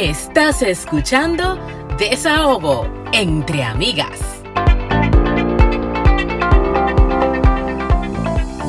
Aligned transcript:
Estás 0.00 0.62
escuchando 0.62 1.58
Desahogo 1.98 2.86
entre 3.12 3.64
amigas. 3.64 4.20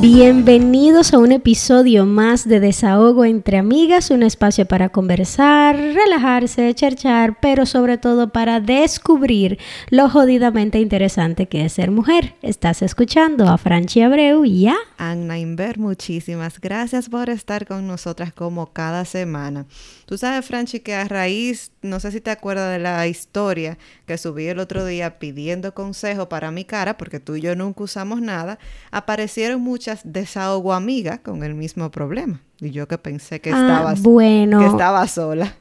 Bienvenidos 0.01 1.13
a 1.13 1.19
un 1.19 1.33
episodio 1.33 2.05
más 2.05 2.47
de 2.47 2.61
Desahogo 2.61 3.25
entre 3.25 3.57
Amigas, 3.57 4.11
un 4.11 4.23
espacio 4.23 4.65
para 4.65 4.89
conversar, 4.89 5.75
relajarse, 5.75 6.73
cherchar, 6.73 7.37
pero 7.41 7.65
sobre 7.65 7.97
todo 7.97 8.29
para 8.29 8.61
descubrir 8.61 9.59
lo 9.89 10.09
jodidamente 10.09 10.79
interesante 10.79 11.47
que 11.47 11.65
es 11.65 11.73
ser 11.73 11.91
mujer. 11.91 12.35
Estás 12.41 12.81
escuchando 12.81 13.49
a 13.49 13.57
Franchi 13.57 14.01
Abreu 14.01 14.45
y 14.45 14.67
a 14.67 14.77
Anna 14.97 15.37
Inver. 15.37 15.77
Muchísimas 15.77 16.61
gracias 16.61 17.09
por 17.09 17.29
estar 17.29 17.67
con 17.67 17.85
nosotras 17.85 18.31
como 18.31 18.71
cada 18.71 19.03
semana. 19.03 19.65
Tú 20.09 20.17
sabes, 20.17 20.43
Franchi, 20.43 20.79
que 20.79 20.95
a 20.95 21.07
raíz, 21.07 21.71
no 21.83 21.99
sé 21.99 22.11
si 22.11 22.19
te 22.19 22.31
acuerdas 22.31 22.71
de 22.71 22.79
la 22.79 23.05
historia 23.05 23.77
que 24.07 24.17
subí 24.17 24.47
el 24.47 24.57
otro 24.57 24.83
día 24.83 25.19
pidiendo 25.19 25.75
consejo 25.75 26.27
para 26.27 26.49
mi 26.49 26.65
cara, 26.65 26.97
porque 26.97 27.19
tú 27.19 27.35
y 27.35 27.41
yo 27.41 27.55
nunca 27.55 27.83
usamos 27.83 28.19
nada, 28.19 28.57
aparecieron 28.89 29.61
muchas 29.61 30.01
desahogo 30.03 30.73
amigas 30.73 31.19
con 31.19 31.43
el 31.43 31.53
mismo 31.53 31.91
problema. 31.91 32.41
Y 32.59 32.71
yo 32.71 32.87
que 32.87 32.97
pensé 32.97 33.39
que, 33.39 33.51
ah, 33.53 33.93
bueno. 33.99 34.61
que 34.61 34.65
estaba 34.65 35.07
sola. 35.07 35.53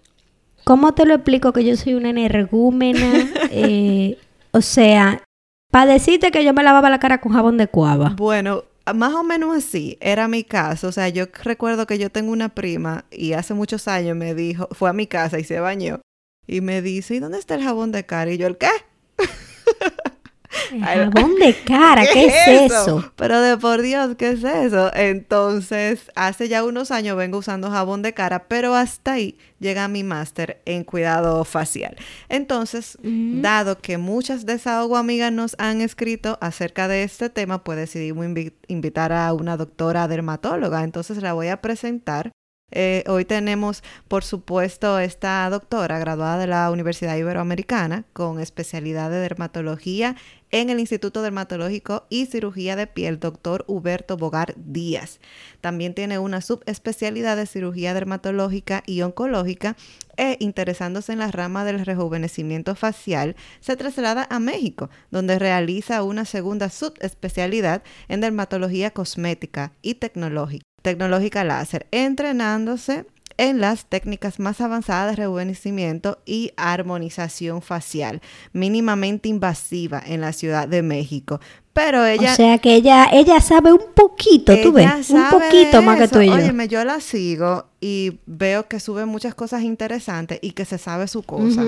¿Cómo 0.64 0.94
te 0.94 1.04
lo 1.04 1.16
explico 1.16 1.52
que 1.52 1.66
yo 1.66 1.76
soy 1.76 1.92
una 1.92 2.08
energúmena? 2.08 3.28
Eh, 3.50 4.16
o 4.52 4.62
sea, 4.62 5.22
para 5.70 5.92
decirte 5.92 6.30
que 6.30 6.42
yo 6.42 6.54
me 6.54 6.62
lavaba 6.62 6.88
la 6.88 6.98
cara 6.98 7.20
con 7.20 7.32
jabón 7.32 7.58
de 7.58 7.68
cuava. 7.68 8.14
Bueno, 8.16 8.64
más 8.94 9.14
o 9.14 9.22
menos 9.22 9.56
así 9.56 9.98
era 10.00 10.28
mi 10.28 10.44
caso. 10.44 10.88
O 10.88 10.92
sea, 10.92 11.08
yo 11.08 11.26
recuerdo 11.42 11.86
que 11.86 11.98
yo 11.98 12.10
tengo 12.10 12.32
una 12.32 12.50
prima 12.50 13.04
y 13.10 13.32
hace 13.32 13.54
muchos 13.54 13.88
años 13.88 14.16
me 14.16 14.34
dijo, 14.34 14.68
fue 14.72 14.90
a 14.90 14.92
mi 14.92 15.06
casa 15.06 15.38
y 15.38 15.44
se 15.44 15.60
bañó 15.60 16.00
y 16.46 16.60
me 16.62 16.82
dice, 16.82 17.16
¿y 17.16 17.18
dónde 17.20 17.38
está 17.38 17.54
el 17.54 17.62
jabón 17.62 17.92
de 17.92 18.06
cara? 18.06 18.32
Y 18.32 18.38
yo, 18.38 18.46
¿el 18.46 18.56
qué? 18.56 18.70
Jabón 20.50 21.34
de 21.40 21.54
cara, 21.54 22.04
¿qué, 22.12 22.26
es 22.26 22.70
eso? 22.70 23.12
Pero 23.16 23.40
de 23.40 23.56
por 23.56 23.82
Dios, 23.82 24.16
¿qué 24.16 24.30
es 24.30 24.44
eso? 24.44 24.90
Entonces, 24.94 26.10
hace 26.14 26.48
ya 26.48 26.64
unos 26.64 26.90
años 26.90 27.16
vengo 27.16 27.38
usando 27.38 27.70
jabón 27.70 28.02
de 28.02 28.14
cara, 28.14 28.44
pero 28.48 28.74
hasta 28.74 29.12
ahí 29.12 29.36
llega 29.60 29.88
mi 29.88 30.04
máster 30.04 30.60
en 30.64 30.84
cuidado 30.84 31.44
facial. 31.44 31.96
Entonces, 32.28 32.98
mm. 33.02 33.42
dado 33.42 33.78
que 33.78 33.98
muchas 33.98 34.46
desahogo 34.46 34.96
amigas 34.96 35.32
nos 35.32 35.54
han 35.58 35.80
escrito 35.80 36.38
acerca 36.40 36.88
de 36.88 37.02
este 37.02 37.30
tema, 37.30 37.64
pues 37.64 37.78
decidimos 37.78 38.26
invitar 38.68 39.12
a 39.12 39.32
una 39.32 39.56
doctora 39.56 40.08
dermatóloga. 40.08 40.84
Entonces, 40.84 41.22
la 41.22 41.32
voy 41.32 41.48
a 41.48 41.60
presentar. 41.60 42.30
Eh, 42.70 43.02
hoy 43.06 43.24
tenemos, 43.24 43.82
por 44.08 44.24
supuesto, 44.24 44.98
esta 44.98 45.48
doctora 45.48 45.98
graduada 45.98 46.38
de 46.38 46.46
la 46.46 46.70
Universidad 46.70 47.16
Iberoamericana 47.16 48.04
con 48.12 48.40
especialidad 48.40 49.10
de 49.10 49.18
dermatología 49.18 50.16
en 50.50 50.70
el 50.70 50.80
Instituto 50.80 51.22
Dermatológico 51.22 52.06
y 52.10 52.26
Cirugía 52.26 52.76
de 52.76 52.86
Piel, 52.86 53.20
doctor 53.20 53.64
Huberto 53.68 54.16
Bogar 54.16 54.54
Díaz. 54.56 55.18
También 55.60 55.94
tiene 55.94 56.18
una 56.18 56.40
subespecialidad 56.40 57.36
de 57.36 57.46
cirugía 57.46 57.94
dermatológica 57.94 58.82
y 58.86 59.02
oncológica 59.02 59.76
e 60.16 60.36
interesándose 60.40 61.12
en 61.12 61.20
la 61.20 61.30
rama 61.30 61.64
del 61.64 61.84
rejuvenecimiento 61.84 62.74
facial, 62.74 63.36
se 63.60 63.76
traslada 63.76 64.26
a 64.30 64.40
México, 64.40 64.90
donde 65.10 65.38
realiza 65.38 66.02
una 66.02 66.24
segunda 66.24 66.70
subespecialidad 66.70 67.82
en 68.08 68.20
dermatología 68.20 68.90
cosmética 68.90 69.72
y 69.80 69.94
tecnológica, 69.94 70.67
tecnológica 70.82 71.44
láser, 71.44 71.86
entrenándose 71.90 73.06
en 73.38 73.60
las 73.60 73.86
técnicas 73.86 74.40
más 74.40 74.60
avanzadas 74.60 75.10
de 75.10 75.22
rejuvenecimiento 75.22 76.20
y 76.26 76.52
armonización 76.56 77.62
facial, 77.62 78.20
mínimamente 78.52 79.28
invasiva 79.28 80.02
en 80.04 80.20
la 80.20 80.32
Ciudad 80.32 80.68
de 80.68 80.82
México. 80.82 81.40
Pero 81.78 82.04
ella... 82.04 82.32
O 82.32 82.34
sea 82.34 82.58
que 82.58 82.74
ella, 82.74 83.08
ella 83.12 83.40
sabe 83.40 83.72
un 83.72 83.92
poquito, 83.94 84.52
tú 84.60 84.72
ves, 84.72 85.10
un 85.10 85.30
poquito 85.30 85.80
más 85.80 85.96
que 85.98 86.08
tú 86.08 86.20
y 86.20 86.26
yo. 86.26 86.34
Óyeme, 86.34 86.66
yo 86.66 86.84
la 86.84 87.00
sigo 87.00 87.66
y 87.80 88.18
veo 88.26 88.66
que 88.66 88.80
sube 88.80 89.06
muchas 89.06 89.36
cosas 89.36 89.62
interesantes 89.62 90.40
y 90.42 90.50
que 90.50 90.64
se 90.64 90.78
sabe 90.78 91.06
su 91.06 91.22
cosa. 91.22 91.62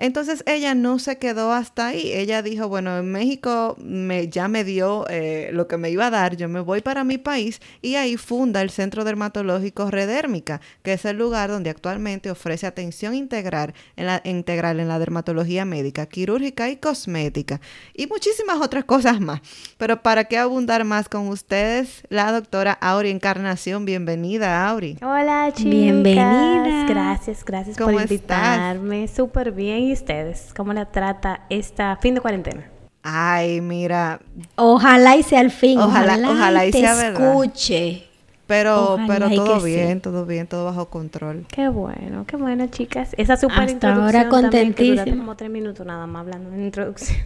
Entonces 0.00 0.42
ella 0.46 0.74
no 0.74 0.98
se 0.98 1.18
quedó 1.18 1.52
hasta 1.52 1.88
ahí. 1.88 2.12
Ella 2.12 2.42
dijo, 2.42 2.68
bueno, 2.68 2.96
en 2.98 3.10
México 3.10 3.76
me, 3.78 4.28
ya 4.28 4.48
me 4.48 4.64
dio 4.64 5.06
eh, 5.10 5.50
lo 5.52 5.66
que 5.66 5.76
me 5.76 5.90
iba 5.90 6.06
a 6.06 6.10
dar, 6.10 6.36
yo 6.36 6.48
me 6.48 6.60
voy 6.60 6.80
para 6.80 7.04
mi 7.04 7.18
país 7.18 7.60
y 7.82 7.96
ahí 7.96 8.16
funda 8.16 8.62
el 8.62 8.70
Centro 8.70 9.04
Dermatológico 9.04 9.90
Redérmica, 9.90 10.60
que 10.82 10.94
es 10.94 11.04
el 11.04 11.18
lugar 11.18 11.50
donde 11.50 11.68
actualmente 11.68 12.30
ofrece 12.30 12.66
atención 12.66 13.14
integral 13.14 13.74
en 13.96 14.06
la, 14.06 14.22
integral 14.24 14.80
en 14.80 14.88
la 14.88 14.98
dermatología 14.98 15.64
médica, 15.64 16.06
quirúrgica 16.06 16.70
y 16.70 16.76
cosmética 16.76 17.60
y 17.92 18.06
muchísimas 18.06 18.60
otras 18.60 18.84
cosas 18.84 19.20
más. 19.20 19.39
Pero 19.76 20.02
para 20.02 20.24
qué 20.24 20.38
abundar 20.38 20.84
más 20.84 21.08
con 21.08 21.28
ustedes, 21.28 22.02
la 22.08 22.32
doctora 22.32 22.72
Auri 22.72 23.10
Encarnación. 23.10 23.84
Bienvenida, 23.84 24.68
Auri. 24.68 24.96
Hola, 25.02 25.50
chicas. 25.54 25.70
Bienvenida. 25.70 26.86
Gracias, 26.88 27.44
gracias 27.44 27.76
por 27.76 27.92
invitarme. 27.92 29.08
Súper 29.08 29.52
bien 29.52 29.90
ustedes? 29.92 30.52
¿Cómo 30.56 30.72
la 30.72 30.86
trata 30.86 31.42
esta 31.50 31.96
fin 31.96 32.14
de 32.14 32.20
cuarentena? 32.20 32.68
Ay, 33.02 33.60
mira. 33.60 34.20
Ojalá 34.56 35.16
y 35.16 35.22
sea 35.22 35.40
el 35.40 35.50
fin. 35.50 35.78
Ojalá, 35.78 36.18
ojalá, 36.28 36.66
y, 36.66 36.72
sea 36.72 37.08
escuche. 37.08 38.06
Pero, 38.46 38.98
pero 39.06 39.30
todo 39.30 39.60
bien, 39.62 40.00
todo 40.00 40.26
bien, 40.26 40.48
todo 40.48 40.64
bajo 40.64 40.86
control. 40.86 41.46
Qué 41.48 41.68
bueno, 41.68 42.24
qué 42.26 42.36
bueno, 42.36 42.66
chicas. 42.66 43.14
Esa 43.16 43.36
super 43.36 43.60
Hasta 43.60 43.94
ahora 43.94 44.28
contentísima. 44.28 45.04
como 45.04 45.36
tres 45.36 45.50
minutos 45.50 45.86
nada 45.86 46.06
más 46.08 46.22
hablando 46.22 46.52
en 46.52 46.64
introducción. 46.64 47.18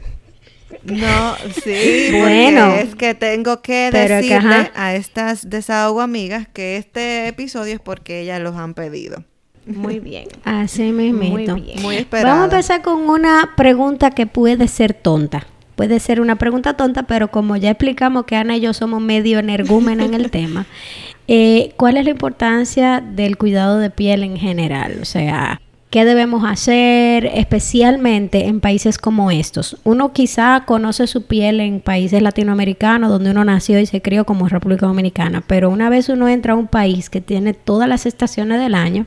No, 0.85 1.37
sí, 1.63 2.11
bueno, 2.13 2.75
es 2.75 2.95
que 2.95 3.15
tengo 3.15 3.63
que 3.63 3.91
decirle 3.91 4.71
a 4.75 4.95
estas 4.95 5.49
desahogo 5.49 6.01
amigas 6.01 6.49
que 6.53 6.77
este 6.77 7.29
episodio 7.29 7.75
es 7.75 7.81
porque 7.81 8.21
ellas 8.21 8.41
los 8.41 8.57
han 8.57 8.75
pedido. 8.75 9.25
Muy 9.67 9.99
bien. 9.99 10.29
Así 10.45 10.93
me 10.93 11.13
Muy 11.13 11.47
bien. 11.47 11.81
Muy 11.81 11.97
esperado. 11.97 12.29
Vamos 12.29 12.53
a 12.53 12.57
empezar 12.57 12.83
con 12.83 13.09
una 13.09 13.53
pregunta 13.57 14.11
que 14.11 14.27
puede 14.27 14.69
ser 14.69 14.93
tonta. 14.93 15.47
Puede 15.75 15.99
ser 16.01 16.21
una 16.21 16.37
pregunta 16.37 16.75
tonta, 16.77 17.05
pero 17.05 17.29
como 17.29 17.57
ya 17.57 17.71
explicamos 17.71 18.25
que 18.27 18.37
Ana 18.37 18.57
y 18.57 18.61
yo 18.61 18.75
somos 18.75 19.01
medio 19.01 19.39
energúmena 19.39 20.05
en 20.05 20.15
el 20.15 20.31
tema, 20.31 20.67
eh, 21.29 21.73
¿cuál 21.77 21.97
es 21.97 22.05
la 22.05 22.11
importancia 22.11 23.01
del 23.01 23.37
cuidado 23.37 23.79
de 23.79 23.91
piel 23.91 24.23
en 24.23 24.37
general? 24.37 24.99
O 25.01 25.05
sea, 25.05 25.61
¿Qué 25.95 26.05
debemos 26.05 26.43
hacer 26.45 27.27
especialmente 27.35 28.47
en 28.47 28.59
países 28.61 28.99
como 28.99 29.31
estos? 29.31 29.77
Uno 29.85 30.13
quizá 30.13 30.65
conoce 30.67 31.07
su 31.07 31.27
piel 31.27 31.61
en 31.61 31.79
países 31.79 32.21
latinoamericanos 32.21 33.11
donde 33.11 33.31
uno 33.31 33.45
nació 33.45 33.79
y 33.79 33.87
se 33.87 34.03
crió 34.03 34.27
como 34.27 34.49
República 34.49 34.87
Dominicana, 34.87 35.45
pero 35.47 35.71
una 35.71 35.91
vez 35.91 36.09
uno 36.09 36.29
entra 36.29 36.55
a 36.55 36.57
un 36.57 36.67
país 36.67 37.11
que 37.11 37.21
tiene 37.21 37.55
todas 37.55 37.89
las 37.89 38.07
estaciones 38.07 38.59
del 38.59 38.75
año, 38.75 39.07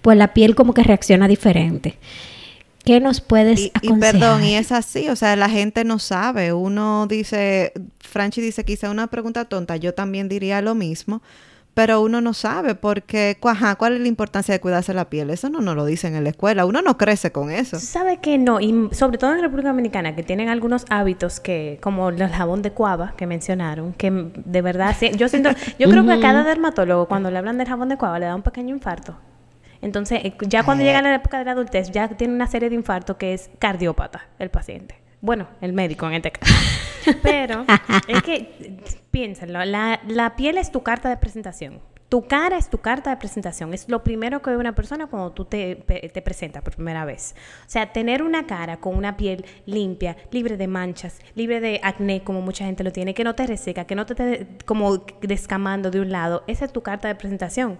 pues 0.00 0.16
la 0.16 0.32
piel 0.32 0.54
como 0.54 0.72
que 0.72 0.82
reacciona 0.82 1.28
diferente. 1.28 1.98
¿Qué 2.82 2.98
nos 2.98 3.20
puedes 3.20 3.70
aconsejar? 3.74 4.14
Y 4.14 4.18
perdón, 4.18 4.44
y 4.44 4.54
es 4.54 4.72
así, 4.72 5.10
o 5.10 5.16
sea, 5.16 5.36
la 5.36 5.50
gente 5.50 5.84
no 5.84 5.98
sabe. 5.98 6.54
Uno 6.54 7.06
dice, 7.06 7.74
Franchi 8.00 8.40
dice 8.40 8.64
quizá 8.64 8.90
una 8.90 9.08
pregunta 9.08 9.44
tonta, 9.44 9.76
yo 9.76 9.92
también 9.92 10.30
diría 10.30 10.62
lo 10.62 10.74
mismo 10.74 11.20
pero 11.74 12.02
uno 12.02 12.20
no 12.20 12.34
sabe 12.34 12.74
porque, 12.74 13.38
ajá, 13.42 13.76
¿cuál 13.76 13.94
es 13.94 14.00
la 14.00 14.08
importancia 14.08 14.52
de 14.52 14.60
cuidarse 14.60 14.92
la 14.92 15.08
piel? 15.08 15.30
Eso 15.30 15.48
no 15.48 15.60
nos 15.60 15.74
lo 15.74 15.86
dicen 15.86 16.14
en 16.14 16.24
la 16.24 16.30
escuela, 16.30 16.66
uno 16.66 16.82
no 16.82 16.98
crece 16.98 17.32
con 17.32 17.50
eso. 17.50 17.78
Sabe 17.80 18.18
que 18.18 18.36
no, 18.38 18.60
y 18.60 18.88
sobre 18.92 19.18
todo 19.18 19.32
en 19.34 19.40
República 19.40 19.68
Dominicana, 19.68 20.14
que 20.14 20.22
tienen 20.22 20.48
algunos 20.48 20.84
hábitos 20.90 21.40
que, 21.40 21.78
como 21.80 22.10
el 22.10 22.28
jabón 22.28 22.62
de 22.62 22.72
cuava 22.72 23.14
que 23.16 23.26
mencionaron, 23.26 23.94
que 23.94 24.10
de 24.10 24.62
verdad, 24.62 24.94
yo 25.16 25.28
siento, 25.28 25.50
yo 25.78 25.88
creo 25.88 26.04
que 26.04 26.12
a 26.12 26.20
cada 26.20 26.44
dermatólogo 26.44 27.06
cuando 27.06 27.30
le 27.30 27.38
hablan 27.38 27.58
del 27.58 27.68
jabón 27.68 27.88
de 27.88 27.96
cuava 27.96 28.18
le 28.18 28.26
da 28.26 28.34
un 28.34 28.42
pequeño 28.42 28.74
infarto. 28.74 29.16
Entonces, 29.80 30.20
eh, 30.24 30.34
ya 30.46 30.62
cuando 30.62 30.84
llega 30.84 31.02
la 31.02 31.14
época 31.14 31.38
de 31.38 31.44
la 31.44 31.52
adultez, 31.52 31.90
ya 31.90 32.08
tiene 32.08 32.34
una 32.34 32.46
serie 32.46 32.68
de 32.68 32.76
infartos 32.76 33.16
que 33.16 33.34
es 33.34 33.50
cardiópata 33.58 34.28
el 34.38 34.50
paciente. 34.50 35.02
Bueno, 35.20 35.48
el 35.60 35.72
médico 35.72 36.06
en 36.06 36.14
este 36.14 36.32
caso. 36.32 36.52
Pero 37.22 37.64
es 38.06 38.22
que, 38.22 38.78
piénsenlo, 39.12 39.64
la, 39.64 40.00
la 40.08 40.34
piel 40.34 40.58
es 40.58 40.72
tu 40.72 40.82
carta 40.82 41.08
de 41.08 41.16
presentación. 41.16 41.80
Tu 42.08 42.26
cara 42.26 42.58
es 42.58 42.68
tu 42.68 42.76
carta 42.76 43.08
de 43.08 43.16
presentación. 43.16 43.72
Es 43.72 43.88
lo 43.88 44.02
primero 44.04 44.42
que 44.42 44.50
ve 44.50 44.58
una 44.58 44.74
persona 44.74 45.06
cuando 45.06 45.32
tú 45.32 45.46
te, 45.46 45.76
te, 45.76 46.20
presentas 46.20 46.62
por 46.62 46.74
primera 46.74 47.06
vez. 47.06 47.34
O 47.66 47.70
sea, 47.70 47.90
tener 47.90 48.22
una 48.22 48.46
cara 48.46 48.76
con 48.76 48.96
una 48.96 49.16
piel 49.16 49.46
limpia, 49.64 50.18
libre 50.30 50.58
de 50.58 50.66
manchas, 50.66 51.20
libre 51.34 51.60
de 51.60 51.80
acné, 51.82 52.22
como 52.22 52.42
mucha 52.42 52.66
gente 52.66 52.84
lo 52.84 52.92
tiene, 52.92 53.14
que 53.14 53.24
no 53.24 53.34
te 53.34 53.46
reseca, 53.46 53.86
que 53.86 53.94
no 53.94 54.04
te 54.04 54.12
esté 54.12 54.46
como 54.66 55.06
descamando 55.22 55.90
de 55.90 56.00
un 56.00 56.12
lado, 56.12 56.44
esa 56.48 56.66
es 56.66 56.72
tu 56.74 56.82
carta 56.82 57.08
de 57.08 57.14
presentación. 57.14 57.78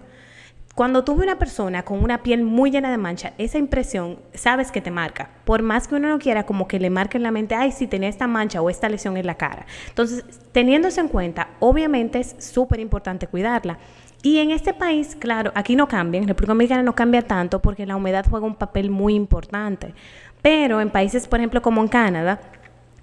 Cuando 0.75 1.03
tú 1.03 1.15
ves 1.15 1.27
una 1.27 1.37
persona 1.37 1.83
con 1.83 2.03
una 2.03 2.23
piel 2.23 2.43
muy 2.43 2.71
llena 2.71 2.89
de 2.89 2.97
mancha, 2.97 3.33
esa 3.37 3.59
impresión 3.59 4.17
sabes 4.33 4.71
que 4.71 4.81
te 4.81 4.89
marca. 4.89 5.29
Por 5.45 5.61
más 5.61 5.87
que 5.87 5.93
uno 5.93 6.09
no 6.09 6.17
quiera, 6.17 6.47
como 6.47 6.67
que 6.67 6.79
le 6.79 6.89
marque 6.89 7.17
en 7.17 7.23
la 7.23 7.29
mente, 7.29 7.53
ay, 7.53 7.71
si 7.71 7.85
tenía 7.85 8.09
esta 8.09 8.25
mancha 8.25 8.59
o 8.59 8.71
esta 8.71 8.89
lesión 8.89 9.15
en 9.15 9.27
la 9.27 9.35
cara. 9.35 9.67
Entonces, 9.89 10.25
teniendo 10.51 10.87
eso 10.87 10.99
en 10.99 11.09
cuenta, 11.09 11.49
obviamente 11.59 12.19
es 12.19 12.35
súper 12.39 12.79
importante 12.79 13.27
cuidarla. 13.27 13.77
Y 14.23 14.39
en 14.39 14.49
este 14.49 14.73
país, 14.73 15.15
claro, 15.15 15.51
aquí 15.53 15.75
no 15.75 15.87
cambia, 15.87 16.19
en 16.19 16.27
República 16.27 16.53
Dominicana 16.53 16.81
no 16.81 16.95
cambia 16.95 17.21
tanto 17.21 17.61
porque 17.61 17.85
la 17.85 17.95
humedad 17.95 18.25
juega 18.27 18.47
un 18.47 18.55
papel 18.55 18.89
muy 18.89 19.13
importante. 19.13 19.93
Pero 20.41 20.81
en 20.81 20.89
países, 20.89 21.27
por 21.27 21.39
ejemplo, 21.39 21.61
como 21.61 21.83
en 21.83 21.87
Canadá, 21.87 22.39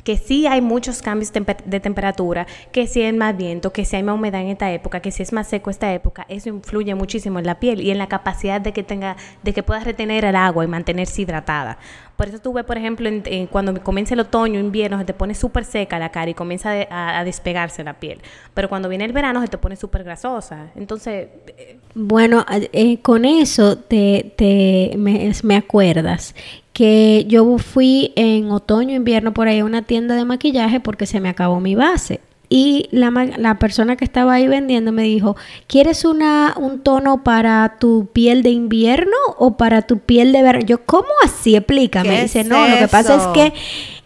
que 0.04 0.16
sí 0.16 0.46
hay 0.46 0.60
muchos 0.60 1.02
cambios 1.02 1.32
de 1.32 1.80
temperatura, 1.80 2.46
que 2.72 2.86
sí 2.86 3.02
hay 3.02 3.12
más 3.12 3.36
viento, 3.36 3.72
que 3.72 3.84
sí 3.84 3.96
hay 3.96 4.02
más 4.02 4.14
humedad 4.14 4.40
en 4.40 4.48
esta 4.48 4.70
época, 4.72 5.00
que 5.00 5.10
sí 5.10 5.22
es 5.22 5.32
más 5.32 5.48
seco 5.48 5.70
esta 5.70 5.92
época, 5.92 6.26
eso 6.28 6.48
influye 6.48 6.94
muchísimo 6.94 7.38
en 7.38 7.46
la 7.46 7.60
piel 7.60 7.80
y 7.80 7.90
en 7.90 7.98
la 7.98 8.08
capacidad 8.08 8.60
de 8.60 8.72
que 8.72 8.82
tenga, 8.82 9.16
de 9.42 9.52
que 9.52 9.62
pueda 9.62 9.80
retener 9.80 10.24
el 10.24 10.36
agua 10.36 10.64
y 10.64 10.68
mantenerse 10.68 11.22
hidratada. 11.22 11.78
Por 12.20 12.28
eso 12.28 12.38
tú 12.38 12.52
ves, 12.52 12.66
por 12.66 12.76
ejemplo, 12.76 13.08
cuando 13.50 13.82
comienza 13.82 14.12
el 14.12 14.20
otoño, 14.20 14.60
invierno, 14.60 14.98
se 14.98 15.06
te 15.06 15.14
pone 15.14 15.34
súper 15.34 15.64
seca 15.64 15.98
la 15.98 16.10
cara 16.10 16.30
y 16.30 16.34
comienza 16.34 16.70
a, 16.90 17.24
despegarse 17.24 17.82
la 17.82 17.94
piel. 17.94 18.20
Pero 18.52 18.68
cuando 18.68 18.90
viene 18.90 19.06
el 19.06 19.12
verano, 19.12 19.40
se 19.40 19.48
te 19.48 19.56
pone 19.56 19.74
súper 19.74 20.04
grasosa. 20.04 20.70
Entonces... 20.76 21.28
Eh, 21.56 21.78
bueno, 21.94 22.44
eh, 22.50 22.98
con 23.00 23.24
eso 23.24 23.78
te, 23.78 24.34
te 24.36 24.96
me 24.98 25.56
acuerdas 25.56 26.34
que 26.80 27.26
yo 27.28 27.58
fui 27.58 28.14
en 28.16 28.50
otoño, 28.50 28.94
invierno 28.94 29.34
por 29.34 29.48
ahí 29.48 29.58
a 29.58 29.66
una 29.66 29.82
tienda 29.82 30.14
de 30.14 30.24
maquillaje 30.24 30.80
porque 30.80 31.04
se 31.04 31.20
me 31.20 31.28
acabó 31.28 31.60
mi 31.60 31.74
base. 31.74 32.20
Y 32.48 32.88
la, 32.90 33.10
la, 33.36 33.58
persona 33.58 33.96
que 33.96 34.04
estaba 34.06 34.32
ahí 34.32 34.48
vendiendo 34.48 34.90
me 34.90 35.02
dijo, 35.02 35.36
¿quieres 35.66 36.06
una, 36.06 36.54
un 36.56 36.80
tono 36.80 37.22
para 37.22 37.76
tu 37.78 38.08
piel 38.14 38.42
de 38.42 38.48
invierno 38.48 39.14
o 39.36 39.58
para 39.58 39.82
tu 39.82 39.98
piel 39.98 40.32
de 40.32 40.42
verano? 40.42 40.64
Yo, 40.64 40.86
¿cómo 40.86 41.10
así? 41.22 41.54
Explícame. 41.54 42.22
Dice, 42.22 42.44
no, 42.44 42.66
lo 42.66 42.78
que 42.78 42.88
pasa 42.88 43.16
es 43.16 43.26
que 43.34 43.52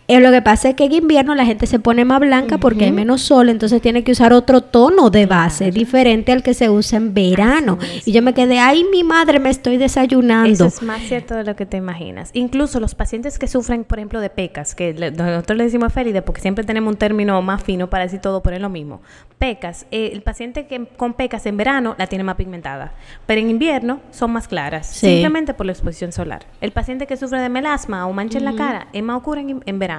eh, 0.07 0.21
lo 0.21 0.31
que 0.31 0.43
pasa 0.43 0.69
es 0.69 0.75
que 0.75 0.85
en 0.85 0.93
invierno 0.93 1.35
la 1.35 1.47
gente 1.47 1.67
se 1.67 1.79
pone 1.79 2.05
más 2.05 2.21
blanca 2.21 2.59
porque 2.59 2.85
hay 2.85 2.93
menos 2.93 3.23
sol, 3.23 3.49
entonces 3.49 3.81
tiene 3.81 4.05
que 4.05 4.13
usar 4.13 4.35
otro 4.35 4.61
tono 4.61 5.09
de 5.09 5.25
base, 5.25 5.71
diferente 5.71 6.31
al 6.33 6.43
que 6.43 6.53
se 6.53 6.69
usa 6.69 6.99
en 6.99 7.15
verano. 7.15 7.79
Y 8.05 8.13
yo 8.13 8.21
me 8.21 8.35
quedé, 8.35 8.59
ay, 8.59 8.85
mi 8.91 9.03
madre, 9.03 9.39
me 9.39 9.49
estoy 9.49 9.79
desayunando. 9.79 10.51
Eso 10.51 10.67
es 10.67 10.83
más 10.83 11.01
cierto 11.03 11.35
de 11.35 11.45
lo 11.45 11.57
que 11.57 11.65
te 11.65 11.79
imaginas. 11.79 12.31
Incluso 12.35 12.81
los 12.81 12.95
pacientes 12.95 13.39
que 13.39 13.47
sufren, 13.49 13.85
por 13.85 13.99
ejemplo, 13.99 14.21
de 14.21 14.29
pecas, 14.29 14.75
que 14.75 14.93
nosotros 14.93 15.57
le 15.57 15.65
decimos 15.65 15.93
feride 15.93 16.21
porque 16.21 16.43
siempre 16.43 16.65
tenemos 16.65 16.93
un 16.93 16.99
término 16.99 17.41
más 17.41 17.63
fino 17.63 17.89
para 17.89 18.05
decir 18.05 18.21
todo 18.21 18.43
por 18.43 18.55
lo 18.59 18.69
mismo. 18.69 19.01
Pecas, 19.39 19.87
eh, 19.91 20.11
el 20.13 20.23
paciente 20.23 20.67
que 20.67 20.87
con 20.97 21.15
pecas 21.15 21.47
en 21.47 21.57
verano 21.57 21.95
la 21.99 22.07
tiene 22.07 22.25
más 22.25 22.37
pigmentada, 22.37 22.93
pero 23.27 23.41
en 23.41 23.51
invierno 23.51 24.01
son 24.11 24.33
más 24.33 24.49
claras, 24.49 24.87
simplemente 24.87 25.55
por 25.55 25.67
la 25.67 25.73
exposición 25.73 26.13
solar. 26.13 26.47
El 26.61 26.73
paciente 26.73 27.07
que 27.07 27.17
sufre 27.17 27.41
de 27.41 27.49
melasma 27.49 28.07
o 28.07 28.13
mancha 28.13 28.39
en 28.39 28.45
la 28.45 28.55
cara 28.55 28.89
es 28.93 29.03
más 29.03 29.17
oscuro 29.17 29.41
en 29.41 29.79
verano 29.79 29.94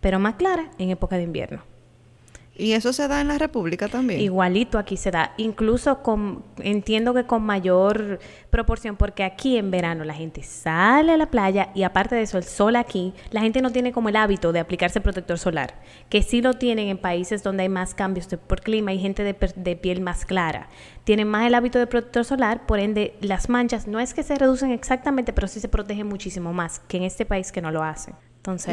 pero 0.00 0.18
más 0.18 0.34
clara 0.34 0.70
en 0.78 0.90
época 0.90 1.16
de 1.16 1.22
invierno. 1.22 1.62
¿Y 2.56 2.72
eso 2.72 2.92
se 2.92 3.08
da 3.08 3.20
en 3.20 3.26
la 3.26 3.38
República 3.38 3.88
también? 3.88 4.20
Igualito 4.20 4.78
aquí 4.78 4.96
se 4.96 5.10
da, 5.10 5.32
incluso 5.38 6.02
con, 6.02 6.44
entiendo 6.58 7.12
que 7.12 7.24
con 7.24 7.42
mayor 7.42 8.20
proporción, 8.50 8.94
porque 8.94 9.24
aquí 9.24 9.56
en 9.56 9.72
verano 9.72 10.04
la 10.04 10.14
gente 10.14 10.44
sale 10.44 11.12
a 11.12 11.16
la 11.16 11.26
playa 11.26 11.70
y 11.74 11.82
aparte 11.82 12.14
de 12.14 12.22
eso, 12.22 12.38
el 12.38 12.44
sol 12.44 12.76
aquí, 12.76 13.12
la 13.30 13.40
gente 13.40 13.60
no 13.60 13.72
tiene 13.72 13.90
como 13.90 14.08
el 14.08 14.14
hábito 14.14 14.52
de 14.52 14.60
aplicarse 14.60 15.00
protector 15.00 15.36
solar, 15.36 15.80
que 16.08 16.22
sí 16.22 16.42
lo 16.42 16.54
tienen 16.54 16.86
en 16.88 16.98
países 16.98 17.42
donde 17.42 17.64
hay 17.64 17.68
más 17.68 17.92
cambios 17.92 18.28
por 18.46 18.60
clima 18.60 18.92
y 18.92 19.00
gente 19.00 19.24
de, 19.24 19.36
de 19.56 19.76
piel 19.76 20.00
más 20.00 20.24
clara. 20.24 20.68
Tienen 21.02 21.26
más 21.26 21.48
el 21.48 21.56
hábito 21.56 21.80
de 21.80 21.88
protector 21.88 22.24
solar, 22.24 22.66
por 22.66 22.78
ende 22.78 23.16
las 23.20 23.48
manchas 23.48 23.88
no 23.88 23.98
es 23.98 24.14
que 24.14 24.22
se 24.22 24.36
reducen 24.36 24.70
exactamente, 24.70 25.32
pero 25.32 25.48
sí 25.48 25.58
se 25.58 25.68
protegen 25.68 26.06
muchísimo 26.06 26.52
más 26.52 26.78
que 26.78 26.98
en 26.98 27.02
este 27.02 27.26
país 27.26 27.50
que 27.50 27.60
no 27.60 27.72
lo 27.72 27.82
hacen. 27.82 28.14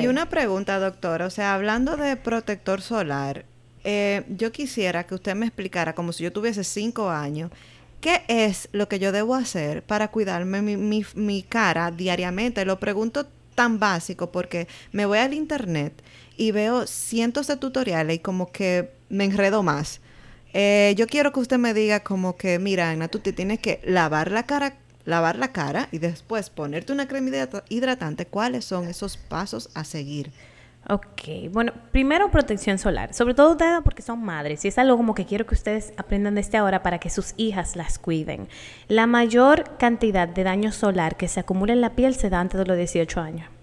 Y 0.01 0.07
una 0.07 0.27
pregunta, 0.27 0.79
doctor. 0.79 1.21
O 1.21 1.29
sea, 1.29 1.53
hablando 1.53 1.95
de 1.97 2.17
protector 2.17 2.81
solar, 2.81 3.45
eh, 3.83 4.23
yo 4.29 4.51
quisiera 4.51 5.05
que 5.05 5.15
usted 5.15 5.35
me 5.35 5.45
explicara, 5.45 5.95
como 5.95 6.11
si 6.11 6.23
yo 6.23 6.31
tuviese 6.31 6.63
cinco 6.63 7.09
años, 7.09 7.51
¿qué 8.01 8.23
es 8.27 8.67
lo 8.73 8.87
que 8.87 8.99
yo 8.99 9.11
debo 9.11 9.35
hacer 9.35 9.83
para 9.83 10.09
cuidarme 10.09 10.61
mi, 10.61 11.43
cara 11.43 11.91
diariamente? 11.91 12.65
Lo 12.65 12.79
pregunto 12.79 13.27
tan 13.55 13.79
básico 13.79 14.31
porque 14.31 14.67
me 14.91 15.05
voy 15.05 15.19
al 15.19 15.33
internet 15.33 15.93
y 16.37 16.51
veo 16.51 16.85
cientos 16.85 17.47
de 17.47 17.57
tutoriales 17.57 18.17
y 18.17 18.19
como 18.19 18.51
que 18.51 18.91
me 19.09 19.25
enredo 19.25 19.63
más. 19.63 20.01
Eh, 20.53 20.93
yo 20.97 21.07
quiero 21.07 21.31
que 21.31 21.39
usted 21.39 21.57
me 21.57 21.73
diga 21.73 22.01
como 22.01 22.35
que, 22.35 22.59
mira, 22.59 22.91
Ana, 22.91 23.07
tú 23.07 23.19
te 23.19 23.31
tienes 23.31 23.59
que 23.59 23.79
lavar 23.85 24.31
la 24.31 24.43
cara 24.43 24.75
lavar 25.05 25.37
la 25.37 25.51
cara 25.51 25.87
y 25.91 25.99
después 25.99 26.49
ponerte 26.49 26.93
una 26.93 27.07
crema 27.07 27.29
hidratante, 27.69 28.25
¿cuáles 28.25 28.65
son 28.65 28.87
esos 28.87 29.17
pasos 29.17 29.69
a 29.73 29.83
seguir? 29.83 30.31
Ok, 30.89 31.51
bueno, 31.51 31.73
primero 31.91 32.31
protección 32.31 32.79
solar, 32.79 33.13
sobre 33.13 33.35
todo 33.35 33.55
porque 33.83 34.01
son 34.01 34.23
madres 34.23 34.65
y 34.65 34.67
es 34.67 34.79
algo 34.79 34.97
como 34.97 35.13
que 35.13 35.25
quiero 35.25 35.45
que 35.45 35.53
ustedes 35.53 35.93
aprendan 35.95 36.33
desde 36.33 36.57
ahora 36.57 36.81
para 36.81 36.97
que 36.97 37.11
sus 37.11 37.35
hijas 37.37 37.75
las 37.75 37.99
cuiden. 37.99 38.47
La 38.87 39.05
mayor 39.05 39.77
cantidad 39.77 40.27
de 40.27 40.43
daño 40.43 40.71
solar 40.71 41.17
que 41.17 41.27
se 41.27 41.39
acumula 41.39 41.73
en 41.73 41.81
la 41.81 41.95
piel 41.95 42.15
se 42.15 42.31
da 42.31 42.39
antes 42.39 42.57
de 42.57 42.65
los 42.65 42.77
18 42.77 43.21
años. 43.21 43.60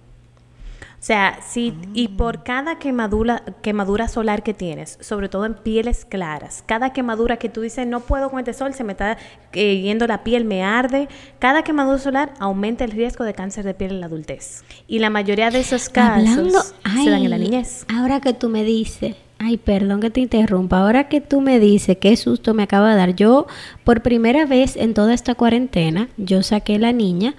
O 0.99 1.05
sea, 1.09 1.39
si, 1.47 1.75
y 1.95 2.09
por 2.09 2.43
cada 2.43 2.81
quemadura, 2.81 3.45
quemadura 3.63 4.09
solar 4.09 4.43
que 4.43 4.53
tienes, 4.53 4.99
sobre 5.01 5.29
todo 5.29 5.47
en 5.47 5.55
pieles 5.55 6.05
claras, 6.05 6.65
cada 6.67 6.93
quemadura 6.93 7.37
que 7.37 7.49
tú 7.49 7.61
dices, 7.61 7.87
no 7.87 8.01
puedo 8.01 8.31
con 8.31 8.41
este 8.41 8.53
sol, 8.53 8.75
se 8.75 8.83
me 8.83 8.93
está 8.93 9.17
eh, 9.53 9.81
yendo 9.81 10.09
la 10.09 10.25
piel, 10.25 10.45
me 10.45 10.65
arde, 10.65 11.09
cada 11.39 11.63
quemadura 11.63 11.99
solar 11.99 12.35
aumenta 12.41 12.85
el 12.85 12.91
riesgo 12.91 13.23
de 13.23 13.33
cáncer 13.33 13.65
de 13.65 13.75
piel 13.75 13.93
en 13.93 14.01
la 14.01 14.07
adultez. 14.07 14.65
Y 14.89 14.99
la 14.99 15.09
mayoría 15.09 15.51
de 15.53 15.61
esos 15.61 15.89
casos 15.89 16.75
se 17.05 17.11
dan 17.11 17.23
en 17.23 17.31
la 17.31 17.39
niñez. 17.39 17.87
Ahora 17.89 18.21
que 18.21 18.33
tú 18.33 18.49
me 18.49 18.65
dices, 18.65 19.15
Ay, 19.41 19.57
perdón 19.57 20.01
que 20.01 20.11
te 20.11 20.21
interrumpa. 20.21 20.81
Ahora 20.81 21.09
que 21.09 21.21
tú 21.21 21.41
me 21.41 21.61
dices 21.61 21.97
qué 22.01 22.17
susto 22.17 22.55
me 22.55 22.65
acaba 22.65 22.91
de 22.91 22.97
dar. 22.97 23.15
Yo, 23.15 23.47
por 23.85 24.03
primera 24.03 24.47
vez 24.47 24.75
en 24.77 24.95
toda 24.95 25.15
esta 25.15 25.37
cuarentena, 25.37 26.09
yo 26.17 26.43
saqué 26.43 26.77
la 26.81 26.93
niña 26.93 27.37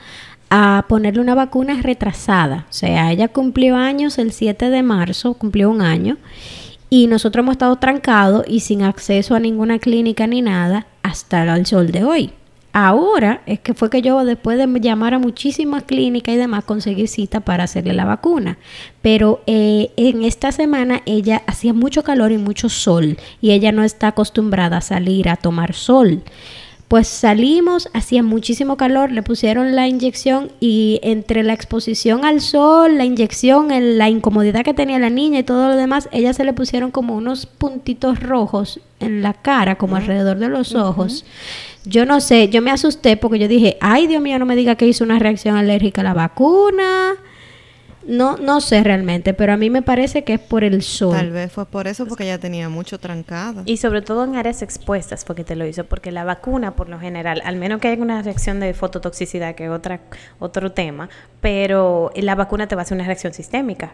a 0.50 0.86
ponerle 0.88 1.22
una 1.22 1.36
vacuna 1.36 1.81
retrasada. 1.81 2.66
O 2.69 2.74
sea, 2.74 3.12
ella 3.12 3.28
cumplió 3.28 3.75
años 3.75 4.18
el 4.18 4.31
7 4.31 4.69
de 4.69 4.84
marzo, 4.84 5.34
cumplió 5.34 5.69
un 5.69 5.81
año, 5.81 6.18
y 6.90 7.07
nosotros 7.07 7.44
hemos 7.44 7.54
estado 7.54 7.75
trancados 7.75 8.46
y 8.48 8.62
sin 8.62 8.81
acceso 8.81 9.36
a 9.36 9.40
ninguna 9.40 9.80
clínica 9.80 10.25
ni 10.25 10.42
nada 10.42 10.88
hasta 11.04 11.44
el 11.56 11.66
sol 11.66 11.92
de 11.92 12.04
hoy. 12.04 12.31
Ahora 12.72 13.42
es 13.48 13.60
que 13.60 13.74
fue 13.74 13.90
que 13.90 14.04
yo 14.04 14.24
después 14.24 14.57
de 14.57 14.80
llamar 14.80 15.16
a 15.16 15.19
muchísimas 15.19 15.84
clínicas 15.84 16.36
y 16.36 16.38
demás 16.38 16.63
conseguí 16.66 17.07
cita 17.07 17.40
para 17.40 17.63
hacerle 17.63 17.94
la 17.94 18.06
vacuna. 18.06 18.60
Pero 19.02 19.42
eh, 19.48 19.92
en 19.98 20.24
esta 20.24 20.52
semana 20.52 21.02
ella 21.07 21.42
hacía 21.48 21.74
mucho 21.74 22.04
calor 22.04 22.31
y 22.31 22.38
mucho 22.38 22.69
sol 22.69 23.18
y 23.42 23.52
ella 23.52 23.72
no 23.72 23.84
está 23.84 24.10
acostumbrada 24.10 24.78
a 24.78 24.81
salir 24.81 25.30
a 25.30 25.36
tomar 25.36 25.74
sol. 25.74 26.21
Pues 26.90 27.08
salimos, 27.08 27.88
hacía 27.94 28.24
muchísimo 28.24 28.76
calor, 28.76 29.12
le 29.12 29.22
pusieron 29.22 29.76
la 29.76 29.88
inyección 29.88 30.52
y 30.60 31.00
entre 31.04 31.44
la 31.44 31.54
exposición 31.54 32.26
al 32.26 32.42
sol, 32.42 32.98
la 32.98 33.06
inyección, 33.06 33.68
la 34.00 34.10
incomodidad 34.10 34.64
que 34.64 34.74
tenía 34.74 34.98
la 34.98 35.12
niña 35.12 35.38
y 35.38 35.44
todo 35.44 35.68
lo 35.68 35.76
demás, 35.76 36.10
ella 36.12 36.34
se 36.34 36.44
le 36.44 36.52
pusieron 36.52 36.90
como 36.90 37.16
unos 37.16 37.46
puntitos 37.46 38.19
rojos 38.19 38.80
en 39.00 39.22
la 39.22 39.34
cara, 39.34 39.78
como 39.78 39.98
alrededor 39.98 40.40
de 40.40 40.50
los 40.50 40.74
ojos. 40.74 41.26
Yo 41.86 42.08
no 42.08 42.22
sé, 42.22 42.50
yo 42.50 42.64
me 42.64 42.72
asusté 42.72 43.18
porque 43.18 43.38
yo 43.38 43.48
dije, 43.48 43.78
ay 43.81 44.08
Dios 44.08 44.24
mío, 44.24 44.40
no 44.40 44.48
me 44.48 44.56
diga 44.56 44.74
que 44.74 44.88
hizo 44.88 45.04
una 45.04 45.19
reacción 45.19 45.58
alérgica 45.58 46.02
a 46.02 46.06
la 46.06 46.16
vacuna. 46.16 47.18
No, 48.06 48.38
no 48.38 48.62
sé 48.62 48.84
realmente, 48.84 49.34
pero 49.34 49.54
a 49.54 49.58
mí 49.58 49.70
me 49.70 49.82
parece 49.82 50.24
que 50.24 50.34
es 50.34 50.40
por 50.40 50.64
el 50.64 50.82
sol. 50.82 51.16
Tal 51.16 51.32
vez 51.32 51.52
fue 51.52 51.66
por 51.66 51.88
eso, 51.88 52.06
porque 52.06 52.24
ella 52.24 52.40
tenía 52.40 52.70
mucho 52.70 53.00
trancado. 53.00 53.64
Y 53.66 53.78
sobre 53.78 54.02
todo 54.02 54.24
en 54.24 54.36
áreas 54.36 54.62
expuestas, 54.62 55.26
porque 55.26 55.44
te 55.44 55.56
lo 55.56 55.66
hizo, 55.66 55.86
porque 55.86 56.12
la 56.12 56.24
vacuna, 56.24 56.76
por 56.76 56.90
lo 56.90 57.00
general, 57.00 57.42
al 57.44 57.58
menos 57.58 57.80
que 57.82 57.90
haya 57.90 58.02
una 58.02 58.22
reacción 58.22 58.60
de 58.60 58.74
fototoxicidad, 58.74 59.56
que 59.56 59.66
es 59.66 59.70
otra, 59.70 60.00
otro 60.40 60.72
tema, 60.72 61.10
pero 61.42 62.12
la 62.16 62.36
vacuna 62.36 62.68
te 62.68 62.76
va 62.76 62.82
a 62.82 62.84
hacer 62.84 62.96
una 62.96 63.06
reacción 63.06 63.34
sistémica 63.34 63.94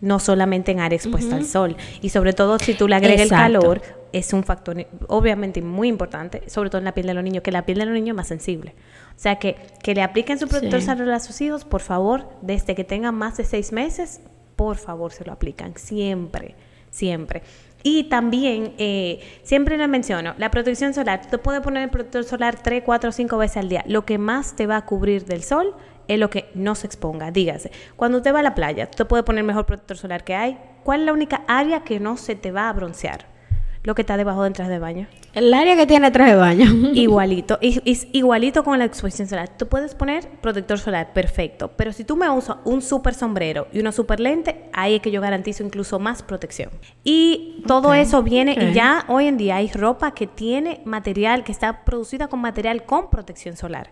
no 0.00 0.18
solamente 0.18 0.72
en 0.72 0.80
área 0.80 0.96
expuesta 0.96 1.36
al 1.36 1.44
sol. 1.44 1.76
Y 2.00 2.08
sobre 2.08 2.32
todo 2.32 2.58
si 2.58 2.74
tú 2.74 2.88
le 2.88 2.96
agregas 2.96 3.22
el 3.22 3.28
calor, 3.28 3.82
es 4.12 4.32
un 4.32 4.44
factor 4.44 4.86
obviamente 5.08 5.62
muy 5.62 5.88
importante, 5.88 6.42
sobre 6.48 6.70
todo 6.70 6.78
en 6.78 6.84
la 6.84 6.92
piel 6.92 7.06
de 7.06 7.14
los 7.14 7.22
niños, 7.22 7.42
que 7.42 7.52
la 7.52 7.66
piel 7.66 7.78
de 7.78 7.86
los 7.86 7.94
niños 7.94 8.14
es 8.14 8.16
más 8.16 8.28
sensible. 8.28 8.74
O 9.20 9.22
sea, 9.22 9.38
que, 9.38 9.58
que 9.82 9.94
le 9.94 10.00
apliquen 10.00 10.38
su 10.38 10.48
protector 10.48 10.80
solar 10.80 11.10
a 11.10 11.20
sus 11.20 11.42
hijos, 11.42 11.66
por 11.66 11.82
favor, 11.82 12.26
desde 12.40 12.74
que 12.74 12.84
tengan 12.84 13.14
más 13.14 13.36
de 13.36 13.44
seis 13.44 13.70
meses, 13.70 14.22
por 14.56 14.78
favor, 14.78 15.12
se 15.12 15.26
lo 15.26 15.32
aplican. 15.34 15.76
Siempre, 15.76 16.54
siempre. 16.88 17.42
Y 17.82 18.04
también, 18.04 18.72
eh, 18.78 19.20
siempre 19.42 19.76
le 19.76 19.88
menciono, 19.88 20.32
la 20.38 20.50
protección 20.50 20.94
solar. 20.94 21.20
Tú 21.30 21.38
puedes 21.38 21.60
poner 21.60 21.82
el 21.82 21.90
protector 21.90 22.24
solar 22.24 22.62
tres, 22.62 22.82
cuatro, 22.82 23.12
cinco 23.12 23.36
veces 23.36 23.58
al 23.58 23.68
día. 23.68 23.84
Lo 23.86 24.06
que 24.06 24.16
más 24.16 24.56
te 24.56 24.66
va 24.66 24.78
a 24.78 24.86
cubrir 24.86 25.26
del 25.26 25.42
sol 25.42 25.76
es 26.08 26.18
lo 26.18 26.30
que 26.30 26.48
no 26.54 26.74
se 26.74 26.86
exponga. 26.86 27.30
Dígase, 27.30 27.72
cuando 27.96 28.16
usted 28.16 28.34
va 28.34 28.38
a 28.38 28.42
la 28.42 28.54
playa, 28.54 28.90
tú 28.90 29.06
puedes 29.06 29.26
poner 29.26 29.40
el 29.40 29.46
mejor 29.46 29.66
protector 29.66 29.98
solar 29.98 30.24
que 30.24 30.34
hay. 30.34 30.58
¿Cuál 30.82 31.00
es 31.00 31.06
la 31.06 31.12
única 31.12 31.42
área 31.46 31.84
que 31.84 32.00
no 32.00 32.16
se 32.16 32.36
te 32.36 32.52
va 32.52 32.70
a 32.70 32.72
broncear? 32.72 33.26
Lo 33.82 33.94
que 33.94 34.02
está 34.02 34.16
debajo 34.16 34.42
del 34.42 34.52
traje 34.52 34.70
de 34.70 34.78
baño. 34.78 35.06
El 35.32 35.54
área 35.54 35.74
que 35.76 35.86
tiene 35.86 36.10
traje 36.10 36.32
de 36.32 36.36
baño. 36.36 36.66
Igualito, 36.94 37.58
y- 37.62 37.80
es 37.90 38.08
igualito 38.12 38.62
con 38.64 38.78
la 38.78 38.84
exposición 38.84 39.26
solar. 39.28 39.48
Tú 39.56 39.68
puedes 39.68 39.94
poner 39.94 40.28
protector 40.42 40.78
solar, 40.78 41.12
perfecto, 41.12 41.70
pero 41.76 41.92
si 41.92 42.04
tú 42.04 42.16
me 42.16 42.28
usas 42.28 42.56
un 42.64 42.82
super 42.82 43.14
sombrero 43.14 43.66
y 43.72 43.80
una 43.80 43.92
super 43.92 44.20
lente, 44.20 44.64
ahí 44.72 44.96
es 44.96 45.00
que 45.02 45.10
yo 45.10 45.20
garantizo 45.20 45.62
incluso 45.62 45.98
más 45.98 46.22
protección. 46.22 46.70
Y 47.04 47.62
todo 47.66 47.94
eso 47.94 48.22
viene, 48.22 48.52
y 48.60 48.74
ya 48.74 49.04
hoy 49.08 49.26
en 49.26 49.36
día 49.38 49.56
hay 49.56 49.68
ropa 49.72 50.12
que 50.12 50.26
tiene 50.26 50.82
material, 50.84 51.44
que 51.44 51.52
está 51.52 51.84
producida 51.84 52.28
con 52.28 52.40
material 52.40 52.84
con 52.84 53.08
protección 53.08 53.56
solar. 53.56 53.90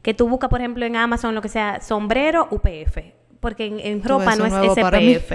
Que 0.00 0.14
tú 0.14 0.28
buscas, 0.28 0.48
por 0.48 0.60
ejemplo, 0.60 0.86
en 0.86 0.94
Amazon, 0.96 1.34
lo 1.34 1.42
que 1.42 1.48
sea, 1.48 1.80
sombrero 1.82 2.46
UPF. 2.52 2.98
Porque 3.40 3.66
en, 3.66 3.78
en 3.84 4.02
ropa 4.02 4.34
no 4.36 4.44
es. 4.46 4.52
SPF. 4.52 5.32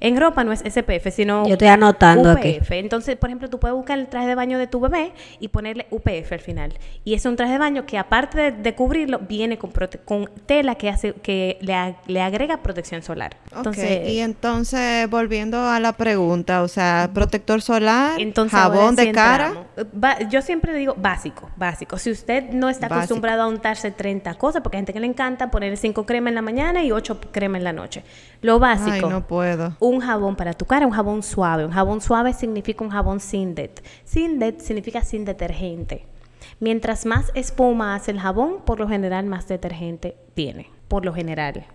En 0.00 0.16
ropa 0.20 0.44
no 0.44 0.52
es 0.52 0.60
SPF, 0.60 1.10
sino 1.12 1.46
Yo 1.46 1.52
estoy 1.54 1.68
anotando 1.68 2.30
aquí. 2.30 2.58
UPF. 2.60 2.70
Entonces, 2.72 3.16
por 3.16 3.28
ejemplo, 3.30 3.50
tú 3.50 3.58
puedes 3.58 3.76
buscar 3.76 3.98
el 3.98 4.06
traje 4.08 4.26
de 4.28 4.34
baño 4.34 4.58
de 4.58 4.66
tu 4.66 4.80
bebé 4.80 5.12
y 5.40 5.48
ponerle 5.48 5.86
UPF 5.90 6.32
al 6.32 6.40
final. 6.40 6.78
Y 7.04 7.14
es 7.14 7.24
un 7.26 7.36
traje 7.36 7.52
de 7.52 7.58
baño 7.58 7.86
que 7.86 7.98
aparte 7.98 8.38
de, 8.40 8.52
de 8.52 8.74
cubrirlo, 8.74 9.18
viene 9.20 9.58
con, 9.58 9.72
prote- 9.72 10.00
con 10.04 10.30
tela 10.46 10.74
que 10.76 10.88
hace 10.88 11.12
que 11.14 11.58
le, 11.60 11.74
ag- 11.74 11.96
le 12.06 12.20
agrega 12.22 12.58
protección 12.58 13.02
solar. 13.02 13.36
Entonces, 13.54 14.08
y 14.08 14.20
entonces 14.20 15.08
volviendo 15.10 15.58
a 15.68 15.80
la 15.80 15.92
pregunta, 15.92 16.62
o 16.62 16.68
sea, 16.68 17.10
protector 17.12 17.62
solar, 17.62 18.20
entonces 18.20 18.58
jabón 18.58 18.96
de 18.96 19.12
cara. 19.12 19.54
ba- 19.92 20.18
yo 20.28 20.40
siempre 20.42 20.72
digo 20.74 20.94
básico, 20.96 21.50
básico. 21.56 21.98
Si 21.98 22.10
usted 22.10 22.50
no 22.50 22.68
está 22.68 22.86
Básico. 22.88 22.98
acostumbrado 23.04 23.42
a 23.42 23.48
untarse 23.48 23.90
30 23.90 24.34
cosas, 24.34 24.62
porque 24.62 24.76
hay 24.76 24.80
gente 24.80 24.92
que 24.92 25.00
le 25.00 25.06
encanta 25.06 25.50
poner 25.50 25.76
5 25.76 26.06
cremas 26.06 26.30
en 26.30 26.34
la 26.36 26.42
mañana 26.42 26.82
y 26.84 26.92
8 26.92 27.20
cremas 27.40 27.58
en 27.58 27.64
la 27.64 27.72
noche. 27.72 28.04
Lo 28.42 28.58
básico. 28.58 29.06
Ay, 29.06 29.12
no 29.12 29.26
puedo. 29.26 29.76
Un 29.80 30.00
jabón 30.00 30.36
para 30.36 30.52
tu 30.52 30.66
cara, 30.66 30.86
un 30.86 30.92
jabón 30.92 31.22
suave. 31.22 31.64
Un 31.64 31.72
jabón 31.72 32.00
suave 32.00 32.32
significa 32.32 32.84
un 32.84 32.90
jabón 32.90 33.20
sin 33.20 33.54
det. 33.54 33.82
Sin 34.04 34.38
det 34.38 34.60
significa 34.60 35.02
sin 35.02 35.24
detergente. 35.24 36.06
Mientras 36.58 37.06
más 37.06 37.32
espuma 37.34 37.94
hace 37.94 38.10
el 38.10 38.20
jabón, 38.20 38.62
por 38.64 38.78
lo 38.78 38.88
general 38.88 39.26
más 39.26 39.48
detergente 39.48 40.16
tiene, 40.34 40.70
por 40.88 41.04
lo 41.04 41.12
general. 41.12 41.66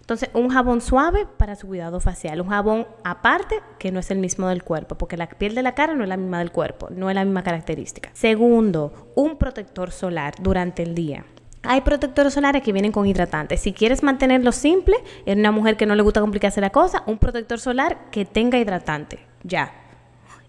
Entonces, 0.00 0.30
un 0.32 0.48
jabón 0.48 0.80
suave 0.80 1.26
para 1.36 1.54
su 1.54 1.66
cuidado 1.66 2.00
facial, 2.00 2.40
un 2.40 2.48
jabón 2.48 2.86
aparte 3.04 3.56
que 3.78 3.92
no 3.92 4.00
es 4.00 4.10
el 4.10 4.18
mismo 4.18 4.48
del 4.48 4.62
cuerpo, 4.62 4.96
porque 4.96 5.18
la 5.18 5.28
piel 5.28 5.54
de 5.54 5.62
la 5.62 5.74
cara 5.74 5.94
no 5.94 6.02
es 6.02 6.08
la 6.08 6.16
misma 6.16 6.38
del 6.38 6.50
cuerpo, 6.50 6.88
no 6.90 7.10
es 7.10 7.14
la 7.14 7.24
misma 7.24 7.42
característica. 7.42 8.08
Segundo, 8.14 9.10
un 9.14 9.36
protector 9.36 9.90
solar 9.90 10.32
durante 10.40 10.82
el 10.82 10.94
día. 10.94 11.26
Hay 11.70 11.82
protectores 11.82 12.32
solares 12.32 12.62
que 12.62 12.72
vienen 12.72 12.92
con 12.92 13.06
hidratantes. 13.06 13.60
Si 13.60 13.74
quieres 13.74 14.02
mantenerlo 14.02 14.52
simple, 14.52 14.96
en 15.26 15.40
una 15.40 15.52
mujer 15.52 15.76
que 15.76 15.84
no 15.84 15.94
le 15.94 16.02
gusta 16.02 16.22
complicarse 16.22 16.62
la 16.62 16.70
cosa, 16.70 17.02
un 17.04 17.18
protector 17.18 17.60
solar 17.60 18.10
que 18.10 18.24
tenga 18.24 18.58
hidratante. 18.58 19.18
Ya. 19.42 19.70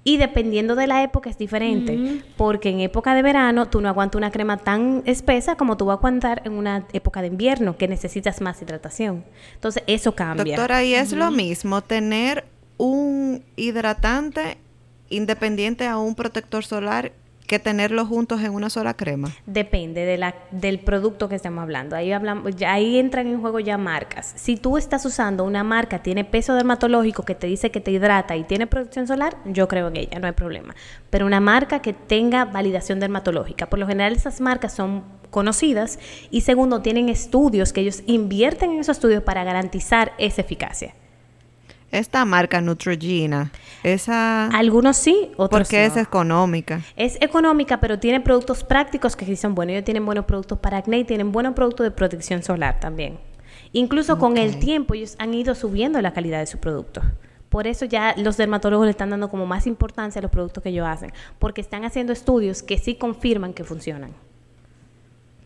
Y 0.06 0.16
dependiendo 0.16 0.76
de 0.76 0.88
la 0.88 1.04
época 1.04 1.30
es 1.30 1.38
diferente, 1.38 2.24
porque 2.38 2.70
en 2.70 2.80
época 2.80 3.14
de 3.14 3.22
verano 3.22 3.66
tú 3.66 3.82
no 3.82 3.90
aguantas 3.90 4.18
una 4.18 4.32
crema 4.32 4.56
tan 4.56 5.04
espesa 5.06 5.58
como 5.58 5.76
tú 5.76 5.88
vas 5.88 5.96
a 5.96 5.98
aguantar 5.98 6.42
en 6.46 6.54
una 6.54 6.88
época 6.94 7.22
de 7.22 7.28
invierno 7.28 7.76
que 7.76 7.90
necesitas 7.90 8.40
más 8.40 8.62
hidratación. 8.62 9.26
Entonces 9.56 9.84
eso 9.88 10.16
cambia. 10.16 10.56
Doctora, 10.56 10.86
y 10.86 10.94
es 10.94 11.12
lo 11.12 11.32
mismo 11.32 11.82
tener 11.82 12.46
un 12.78 13.44
hidratante 13.58 14.58
independiente 15.10 15.86
a 15.86 15.98
un 15.98 16.16
protector 16.16 16.64
solar 16.64 17.12
que 17.50 17.58
tenerlos 17.58 18.08
juntos 18.08 18.41
en 18.44 18.53
una 18.53 18.70
sola 18.70 18.94
crema. 18.94 19.36
Depende 19.48 20.06
de 20.06 20.20
la, 20.20 20.36
del 20.51 20.77
producto 20.77 21.27
que 21.27 21.36
estemos 21.36 21.63
hablando. 21.63 21.96
Ahí 21.96 22.12
hablamos, 22.12 22.53
ahí 22.62 23.00
entran 23.00 23.25
en 23.25 23.41
juego 23.41 23.60
ya 23.60 23.75
marcas. 23.75 24.34
Si 24.36 24.56
tú 24.56 24.77
estás 24.77 25.03
usando 25.03 25.44
una 25.44 25.63
marca, 25.63 26.03
tiene 26.03 26.24
peso 26.24 26.53
dermatológico 26.53 27.24
que 27.24 27.34
te 27.34 27.48
dice 27.48 27.72
que 27.72 27.82
te 27.82 27.89
hidrata 27.89 28.36
y 28.36 28.44
tiene 28.44 28.68
protección 28.68 29.08
solar, 29.08 29.36
yo 29.46 29.68
creo 29.68 29.88
en 29.88 29.98
ella, 29.98 30.20
no 30.20 30.27
hay 30.27 30.34
problema. 30.34 30.75
Pero 31.10 31.25
una 31.25 31.39
marca 31.39 31.82
que 31.82 31.91
tenga 31.91 32.46
validación 32.46 33.00
dermatológica. 33.00 33.68
Por 33.68 33.79
lo 33.79 33.88
general 33.88 34.13
esas 34.13 34.41
marcas 34.41 34.75
son 34.75 35.03
conocidas 35.32 35.98
y 36.29 36.41
segundo, 36.41 36.84
tienen 36.84 37.10
estudios 37.10 37.74
que 37.74 37.82
ellos 37.82 38.03
invierten 38.06 38.74
en 38.74 38.79
esos 38.79 38.98
estudios 38.98 39.24
para 39.24 39.44
garantizar 39.44 40.13
esa 40.20 40.41
eficacia. 40.41 40.94
Esta 41.91 42.24
marca 42.25 42.62
Neutrogena, 42.62 43.51
esa... 43.84 44.48
Algunos 44.48 44.98
sí, 44.98 45.31
otros 45.38 45.62
porque 45.62 45.88
no. 45.88 45.93
es 45.93 45.98
económica. 45.98 46.81
Es 46.96 47.17
económica, 47.22 47.79
pero 47.79 47.98
tiene 48.00 48.19
productos 48.19 48.63
prácticos 48.63 49.15
que 49.15 49.25
sí 49.25 49.36
son 49.36 49.55
buenos. 49.55 49.74
Ellos 49.74 49.86
tienen 49.86 50.05
buenos 50.05 50.25
productos 50.25 50.60
para 50.60 50.77
acné 50.77 51.00
y 51.00 51.03
tienen 51.03 51.31
buenos 51.31 51.53
productos 51.53 51.86
de 51.86 51.91
protección 51.91 52.43
solar 52.43 52.79
también. 52.79 53.19
Incluso 53.72 54.17
con 54.17 54.38
el 54.38 54.60
tiempo 54.60 54.93
ellos 54.93 55.15
han 55.19 55.34
ido 55.34 55.55
subiendo 55.55 56.01
la 56.01 56.13
calidad 56.13 56.39
de 56.39 56.46
sus 56.46 56.60
productos. 56.60 57.03
Por 57.50 57.65
eso 57.65 57.86
ya 57.86 58.13
los 58.17 58.38
dermatólogos 58.38 58.86
le 58.86 58.91
están 58.91 59.10
dando 59.10 59.29
como 59.29 59.48
más 59.48 59.65
importancia 59.65 60.19
a 60.19 60.22
los 60.22 60.31
productos 60.31 60.63
que 60.63 60.69
ellos 60.69 60.88
hacen, 60.88 61.12
porque 61.39 61.62
están 61.62 61.84
haciendo 61.84 62.13
estudios 62.13 62.62
que 62.62 62.77
sí 62.77 62.96
confirman 62.96 63.53
que 63.53 63.63
funcionan. 63.63 64.12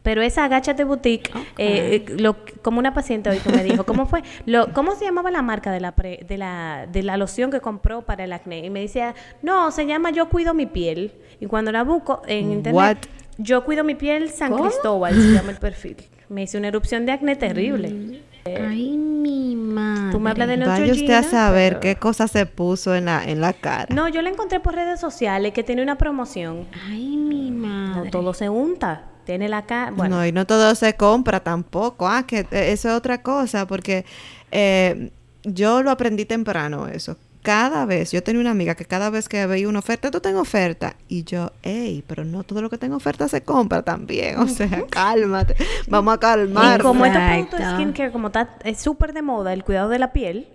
Pero 0.03 0.21
esa 0.21 0.43
agáchate 0.43 0.83
boutique, 0.83 1.31
eh, 1.57 2.03
eh, 2.07 2.15
lo, 2.19 2.35
como 2.61 2.79
una 2.79 2.93
paciente 2.93 3.29
hoy 3.29 3.37
que 3.39 3.49
me 3.49 3.63
dijo, 3.63 3.85
¿cómo 3.85 4.05
fue? 4.05 4.21
Lo, 4.45 4.67
¿Cómo 4.73 4.95
se 4.95 5.05
llamaba 5.05 5.31
la 5.31 5.41
marca 5.41 5.71
de 5.71 5.79
la, 5.79 5.93
pre- 5.93 6.25
de, 6.27 6.37
la, 6.37 6.87
de 6.91 7.03
la 7.03 7.15
loción 7.17 7.49
que 7.51 7.61
compró 7.61 8.01
para 8.01 8.25
el 8.25 8.33
acné? 8.33 8.65
Y 8.65 8.69
me 8.69 8.81
decía, 8.81 9.15
no, 9.41 9.71
se 9.71 9.85
llama 9.85 10.11
Yo 10.11 10.27
Cuido 10.29 10.53
Mi 10.53 10.65
Piel. 10.65 11.13
Y 11.39 11.45
cuando 11.45 11.71
la 11.71 11.83
busco 11.83 12.21
en 12.27 12.51
internet, 12.51 12.75
What? 12.75 12.97
Yo 13.37 13.63
Cuido 13.63 13.83
Mi 13.83 13.95
Piel 13.95 14.29
San 14.29 14.51
¿Cómo? 14.51 14.65
Cristóbal 14.65 15.13
se 15.15 15.31
llama 15.31 15.51
el 15.51 15.57
perfil. 15.57 15.95
Me 16.29 16.43
hice 16.43 16.57
una 16.57 16.67
erupción 16.67 17.05
de 17.05 17.13
acné 17.13 17.35
terrible. 17.37 18.21
Ay, 18.45 18.97
mi 18.97 19.55
madre. 19.55 20.11
Tú 20.11 20.19
me 20.19 20.31
hablas 20.31 20.49
de 20.49 20.57
Vaya 20.57 20.91
usted 20.91 21.13
a 21.13 21.23
saber 21.23 21.73
pero- 21.73 21.79
qué 21.79 21.95
cosa 21.95 22.27
se 22.27 22.45
puso 22.45 22.93
en 22.93 23.05
la, 23.05 23.23
en 23.23 23.39
la 23.39 23.53
cara. 23.53 23.87
No, 23.95 24.09
yo 24.09 24.21
la 24.21 24.29
encontré 24.29 24.59
por 24.59 24.75
redes 24.75 24.99
sociales 24.99 25.53
que 25.53 25.63
tiene 25.63 25.81
una 25.81 25.97
promoción. 25.97 26.67
Ay, 26.89 27.15
mi 27.15 27.51
madre. 27.51 28.03
No 28.05 28.11
todo 28.11 28.33
se 28.33 28.49
unta. 28.49 29.03
Tiene 29.25 29.47
la 29.49 29.65
cara. 29.65 29.91
Bueno, 29.91 30.17
No, 30.17 30.25
y 30.25 30.31
no 30.31 30.45
todo 30.45 30.75
se 30.75 30.95
compra 30.95 31.39
tampoco. 31.41 32.07
Ah, 32.07 32.23
que 32.27 32.39
eh, 32.51 32.71
eso 32.71 32.89
es 32.89 32.95
otra 32.95 33.21
cosa, 33.21 33.65
porque 33.67 34.05
eh, 34.51 35.11
yo 35.43 35.81
lo 35.83 35.91
aprendí 35.91 36.25
temprano 36.25 36.87
eso. 36.87 37.17
Cada 37.41 37.85
vez, 37.85 38.11
yo 38.13 38.23
tenía 38.23 38.39
una 38.39 38.51
amiga 38.51 38.73
que 38.75 38.85
cada 38.85 39.09
vez 39.09 39.27
que 39.27 39.45
veía 39.45 39.67
una 39.67 39.79
oferta, 39.79 40.09
tú 40.11 40.21
tengo 40.21 40.39
oferta. 40.39 40.95
Y 41.09 41.25
yo, 41.25 41.51
hey, 41.61 42.01
pero 42.07 42.23
no 42.23 42.43
todo 42.43 42.61
lo 42.61 42.69
que 42.69 42.77
tengo 42.77 42.95
oferta 42.95 43.27
se 43.27 43.43
compra 43.43 43.81
también. 43.81 44.39
O 44.39 44.47
sea, 44.47 44.83
cálmate. 44.89 45.55
Vamos 45.89 46.13
a 46.13 46.15
Y 46.15 46.19
calmar. 46.19 46.81
como 46.81 47.05
estos 47.05 47.21
Exacto. 47.21 47.49
productos 47.49 47.59
de 47.59 47.83
skincare, 47.83 48.11
como 48.13 48.27
está 48.27 48.55
es 48.63 48.79
súper 48.79 49.11
de 49.11 49.21
moda 49.23 49.51
el 49.51 49.65
cuidado 49.65 49.89
de 49.89 49.99
la 49.99 50.13
piel, 50.13 50.47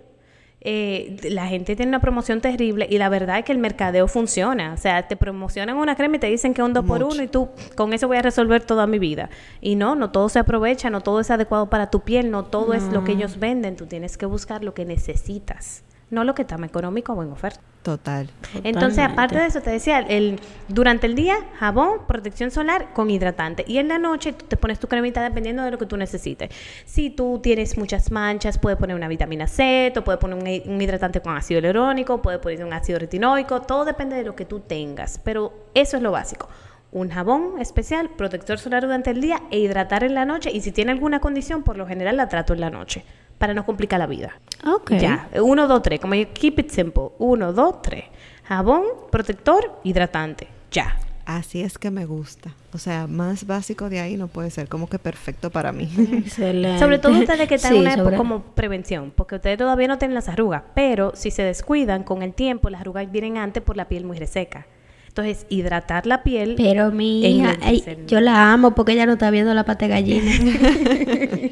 eh, 0.61 1.15
la 1.29 1.47
gente 1.47 1.75
tiene 1.75 1.89
una 1.89 2.01
promoción 2.01 2.41
terrible 2.41 2.85
y 2.89 2.97
la 2.97 3.07
verdad 3.07 3.39
es 3.39 3.45
que 3.45 3.51
el 3.51 3.57
mercadeo 3.57 4.07
funciona. 4.07 4.73
O 4.73 4.77
sea, 4.77 5.07
te 5.07 5.15
promocionan 5.15 5.77
una 5.77 5.95
crema 5.95 6.17
y 6.17 6.19
te 6.19 6.27
dicen 6.27 6.53
que 6.53 6.61
es 6.61 6.65
un 6.65 6.73
2 6.73 6.85
por 6.85 6.99
Mucho. 6.99 7.15
1 7.15 7.23
y 7.23 7.27
tú 7.27 7.49
con 7.75 7.93
eso 7.93 8.07
voy 8.07 8.17
a 8.17 8.21
resolver 8.21 8.63
toda 8.63 8.85
mi 8.87 8.99
vida. 8.99 9.29
Y 9.61 9.75
no, 9.75 9.95
no 9.95 10.11
todo 10.11 10.27
se 10.29 10.39
aprovecha, 10.39 10.89
no 10.89 11.01
todo 11.01 11.19
es 11.21 11.31
adecuado 11.31 11.69
para 11.69 11.89
tu 11.89 12.01
piel, 12.01 12.31
no 12.31 12.45
todo 12.45 12.73
es 12.73 12.83
lo 12.91 13.03
que 13.03 13.13
ellos 13.13 13.39
venden. 13.39 13.75
Tú 13.75 13.85
tienes 13.85 14.17
que 14.17 14.25
buscar 14.25 14.63
lo 14.63 14.73
que 14.73 14.85
necesitas, 14.85 15.83
no 16.09 16.23
lo 16.23 16.35
que 16.35 16.41
está 16.41 16.57
más 16.57 16.69
económico 16.69 17.13
o 17.13 17.23
en 17.23 17.31
oferta. 17.31 17.61
Total. 17.83 18.29
Entonces, 18.55 18.73
Totalmente. 18.73 19.01
aparte 19.01 19.39
de 19.39 19.45
eso, 19.45 19.61
te 19.61 19.69
decía, 19.69 19.99
el, 19.99 20.39
durante 20.67 21.07
el 21.07 21.15
día, 21.15 21.37
jabón, 21.59 21.99
protección 22.07 22.51
solar 22.51 22.93
con 22.93 23.09
hidratante. 23.09 23.63
Y 23.65 23.77
en 23.77 23.87
la 23.87 23.97
noche 23.97 24.33
tú 24.33 24.45
te 24.45 24.57
pones 24.57 24.79
tu 24.79 24.87
cremita 24.87 25.23
dependiendo 25.23 25.63
de 25.63 25.71
lo 25.71 25.77
que 25.77 25.85
tú 25.85 25.95
necesites. 25.95 26.49
Si 26.85 27.09
tú 27.09 27.39
tienes 27.41 27.77
muchas 27.77 28.11
manchas, 28.11 28.57
puedes 28.57 28.77
poner 28.77 28.97
una 28.97 29.07
vitamina 29.07 29.47
C, 29.47 29.93
o 29.95 30.03
puedes 30.03 30.19
poner 30.19 30.63
un 30.67 30.81
hidratante 30.81 31.21
con 31.21 31.37
ácido 31.37 31.61
hialurónico, 31.61 32.21
puedes 32.21 32.41
poner 32.41 32.65
un 32.65 32.73
ácido 32.73 32.99
retinoico, 32.99 33.61
todo 33.61 33.85
depende 33.85 34.17
de 34.17 34.23
lo 34.23 34.35
que 34.35 34.43
tú 34.43 34.59
tengas. 34.59 35.19
Pero 35.23 35.53
eso 35.73 35.95
es 35.95 36.03
lo 36.03 36.11
básico. 36.11 36.49
Un 36.91 37.09
jabón 37.09 37.59
especial, 37.61 38.09
protector 38.09 38.59
solar 38.59 38.83
durante 38.83 39.11
el 39.11 39.21
día 39.21 39.43
e 39.51 39.59
hidratar 39.59 40.03
en 40.03 40.15
la 40.15 40.25
noche. 40.25 40.51
Y 40.51 40.59
si 40.61 40.73
tiene 40.73 40.91
alguna 40.91 41.21
condición, 41.21 41.63
por 41.63 41.77
lo 41.77 41.87
general 41.87 42.17
la 42.17 42.27
trato 42.27 42.53
en 42.53 42.59
la 42.59 42.69
noche 42.69 43.05
para 43.39 43.55
no 43.55 43.65
complicar 43.65 43.97
la 43.99 44.05
vida. 44.05 44.33
Ok. 44.65 44.91
Ya, 44.99 45.27
uno, 45.41 45.67
dos, 45.67 45.81
tres. 45.81 45.99
Como 45.99 46.13
yo, 46.13 46.25
keep 46.33 46.59
it 46.59 46.69
simple. 46.69 47.05
Uno, 47.17 47.51
dos, 47.53 47.81
tres. 47.81 48.03
Jabón, 48.43 48.83
protector, 49.11 49.79
hidratante. 49.83 50.47
Ya. 50.71 50.95
Así 51.25 51.61
es 51.61 51.77
que 51.77 51.91
me 51.91 52.05
gusta. 52.05 52.55
O 52.73 52.79
sea, 52.79 53.05
más 53.05 53.45
básico 53.45 53.87
de 53.89 53.99
ahí 53.99 54.17
no 54.17 54.27
puede 54.27 54.49
ser. 54.49 54.67
Como 54.67 54.89
que 54.89 54.97
perfecto 54.97 55.51
para 55.51 55.71
mí. 55.71 55.87
Excelente. 56.11 56.79
Sobre 56.79 56.97
todo 56.97 57.11
ustedes 57.19 57.47
que 57.47 57.55
están 57.55 57.71
Sí, 57.71 57.77
en 57.77 57.81
una 57.83 57.91
época 57.93 58.03
sobre- 58.05 58.17
como 58.17 58.41
prevención, 58.41 59.13
porque 59.15 59.35
ustedes 59.35 59.57
todavía 59.59 59.87
no 59.87 59.99
tienen 59.99 60.15
las 60.15 60.27
arrugas, 60.27 60.63
pero 60.73 61.11
si 61.15 61.29
se 61.29 61.43
descuidan 61.43 62.03
con 62.03 62.23
el 62.23 62.33
tiempo, 62.33 62.69
las 62.71 62.81
arrugas 62.81 63.11
vienen 63.11 63.37
antes 63.37 63.61
por 63.61 63.77
la 63.77 63.87
piel 63.87 64.05
muy 64.05 64.17
reseca. 64.17 64.65
Entonces, 65.07 65.45
hidratar 65.49 66.07
la 66.07 66.23
piel. 66.23 66.55
Pero 66.57 66.91
mi 66.91 67.23
hija, 67.23 67.57
ay, 67.61 67.83
yo 68.07 68.19
la 68.21 68.51
amo 68.51 68.73
porque 68.73 68.93
ella 68.93 69.05
no 69.05 69.13
está 69.13 69.29
viendo 69.29 69.53
la 69.53 69.65
pata 69.65 69.85
de 69.87 69.91
gallina. 69.91 70.31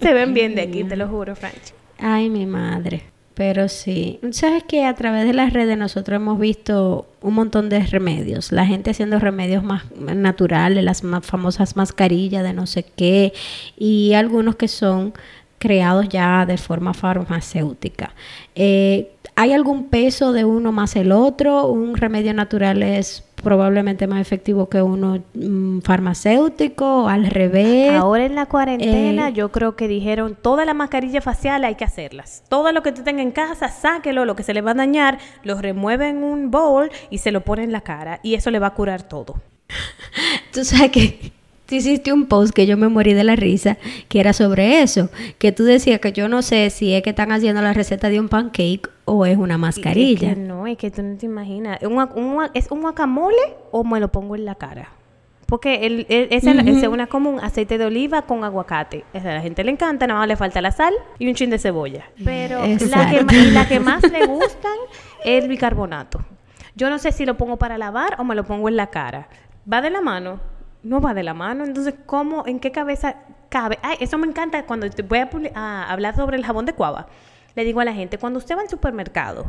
Se 0.00 0.12
ven 0.12 0.34
bien 0.34 0.54
de 0.54 0.62
aquí, 0.62 0.84
te 0.84 0.96
lo 0.96 1.08
juro, 1.08 1.34
Franch. 1.36 1.74
Ay, 1.98 2.30
mi 2.30 2.46
madre. 2.46 3.02
Pero 3.34 3.68
sí. 3.68 4.20
¿Sabes 4.32 4.62
que 4.64 4.84
A 4.84 4.94
través 4.94 5.24
de 5.26 5.32
las 5.32 5.52
redes 5.52 5.78
nosotros 5.78 6.16
hemos 6.16 6.38
visto 6.38 7.06
un 7.22 7.34
montón 7.34 7.68
de 7.68 7.80
remedios. 7.80 8.52
La 8.52 8.66
gente 8.66 8.90
haciendo 8.90 9.18
remedios 9.18 9.64
más 9.64 9.84
naturales, 9.96 10.84
las 10.84 11.02
más 11.02 11.24
famosas 11.24 11.76
mascarillas 11.76 12.42
de 12.42 12.52
no 12.52 12.66
sé 12.66 12.84
qué. 12.84 13.32
Y 13.76 14.12
algunos 14.12 14.56
que 14.56 14.68
son 14.68 15.14
creados 15.58 16.08
ya 16.08 16.44
de 16.44 16.58
forma 16.58 16.92
farmacéutica. 16.92 18.14
Eh, 18.54 19.12
¿Hay 19.34 19.52
algún 19.52 19.88
peso 19.88 20.32
de 20.32 20.44
uno 20.44 20.72
más 20.72 20.94
el 20.96 21.10
otro? 21.12 21.66
¿Un 21.68 21.96
remedio 21.96 22.34
natural 22.34 22.82
es 22.82 23.24
probablemente 23.42 24.06
más 24.06 24.20
efectivo 24.20 24.68
que 24.68 24.80
uno 24.80 25.22
mm, 25.34 25.80
farmacéutico? 25.80 27.08
¿Al 27.08 27.26
revés? 27.26 27.92
Ahora 27.92 28.24
en 28.24 28.34
la 28.34 28.46
cuarentena 28.46 29.28
Eh, 29.28 29.32
yo 29.34 29.50
creo 29.50 29.76
que 29.76 29.88
dijeron 29.88 30.36
toda 30.40 30.64
la 30.64 30.74
mascarilla 30.74 31.20
facial 31.20 31.64
hay 31.64 31.74
que 31.74 31.84
hacerlas. 31.84 32.44
Todo 32.48 32.72
lo 32.72 32.82
que 32.82 32.92
tú 32.92 33.02
tengas 33.02 33.24
en 33.24 33.32
casa, 33.32 33.68
sáquelo, 33.68 34.24
lo 34.24 34.36
que 34.36 34.42
se 34.42 34.54
le 34.54 34.60
va 34.60 34.70
a 34.70 34.74
dañar, 34.74 35.18
lo 35.42 35.60
remueve 35.60 36.08
en 36.08 36.22
un 36.22 36.50
bowl 36.50 36.90
y 37.10 37.18
se 37.18 37.32
lo 37.32 37.42
pone 37.42 37.64
en 37.64 37.72
la 37.72 37.82
cara 37.82 38.20
y 38.22 38.34
eso 38.34 38.50
le 38.50 38.58
va 38.58 38.68
a 38.68 38.74
curar 38.74 39.02
todo. 39.02 39.36
Tú 40.52 40.64
sabes 40.64 40.90
que 40.90 41.32
tú 41.66 41.76
hiciste 41.76 42.12
un 42.12 42.26
post 42.26 42.52
que 42.52 42.66
yo 42.66 42.76
me 42.76 42.88
morí 42.88 43.14
de 43.14 43.24
la 43.24 43.34
risa, 43.34 43.78
que 44.08 44.20
era 44.20 44.34
sobre 44.34 44.82
eso, 44.82 45.08
que 45.38 45.52
tú 45.52 45.64
decías 45.64 46.00
que 46.00 46.12
yo 46.12 46.28
no 46.28 46.42
sé 46.42 46.68
si 46.68 46.92
es 46.92 47.02
que 47.02 47.10
están 47.10 47.32
haciendo 47.32 47.62
la 47.62 47.72
receta 47.72 48.10
de 48.10 48.20
un 48.20 48.28
pancake 48.28 48.90
o 49.04 49.26
es 49.26 49.36
una 49.36 49.58
mascarilla. 49.58 50.28
es 50.30 50.34
que 50.34 50.40
no, 50.40 50.66
es 50.66 50.76
que 50.78 50.90
tú 50.90 51.02
no 51.02 51.16
te 51.16 51.26
imaginas. 51.26 51.78
¿Un 51.82 52.48
¿Es 52.54 52.70
un 52.70 52.82
guacamole 52.82 53.36
o 53.70 53.84
me 53.84 53.98
lo 54.00 54.08
pongo 54.12 54.36
en 54.36 54.44
la 54.44 54.54
cara? 54.54 54.88
Porque 55.46 55.84
el, 55.86 56.06
el- 56.08 56.28
esa 56.30 56.52
es 56.52 56.86
una 56.88 57.06
común, 57.08 57.38
aceite 57.42 57.76
de 57.76 57.84
oliva 57.84 58.22
con 58.22 58.42
aguacate. 58.42 59.04
Esa 59.12 59.32
a 59.32 59.34
la 59.34 59.40
gente 59.42 59.62
le 59.64 59.70
encanta, 59.72 60.06
nada 60.06 60.20
más 60.20 60.28
le 60.28 60.36
falta 60.36 60.62
la 60.62 60.70
sal 60.72 60.94
y 61.18 61.28
un 61.28 61.34
chin 61.34 61.50
de 61.50 61.58
cebolla. 61.58 62.04
Pero 62.24 62.60
la 62.88 63.10
que, 63.10 63.22
la 63.52 63.68
que 63.68 63.78
más 63.80 64.02
le 64.10 64.24
gustan 64.26 64.72
es 65.24 65.42
el 65.42 65.48
bicarbonato. 65.50 66.20
Yo 66.74 66.88
no 66.88 66.98
sé 66.98 67.12
si 67.12 67.26
lo 67.26 67.36
pongo 67.36 67.58
para 67.58 67.76
lavar 67.76 68.16
o 68.18 68.24
me 68.24 68.34
lo 68.34 68.44
pongo 68.44 68.68
en 68.70 68.76
la 68.76 68.86
cara. 68.86 69.28
¿Va 69.70 69.82
de 69.82 69.90
la 69.90 70.00
mano? 70.00 70.40
No 70.82 71.02
va 71.02 71.12
de 71.12 71.22
la 71.22 71.34
mano. 71.34 71.64
Entonces, 71.64 71.94
¿cómo, 72.06 72.44
en 72.46 72.58
qué 72.58 72.70
cabeza 72.72 73.16
cabe? 73.50 73.78
Ay, 73.82 73.98
eso 74.00 74.16
me 74.16 74.26
encanta 74.26 74.64
cuando 74.64 74.88
te 74.88 75.02
voy 75.02 75.18
a, 75.18 75.28
a 75.54 75.92
hablar 75.92 76.16
sobre 76.16 76.38
el 76.38 76.46
jabón 76.46 76.64
de 76.64 76.72
cuava. 76.72 77.08
Le 77.54 77.64
digo 77.64 77.80
a 77.80 77.84
la 77.84 77.92
gente, 77.92 78.18
cuando 78.18 78.38
usted 78.38 78.56
va 78.56 78.62
al 78.62 78.68
supermercado, 78.68 79.46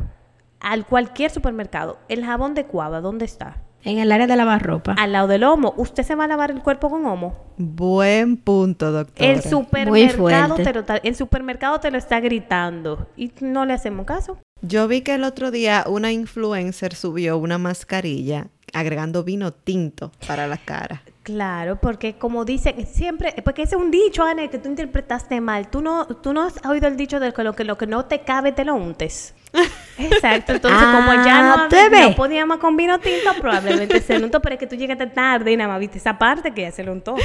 al 0.59 0.85
cualquier 0.85 1.31
supermercado, 1.31 1.99
el 2.09 2.25
jabón 2.25 2.53
de 2.53 2.65
cuava, 2.65 3.01
¿dónde 3.01 3.25
está? 3.25 3.61
En 3.85 3.99
el 3.99 4.11
área 4.11 4.27
de 4.27 4.35
lavar 4.35 4.63
ropa. 4.63 4.95
Al 4.97 5.11
lado 5.11 5.27
del 5.27 5.43
homo. 5.43 5.73
¿Usted 5.75 6.03
se 6.03 6.15
va 6.15 6.23
a 6.23 6.27
lavar 6.27 6.51
el 6.51 6.61
cuerpo 6.61 6.89
con 6.89 7.05
homo? 7.05 7.35
Buen 7.57 8.37
punto, 8.37 8.93
doctora. 8.93 9.29
El 9.29 9.41
supermercado, 9.41 10.55
te 10.55 10.73
lo, 10.73 10.85
el 11.03 11.15
supermercado 11.15 11.79
te 11.81 11.91
lo 11.91 11.97
está 11.97 12.21
gritando 12.21 13.09
y 13.17 13.33
no 13.41 13.65
le 13.65 13.73
hacemos 13.73 14.05
caso. 14.05 14.37
Yo 14.61 14.87
vi 14.87 15.01
que 15.01 15.15
el 15.15 15.25
otro 15.25 15.51
día 15.51 15.83
una 15.85 16.13
influencer 16.13 16.95
subió 16.95 17.37
una 17.37 17.57
mascarilla 17.57 18.47
agregando 18.73 19.23
vino 19.25 19.51
tinto 19.51 20.13
para 20.25 20.47
la 20.47 20.57
cara. 20.57 21.03
Claro, 21.23 21.77
porque 21.77 22.15
como 22.15 22.43
dicen 22.43 22.85
siempre, 22.85 23.33
porque 23.45 23.63
ese 23.63 23.75
es 23.75 23.81
un 23.81 23.91
dicho, 23.91 24.23
Ana, 24.23 24.47
que 24.49 24.57
tú 24.57 24.67
interpretaste 24.67 25.39
mal. 25.39 25.69
Tú 25.69 25.81
no, 25.81 26.05
tú 26.05 26.33
no 26.33 26.43
has 26.43 26.55
oído 26.65 26.87
el 26.89 26.97
dicho 26.97 27.21
de 27.21 27.31
que 27.31 27.43
lo 27.43 27.53
que, 27.53 27.63
lo 27.63 27.77
que 27.77 27.87
no 27.87 28.03
te 28.05 28.19
cabe 28.23 28.51
te 28.51 28.65
lo 28.65 28.75
untes. 28.75 29.33
Exacto, 29.97 30.51
entonces 30.51 30.83
como 30.85 31.13
ya 31.23 31.41
no, 31.43 31.53
Ah, 31.53 31.67
¿te 31.69 31.79
había- 31.79 32.01
no 32.01 32.07
ves? 32.07 32.15
podía 32.17 32.45
más 32.45 32.57
con 32.57 32.75
vino 32.75 32.99
tinto, 32.99 33.33
probablemente 33.39 34.01
se 34.01 34.19
lo 34.19 34.25
untó, 34.25 34.41
pero 34.41 34.55
es 34.55 34.59
que 34.59 34.67
tú 34.67 34.75
llegaste 34.75 35.07
tarde 35.07 35.51
y 35.53 35.55
nada 35.57 35.69
más 35.69 35.79
viste 35.79 35.97
esa 35.97 36.17
parte 36.19 36.51
que 36.53 36.63
ya 36.63 36.71
se 36.71 36.83
lo 36.83 36.91
untó. 36.91 37.15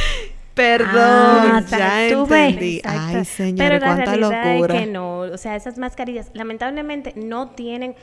Perdón, 0.55 0.91
Ah, 0.97 1.63
ya 1.69 2.09
entendí. 2.09 2.81
Ay, 2.85 3.25
señores, 3.25 3.57
Pero 3.59 3.79
la 3.79 3.87
cuánta 3.95 4.05
realidad 4.17 4.45
locura. 4.57 4.75
es 4.75 4.81
que 4.81 4.87
no. 4.87 5.19
O 5.21 5.37
sea, 5.39 5.55
esas 5.55 5.79
mascarillas 5.79 6.31
lamentablemente 6.35 7.13
no 7.17 7.51
tienen 7.51 7.95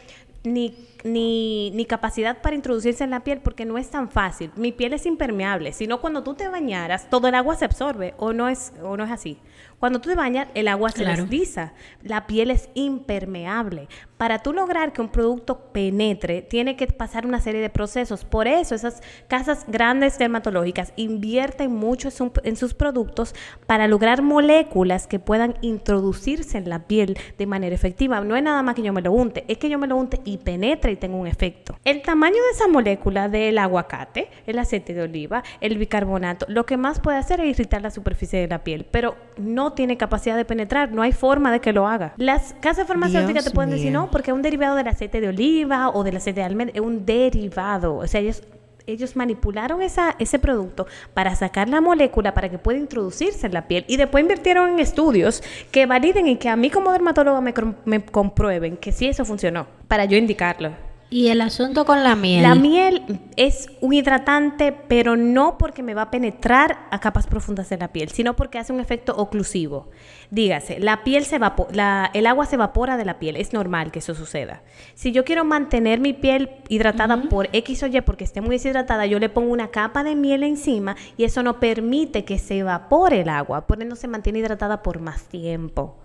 ni, 0.46 0.76
ni, 1.04 1.72
ni 1.72 1.86
capacidad 1.86 2.42
para 2.42 2.56
introducirse 2.56 3.04
en 3.04 3.10
la 3.12 3.24
piel 3.24 3.40
porque 3.40 3.66
no 3.66 3.78
es 3.78 3.90
tan 3.90 4.10
fácil. 4.10 4.52
Mi 4.56 4.72
piel 4.72 4.94
es 4.94 5.06
impermeable. 5.06 5.74
Sino 5.74 6.02
cuando 6.02 6.24
tú 6.24 6.34
te 6.36 6.48
bañaras, 6.48 7.10
todo 7.10 7.28
el 7.28 7.36
agua 7.36 7.56
se 7.56 7.66
absorbe. 7.66 8.14
O 8.18 8.34
no 8.34 8.48
es, 8.50 8.74
o 8.84 8.96
no 8.98 9.04
es 9.04 9.12
así. 9.12 9.38
Cuando 9.80 10.00
tú 10.00 10.10
te 10.10 10.16
bañas, 10.16 10.48
el 10.54 10.68
agua 10.68 10.90
se 10.92 11.04
Claro. 11.04 11.24
desliza. 11.24 11.74
La 12.02 12.28
piel 12.28 12.50
es 12.52 12.70
impermeable. 12.76 13.88
Para 14.18 14.40
tú 14.40 14.54
lograr 14.54 14.94
que 14.94 15.02
un 15.02 15.10
producto 15.10 15.60
penetre, 15.74 16.42
tiene 16.42 16.78
que 16.78 16.88
pasar 16.88 17.26
una 17.26 17.42
serie 17.42 17.60
de 17.60 17.70
procesos. 17.70 18.24
Por 18.24 18.48
eso 18.48 18.74
esas 18.74 19.02
casas 19.28 19.66
grandes 19.68 20.18
dermatológicas 20.18 20.94
invierten 20.96 21.72
mucho 21.74 22.08
en 22.08 22.12
su- 22.14 22.32
en 22.44 22.56
sus 22.56 22.74
productos 22.74 23.36
para 23.68 23.88
lograr 23.90 24.22
moléculas 24.22 25.08
que 25.08 25.20
puedan 25.20 25.56
introducirse 25.62 26.58
en 26.58 26.70
la 26.70 26.80
piel 26.88 27.18
de 27.38 27.46
manera 27.46 27.76
efectiva. 27.76 28.22
No 28.22 28.36
es 28.36 28.44
nada 28.44 28.64
más 28.64 28.76
que 28.76 28.82
yo 28.84 28.94
me 28.94 29.02
lo 29.02 29.12
unte, 29.12 29.44
es 29.48 29.58
que 29.58 29.70
yo 29.70 29.78
me 29.78 29.88
lo 29.88 29.98
unte 29.98 30.22
y 30.24 30.38
penetre 30.38 30.92
y 30.94 30.96
tenga 30.96 31.16
un 31.18 31.28
efecto. 31.28 31.78
El 31.84 32.02
tamaño 32.02 32.36
de 32.36 32.52
esa 32.54 32.68
molécula 32.68 33.28
del 33.28 33.58
aguacate, 33.58 34.30
el 34.48 34.60
aceite 34.60 34.94
de 34.94 35.02
oliva, 35.04 35.44
el 35.62 35.78
bicarbonato, 35.78 36.46
lo 36.50 36.66
que 36.66 36.78
más 36.78 37.00
puede 37.00 37.18
hacer 37.18 37.42
es 37.42 37.48
irritar 37.48 37.82
la 37.82 37.92
superficie 37.92 38.40
de 38.40 38.48
la 38.48 38.64
piel, 38.64 38.86
pero 38.90 39.16
no 39.38 39.74
tiene 39.74 39.98
capacidad 39.98 40.38
de 40.38 40.46
penetrar, 40.46 40.92
no 40.92 41.02
hay 41.02 41.12
forma 41.12 41.52
de 41.52 41.60
que 41.60 41.74
lo 41.74 41.88
haga. 41.88 42.14
Las 42.18 42.56
casas 42.62 42.88
farmacéuticas 42.88 43.44
Dios 43.44 43.46
te 43.46 43.52
pueden 43.52 43.72
decir, 43.72 43.92
mío. 43.92 44.05
No, 44.06 44.12
porque 44.12 44.32
un 44.32 44.42
derivado 44.42 44.76
del 44.76 44.88
aceite 44.88 45.22
de 45.22 45.30
oliva 45.30 45.90
o 45.90 46.04
del 46.04 46.18
aceite 46.18 46.42
de 46.42 46.46
almendra, 46.46 46.76
es 46.76 46.82
un 46.82 47.06
derivado, 47.06 47.96
o 47.98 48.08
sea, 48.08 48.22
ellos 48.22 48.44
ellos 48.88 49.16
manipularon 49.16 49.82
esa, 49.82 50.16
ese 50.20 50.38
producto 50.38 50.86
para 51.16 51.36
sacar 51.36 51.68
la 51.68 51.82
molécula 51.82 52.36
para 52.36 52.50
que 52.50 52.60
pueda 52.60 52.78
introducirse 52.78 53.48
en 53.48 53.54
la 53.54 53.68
piel 53.68 53.84
y 53.88 53.98
después 53.98 54.22
invirtieron 54.22 54.70
en 54.70 54.80
estudios 54.80 55.42
que 55.72 55.88
validen 55.88 56.28
y 56.28 56.36
que 56.36 56.50
a 56.50 56.56
mí 56.56 56.70
como 56.70 56.92
dermatóloga 56.92 57.42
me, 57.42 57.52
me 57.86 58.06
comprueben 58.06 58.78
que 58.78 58.92
sí 58.92 59.08
eso 59.08 59.26
funcionó 59.26 59.66
para 59.88 60.06
yo 60.06 60.18
indicarlo. 60.18 60.72
Y 61.10 61.28
el 61.28 61.40
asunto 61.42 61.86
con 61.86 62.04
la 62.04 62.16
miel. 62.16 62.42
La 62.42 62.56
miel 62.56 63.22
es 63.38 63.70
un 63.80 63.94
hidratante, 63.94 64.72
pero 64.72 65.16
no 65.16 65.58
porque 65.58 65.84
me 65.84 65.94
va 65.94 66.04
a 66.04 66.12
penetrar 66.12 66.88
a 66.90 67.00
capas 67.00 67.28
profundas 67.28 67.70
de 67.70 67.78
la 67.78 67.90
piel, 67.90 68.10
sino 68.10 68.36
porque 68.36 68.58
hace 68.58 68.74
un 68.74 68.80
efecto 68.80 69.16
oclusivo. 69.16 69.90
Dígase, 70.32 70.80
la 70.80 71.04
piel 71.04 71.24
se 71.24 71.40
la- 71.72 72.10
el 72.14 72.26
agua 72.26 72.48
se 72.48 72.56
evapora 72.56 72.98
de 72.98 73.06
la 73.06 73.20
piel, 73.20 73.36
es 73.36 73.54
normal 73.54 73.92
que 73.92 74.00
eso 74.00 74.16
suceda. 74.16 74.64
Si 74.96 75.12
yo 75.12 75.24
quiero 75.24 75.46
mantener 75.46 76.00
mi 76.00 76.14
piel 76.14 76.50
hidratada 76.70 77.22
por 77.30 77.50
X 77.54 77.84
o 77.84 77.88
Y 77.88 78.02
porque 78.02 78.24
esté 78.24 78.42
muy 78.42 78.56
deshidratada, 78.56 79.06
yo 79.06 79.20
le 79.20 79.30
pongo 79.30 79.54
una 79.54 79.68
capa 79.70 80.04
de 80.04 80.16
miel 80.16 80.42
encima 80.44 80.96
y 81.18 81.24
eso 81.24 81.44
no 81.44 81.60
permite 81.60 82.26
que 82.26 82.40
se 82.40 82.58
evapore 82.58 83.22
el 83.22 83.30
agua, 83.30 83.68
por 83.68 83.82
ende 83.82 83.96
se 83.96 84.08
mantiene 84.08 84.40
hidratada 84.40 84.82
por 84.82 85.00
más 85.00 85.24
tiempo 85.26 85.96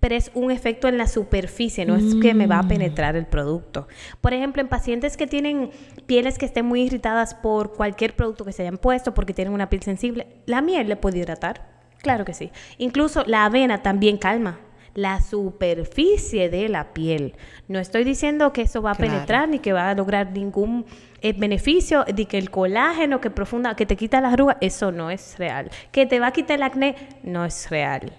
pero 0.00 0.14
es 0.14 0.30
un 0.34 0.50
efecto 0.50 0.88
en 0.88 0.98
la 0.98 1.06
superficie, 1.06 1.84
no 1.86 1.96
es 1.96 2.14
que 2.16 2.34
me 2.34 2.46
va 2.46 2.58
a 2.60 2.68
penetrar 2.68 3.16
el 3.16 3.26
producto. 3.26 3.88
Por 4.20 4.32
ejemplo, 4.34 4.62
en 4.62 4.68
pacientes 4.68 5.16
que 5.16 5.26
tienen 5.26 5.70
pieles 6.06 6.38
que 6.38 6.46
estén 6.46 6.66
muy 6.66 6.82
irritadas 6.82 7.34
por 7.34 7.72
cualquier 7.74 8.14
producto 8.16 8.44
que 8.44 8.52
se 8.52 8.62
hayan 8.62 8.78
puesto, 8.78 9.14
porque 9.14 9.32
tienen 9.34 9.54
una 9.54 9.70
piel 9.70 9.82
sensible, 9.82 10.26
la 10.46 10.60
miel 10.62 10.88
le 10.88 10.96
puede 10.96 11.18
hidratar. 11.18 11.66
Claro 12.02 12.24
que 12.24 12.34
sí. 12.34 12.50
Incluso 12.78 13.24
la 13.26 13.44
avena 13.46 13.82
también 13.82 14.18
calma 14.18 14.58
la 14.94 15.20
superficie 15.68 16.48
de 16.50 16.68
la 16.68 16.92
piel. 16.92 17.34
No 17.66 17.78
estoy 17.80 18.04
diciendo 18.04 18.52
que 18.52 18.62
eso 18.62 18.80
va 18.82 18.92
a 18.92 18.94
Claro. 18.94 19.12
penetrar 19.12 19.48
ni 19.48 19.58
que 19.58 19.72
va 19.72 19.90
a 19.90 19.94
lograr 19.94 20.30
ningún 20.32 20.84
eh, 21.20 21.32
beneficio 21.32 22.04
de 22.04 22.26
que 22.26 22.36
el 22.38 22.50
colágeno 22.50 23.20
que 23.20 23.30
profunda 23.30 23.74
que 23.76 23.86
te 23.86 23.96
quita 23.96 24.20
las 24.20 24.34
arrugas, 24.34 24.58
eso 24.60 24.92
no 24.92 25.10
es 25.10 25.36
real. 25.38 25.70
Que 25.90 26.04
te 26.06 26.20
va 26.20 26.28
a 26.28 26.32
quitar 26.32 26.56
el 26.56 26.62
acné, 26.62 26.94
no 27.22 27.44
es 27.44 27.70
real. 27.70 28.12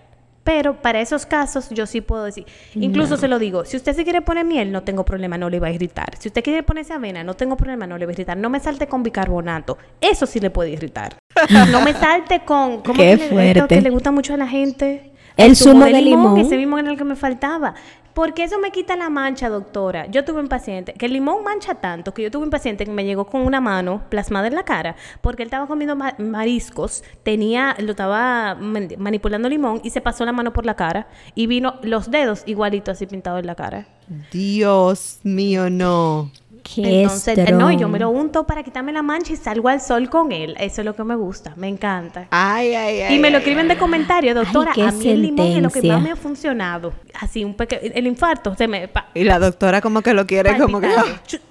Pero 0.45 0.81
para 0.81 1.01
esos 1.01 1.25
casos 1.25 1.69
yo 1.71 1.85
sí 1.87 1.99
puedo 2.01 2.23
decir, 2.23 2.45
incluso 2.75 3.17
se 3.17 3.27
lo 3.27 3.39
digo, 3.39 3.65
si 3.65 3.75
usted 3.77 3.93
se 3.95 4.03
quiere 4.03 4.21
poner 4.21 4.45
miel, 4.45 4.71
no 4.71 4.83
tengo 4.83 5.03
problema, 5.03 5.37
no 5.37 5.49
le 5.49 5.59
va 5.59 5.67
a 5.67 5.71
irritar. 5.71 6.15
Si 6.19 6.27
usted 6.29 6.43
quiere 6.43 6.61
ponerse 6.63 6.93
avena, 6.93 7.23
no 7.23 7.33
tengo 7.33 7.57
problema, 7.57 7.87
no 7.87 7.97
le 7.97 8.05
va 8.05 8.11
a 8.11 8.13
irritar. 8.13 8.37
No 8.37 8.49
me 8.51 8.59
salte 8.59 8.87
con 8.87 9.01
bicarbonato, 9.03 9.77
eso 9.99 10.25
sí 10.27 10.39
le 10.39 10.51
puede 10.51 10.69
irritar. 10.69 11.17
No 11.71 11.81
me 11.81 11.93
salte 11.93 12.41
con, 12.45 12.81
¿cómo 12.81 12.93
Qué 12.93 13.09
que 13.09 13.15
le- 13.17 13.29
fuerte. 13.29 13.75
que 13.75 13.81
le 13.81 13.89
gusta 13.89 14.11
mucho 14.11 14.33
a 14.35 14.37
la 14.37 14.47
gente? 14.47 15.11
El 15.35 15.55
zumo 15.55 15.83
de 15.85 15.99
limón. 16.01 16.37
Ese 16.39 16.55
mismo 16.55 16.77
era 16.77 16.89
el 16.91 16.97
que 16.97 17.03
me 17.03 17.15
faltaba. 17.15 17.73
Porque 18.15 18.43
eso 18.45 18.57
me 18.59 18.71
quita 18.71 18.95
la 18.95 19.09
mancha, 19.09 19.49
doctora. 19.49 20.07
Yo 20.07 20.23
tuve 20.25 20.39
un 20.39 20.47
paciente, 20.47 20.93
que 20.93 21.05
el 21.05 21.13
limón 21.13 21.43
mancha 21.43 21.75
tanto, 21.75 22.13
que 22.13 22.23
yo 22.23 22.31
tuve 22.31 22.45
un 22.45 22.49
paciente 22.49 22.85
que 22.85 22.91
me 22.91 23.05
llegó 23.05 23.25
con 23.27 23.41
una 23.41 23.59
mano 23.61 24.01
plasmada 24.09 24.47
en 24.47 24.55
la 24.55 24.63
cara, 24.63 24.95
porque 25.21 25.43
él 25.43 25.47
estaba 25.47 25.67
comiendo 25.67 25.95
ma- 25.97 26.15
mariscos, 26.17 27.03
tenía, 27.23 27.75
lo 27.77 27.91
estaba 27.91 28.55
man- 28.55 28.87
manipulando 28.97 29.49
limón 29.49 29.81
y 29.83 29.89
se 29.91 29.99
pasó 30.01 30.23
la 30.25 30.31
mano 30.31 30.53
por 30.53 30.65
la 30.65 30.75
cara 30.75 31.07
y 31.35 31.45
vino 31.47 31.75
los 31.83 32.09
dedos 32.09 32.43
igualitos 32.45 32.93
así 32.93 33.05
pintados 33.05 33.41
en 33.41 33.47
la 33.47 33.55
cara. 33.55 33.85
Dios 34.31 35.19
mío, 35.23 35.69
no. 35.69 36.31
Qué 36.73 37.03
Entonces, 37.03 37.37
eh, 37.37 37.51
no, 37.51 37.71
yo 37.71 37.87
me 37.87 37.99
lo 37.99 38.09
unto 38.09 38.47
para 38.47 38.63
quitarme 38.63 38.91
la 38.91 39.03
mancha 39.03 39.33
y 39.33 39.35
salgo 39.35 39.69
al 39.69 39.79
sol 39.81 40.09
con 40.09 40.31
él. 40.31 40.55
Eso 40.59 40.81
es 40.81 40.85
lo 40.85 40.95
que 40.95 41.03
me 41.03 41.15
gusta, 41.15 41.53
me 41.57 41.67
encanta. 41.67 42.27
Ay, 42.31 42.73
ay, 42.73 43.01
ay. 43.01 43.15
Y 43.15 43.19
me 43.19 43.29
lo 43.29 43.37
ay, 43.37 43.43
escriben 43.43 43.67
de 43.67 43.77
comentario, 43.77 44.33
doctora. 44.33 44.71
qué 44.73 44.81
a 44.81 44.91
mí 44.91 45.07
el 45.07 45.21
limón 45.21 45.45
es 45.47 45.61
lo 45.61 45.69
que 45.69 45.83
más 45.83 46.01
me 46.01 46.09
ha 46.11 46.15
funcionado. 46.15 46.91
Así, 47.21 47.43
un 47.45 47.53
pequeño. 47.53 47.81
El 47.93 48.07
infarto, 48.07 48.55
se 48.55 48.67
me. 48.67 48.87
pa- 48.87 49.09
Y 49.13 49.23
la 49.25 49.37
doctora 49.37 49.79
como 49.81 50.01
que 50.01 50.13
lo 50.15 50.25
quiere 50.25 50.57
como 50.57 50.81
que... 50.81 50.87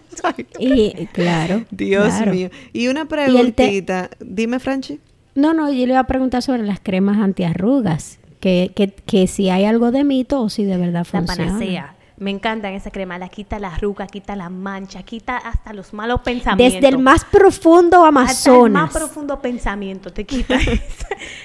Ay, 0.24 0.46
Y 0.58 1.06
claro. 1.06 1.64
Dios 1.70 2.06
claro. 2.14 2.32
mío. 2.32 2.50
Y 2.72 2.88
una 2.88 3.04
preguntita. 3.04 4.10
Dime, 4.20 4.58
Franchi. 4.58 4.98
No, 5.36 5.54
no, 5.54 5.68
yo 5.70 5.86
le 5.86 5.92
iba 5.92 6.00
a 6.00 6.06
preguntar 6.06 6.42
sobre 6.42 6.62
las 6.64 6.80
cremas 6.80 7.18
antiarrugas. 7.18 8.18
Que, 8.40 8.72
que, 8.76 8.88
que 8.92 9.26
si 9.26 9.48
hay 9.48 9.64
algo 9.64 9.90
de 9.90 10.04
mito 10.04 10.42
o 10.42 10.48
si 10.50 10.64
de 10.64 10.76
verdad 10.76 11.06
La 11.12 11.20
funciona. 11.20 11.46
panacea. 11.52 11.93
Me 12.16 12.30
encantan 12.30 12.74
esa 12.74 12.90
crema. 12.92 13.18
La 13.18 13.28
quita 13.28 13.58
la 13.58 13.74
arruga, 13.74 14.06
quita 14.06 14.36
la 14.36 14.48
mancha, 14.48 15.02
quita 15.02 15.36
hasta 15.36 15.72
los 15.72 15.92
malos 15.92 16.20
pensamientos. 16.20 16.74
Desde 16.80 16.88
el 16.94 16.98
más 17.02 17.24
profundo 17.24 18.04
Hasta 18.04 18.08
el 18.08 18.12
más 18.14 18.30
Amazonas. 18.46 18.90
profundo 18.92 19.40
pensamiento 19.40 20.12
te 20.12 20.24
quita. 20.24 20.56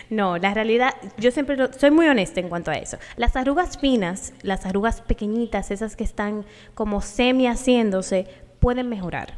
No, 0.10 0.38
la 0.39 0.53
realidad, 0.55 0.93
yo 1.17 1.29
siempre 1.32 1.55
lo- 1.55 1.71
soy 1.71 1.91
muy 1.91 2.08
honesta 2.08 2.39
en 2.39 2.49
cuanto 2.49 2.71
a 2.71 2.75
eso. 2.75 2.97
Las 3.15 3.36
arrugas 3.36 3.77
finas, 3.77 4.34
las 4.41 4.65
arrugas 4.65 5.01
pequeñitas, 5.01 5.69
esas 5.69 5.95
que 5.95 6.03
están 6.03 6.45
como 6.73 7.01
semi 7.01 7.45
haciéndose, 7.47 8.25
pueden 8.60 8.89
mejorar. 8.89 9.34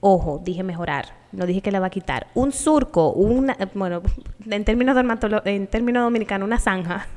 Ojo, 0.00 0.40
dije 0.44 0.62
mejorar, 0.62 1.06
no 1.32 1.46
dije 1.46 1.62
que 1.62 1.72
la 1.72 1.80
va 1.80 1.86
a 1.86 1.90
quitar. 1.90 2.28
Un 2.34 2.52
surco, 2.52 3.10
una, 3.12 3.56
bueno, 3.74 4.02
en 4.50 4.64
términos, 4.64 4.96
dermatolo- 4.96 5.42
en 5.44 5.66
términos 5.66 6.04
dominicanos, 6.04 6.46
una 6.46 6.58
zanja. 6.60 7.08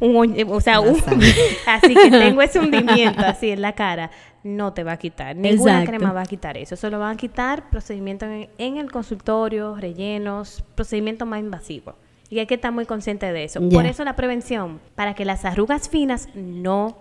Un, 0.00 0.16
hoy- 0.16 0.46
o 0.48 0.60
sea, 0.60 0.80
un- 0.80 0.96
así 1.66 1.94
que 1.94 2.10
tengo 2.10 2.42
ese 2.42 2.58
hundimiento 2.58 3.20
así 3.24 3.50
en 3.50 3.62
la 3.62 3.74
cara, 3.74 4.10
no 4.44 4.72
te 4.72 4.82
va 4.84 4.92
a 4.92 4.96
quitar. 4.96 5.36
Ninguna 5.36 5.80
Exacto. 5.80 5.90
crema 5.98 6.12
va 6.12 6.22
a 6.22 6.26
quitar 6.26 6.56
eso. 6.56 6.76
Solo 6.76 6.98
van 6.98 7.14
a 7.14 7.16
quitar 7.16 7.70
procedimientos 7.70 8.28
en, 8.28 8.48
en 8.58 8.76
el 8.76 8.90
consultorio, 8.90 9.76
rellenos, 9.76 10.64
procedimientos 10.74 11.26
más 11.28 11.40
invasivos. 11.40 11.94
Y 12.28 12.38
hay 12.38 12.46
que 12.46 12.54
estar 12.54 12.72
muy 12.72 12.86
consciente 12.86 13.30
de 13.32 13.44
eso. 13.44 13.60
Por 13.68 13.84
eso 13.86 14.04
la 14.04 14.16
prevención, 14.16 14.80
para 14.94 15.14
que 15.14 15.24
las 15.26 15.44
arrugas 15.44 15.88
finas 15.90 16.28
no 16.34 16.96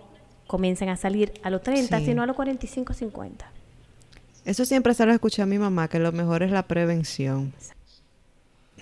comiencen 0.46 0.90
a 0.90 0.98
salir 0.98 1.32
a 1.42 1.50
los 1.50 1.62
30, 1.64 2.00
Sí. 2.00 2.06
sino 2.06 2.22
a 2.22 2.26
los 2.26 2.36
45, 2.36 2.94
50. 2.94 3.50
Eso 4.44 4.66
siempre 4.66 4.94
se 4.94 5.06
lo 5.06 5.14
escuché 5.14 5.42
a 5.42 5.46
mi 5.46 5.58
mamá, 5.58 5.88
que 5.88 6.00
lo 6.00 6.12
mejor 6.12 6.44
es 6.44 6.52
la 6.52 6.64
prevención. 6.64 7.54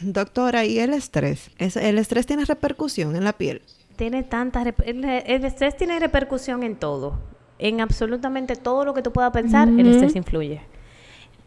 Doctora, 0.02 0.66
¿y 0.66 0.80
el 0.80 0.94
estrés? 0.94 1.52
¿Es- 1.58 1.76
¿El 1.76 1.98
estrés 2.00 2.26
tiene 2.26 2.46
repercusión 2.46 3.16
en 3.16 3.24
la 3.26 3.34
piel? 3.34 3.62
Tiene 4.00 4.24
tantas... 4.24 4.66
El, 4.86 5.04
el 5.04 5.44
estrés 5.44 5.76
tiene 5.76 6.00
repercusión 6.00 6.64
en 6.64 6.78
todo. 6.78 7.20
En 7.58 7.82
absolutamente 7.82 8.56
todo 8.56 8.86
lo 8.86 8.94
que 8.94 9.02
tú 9.02 9.12
puedas 9.12 9.34
pensar, 9.34 9.68
el 9.68 9.86
estrés 9.86 10.16
influye. 10.16 10.62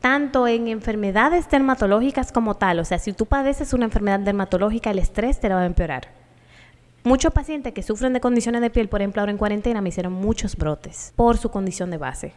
Tanto 0.01 0.47
en 0.47 0.69
enfermedades 0.69 1.49
dermatológicas 1.49 2.31
como 2.31 2.55
tal. 2.55 2.79
O 2.81 2.85
sea, 2.85 2.99
si 2.99 3.15
tú 3.15 3.25
padeces 3.25 3.73
una 3.73 3.87
enfermedad 3.87 4.21
dermatológica, 4.21 4.91
el 4.91 4.99
estrés 4.99 5.41
te 5.41 5.49
la 5.49 5.55
va 5.55 5.61
a 5.63 5.65
empeorar. 5.65 6.09
Muchos 7.05 7.33
pacientes 7.33 7.73
que 7.73 7.83
sufren 7.83 8.13
de 8.13 8.21
condiciones 8.21 8.61
de 8.61 8.69
piel, 8.69 8.91
por 8.91 9.01
ejemplo, 9.01 9.23
ahora 9.23 9.33
en 9.33 9.39
cuarentena, 9.39 9.81
me 9.81 9.89
hicieron 9.89 10.13
muchos 10.13 10.55
brotes 10.55 11.15
por 11.17 11.39
su 11.39 11.51
condición 11.51 11.91
de 11.91 11.97
base. 11.97 12.35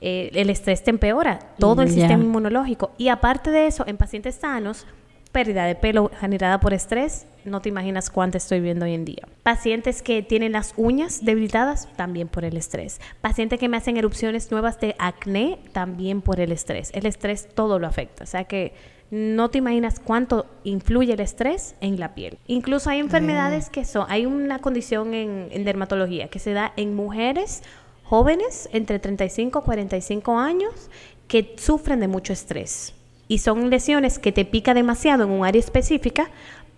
Eh, 0.00 0.30
el 0.34 0.50
estrés 0.50 0.84
te 0.84 0.90
empeora 0.90 1.40
todo 1.58 1.82
el 1.82 1.90
sistema 1.90 2.22
inmunológico. 2.22 2.92
Y 2.96 3.08
aparte 3.08 3.50
de 3.50 3.66
eso, 3.66 3.82
en 3.88 3.96
pacientes 3.96 4.36
sanos, 4.36 4.86
pérdida 5.32 5.64
de 5.64 5.74
pelo 5.74 6.10
generada 6.20 6.60
por 6.60 6.72
estrés, 6.72 7.26
no 7.44 7.60
te 7.60 7.68
imaginas 7.68 8.10
cuánto 8.10 8.38
estoy 8.38 8.60
viendo 8.60 8.84
hoy 8.84 8.94
en 8.94 9.04
día. 9.04 9.26
Pacientes 9.42 10.02
que 10.02 10.22
tienen 10.22 10.52
las 10.52 10.74
uñas 10.76 11.24
debilitadas, 11.24 11.88
también 11.96 12.28
por 12.28 12.44
el 12.44 12.56
estrés. 12.56 13.00
Pacientes 13.20 13.58
que 13.58 13.68
me 13.68 13.76
hacen 13.76 13.96
erupciones 13.96 14.50
nuevas 14.50 14.80
de 14.80 14.94
acné, 14.98 15.58
también 15.72 16.20
por 16.20 16.40
el 16.40 16.52
estrés. 16.52 16.90
El 16.94 17.06
estrés 17.06 17.48
todo 17.54 17.78
lo 17.78 17.86
afecta. 17.86 18.24
O 18.24 18.26
sea 18.26 18.44
que 18.44 18.74
no 19.10 19.48
te 19.48 19.58
imaginas 19.58 20.00
cuánto 20.00 20.46
influye 20.64 21.14
el 21.14 21.20
estrés 21.20 21.74
en 21.80 21.98
la 21.98 22.14
piel. 22.14 22.38
Incluso 22.46 22.90
hay 22.90 22.98
enfermedades 22.98 23.70
que 23.70 23.84
son, 23.84 24.06
hay 24.08 24.26
una 24.26 24.58
condición 24.58 25.14
en, 25.14 25.48
en 25.50 25.64
dermatología 25.64 26.28
que 26.28 26.38
se 26.38 26.52
da 26.52 26.72
en 26.76 26.94
mujeres 26.94 27.62
jóvenes 28.04 28.68
entre 28.72 28.98
35 28.98 29.60
y 29.60 29.62
45 29.62 30.38
años 30.38 30.90
que 31.26 31.54
sufren 31.58 32.00
de 32.00 32.08
mucho 32.08 32.32
estrés. 32.32 32.94
Y 33.28 33.38
son 33.38 33.70
lesiones 33.70 34.18
que 34.18 34.32
te 34.32 34.44
pica 34.44 34.74
demasiado 34.74 35.24
en 35.24 35.30
un 35.30 35.44
área 35.44 35.60
específica, 35.60 36.30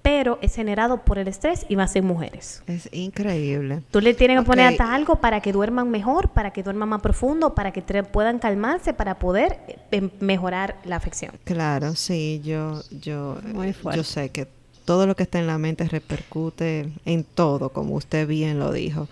pero 0.03 0.39
es 0.41 0.55
generado 0.55 1.03
por 1.05 1.19
el 1.19 1.29
estrés 1.29 1.67
y 1.69 1.77
más 1.77 1.95
en 1.95 2.07
mujeres. 2.07 2.63
Es 2.67 2.89
increíble. 2.93 3.83
Tú 3.91 4.01
le 4.01 4.15
tienes 4.15 4.41
que 4.41 4.47
poner 4.47 4.67
hasta 4.67 4.95
algo 4.95 5.17
para 5.17 5.41
que 5.41 5.53
duerman 5.53 5.91
mejor, 5.91 6.31
para 6.31 6.53
que 6.53 6.63
duerman 6.63 6.89
más 6.89 7.03
profundo, 7.03 7.55
para 7.55 7.73
que 7.73 7.83
puedan 8.05 8.39
calmarse, 8.39 8.95
para 8.95 9.19
poder 9.19 9.59
eh, 9.69 9.79
em- 9.91 10.11
mejorar 10.21 10.77
la 10.85 10.97
afección. 10.97 11.33
Claro, 11.45 11.95
sí, 11.95 12.41
yo, 12.45 12.83
yo, 12.91 13.39
Muy 13.53 13.73
fuerte. 13.73 13.99
yo 13.99 14.05
sé 14.05 14.31
que 14.31 14.49
todo 14.85 15.07
lo 15.07 15.15
que 15.15 15.23
está 15.23 15.39
en 15.39 15.47
la 15.47 15.59
mente 15.59 15.87
repercute 15.87 16.89
en 17.05 17.25
todo, 17.25 17.69
como 17.69 17.95
usted 17.95 18.27
bien 18.27 18.59
lo 18.59 18.73
dijo. 18.73 19.07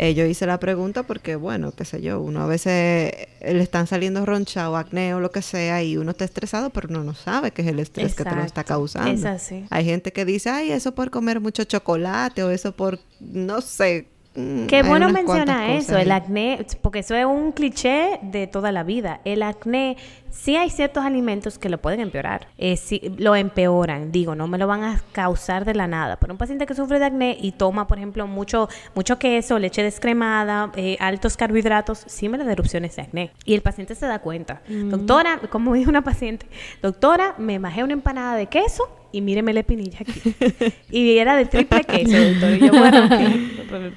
Eh, 0.00 0.14
yo 0.14 0.24
hice 0.24 0.46
la 0.46 0.60
pregunta 0.60 1.02
porque, 1.02 1.34
bueno, 1.34 1.72
qué 1.72 1.84
sé 1.84 2.00
yo, 2.00 2.20
uno 2.20 2.42
a 2.42 2.46
veces 2.46 2.72
eh, 2.72 3.28
le 3.52 3.62
están 3.62 3.88
saliendo 3.88 4.24
roncha 4.24 4.70
o 4.70 4.76
acné 4.76 5.12
o 5.14 5.18
lo 5.20 5.32
que 5.32 5.42
sea 5.42 5.82
y 5.82 5.96
uno 5.96 6.12
está 6.12 6.24
estresado, 6.24 6.70
pero 6.70 6.88
uno 6.88 7.02
no 7.02 7.14
sabe 7.14 7.50
que 7.50 7.62
es 7.62 7.68
el 7.68 7.80
estrés 7.80 8.14
que 8.14 8.22
te 8.24 8.34
lo 8.34 8.42
está 8.42 8.62
causando. 8.62 9.10
es 9.10 9.24
así. 9.24 9.64
Hay 9.70 9.84
gente 9.84 10.12
que 10.12 10.24
dice, 10.24 10.50
ay, 10.50 10.70
eso 10.70 10.94
por 10.94 11.10
comer 11.10 11.40
mucho 11.40 11.64
chocolate 11.64 12.44
o 12.44 12.50
eso 12.50 12.70
por, 12.72 13.00
no 13.20 13.60
sé. 13.60 14.06
mm, 14.36 14.66
Qué 14.66 14.84
bueno 14.84 15.08
menciona 15.10 15.74
eso, 15.74 15.96
el 15.98 16.12
acné, 16.12 16.64
porque 16.80 17.00
eso 17.00 17.16
es 17.16 17.26
un 17.26 17.50
cliché 17.50 18.20
de 18.22 18.46
toda 18.46 18.70
la 18.70 18.84
vida. 18.84 19.20
El 19.24 19.42
acné, 19.42 19.96
sí 20.30 20.56
hay 20.56 20.70
ciertos 20.70 21.04
alimentos 21.04 21.58
que 21.58 21.68
lo 21.68 21.78
pueden 21.78 22.00
empeorar, 22.00 22.48
eh, 22.58 22.76
sí, 22.76 23.12
lo 23.18 23.34
empeoran, 23.36 24.12
digo, 24.12 24.34
no 24.34 24.46
me 24.46 24.58
lo 24.58 24.66
van 24.66 24.84
a 24.84 25.00
causar 25.12 25.64
de 25.64 25.74
la 25.74 25.86
nada. 25.86 26.16
Pero 26.16 26.34
un 26.34 26.38
paciente 26.38 26.66
que 26.66 26.74
sufre 26.74 26.98
de 26.98 27.06
acné 27.06 27.36
y 27.40 27.52
toma, 27.52 27.86
por 27.86 27.98
ejemplo, 27.98 28.26
mucho, 28.26 28.68
mucho 28.94 29.18
queso, 29.18 29.58
leche 29.58 29.82
descremada, 29.82 30.72
eh, 30.76 30.96
altos 31.00 31.36
carbohidratos, 31.36 32.04
sí 32.06 32.28
me 32.28 32.38
le 32.38 32.44
da 32.44 32.52
erupciones 32.52 32.96
de 32.96 33.02
acné. 33.02 33.32
Y 33.44 33.54
el 33.54 33.62
paciente 33.62 33.94
se 33.94 34.06
da 34.06 34.18
cuenta. 34.20 34.62
Doctora, 34.68 35.40
como 35.50 35.74
dijo 35.74 35.90
una 35.90 36.02
paciente, 36.02 36.46
doctora, 36.82 37.34
me 37.38 37.58
bajé 37.58 37.84
una 37.84 37.92
empanada 37.94 38.36
de 38.36 38.46
queso 38.46 38.88
y 39.10 39.20
míreme 39.22 39.52
la 39.52 39.60
espinilla 39.60 39.98
aquí. 40.00 40.34
y 40.90 41.16
era 41.18 41.36
de 41.36 41.46
triple 41.46 41.82
queso, 41.84 42.16
doctor. 42.16 42.50
Y 42.54 42.60
yo, 42.60 42.72
bueno, 42.72 43.08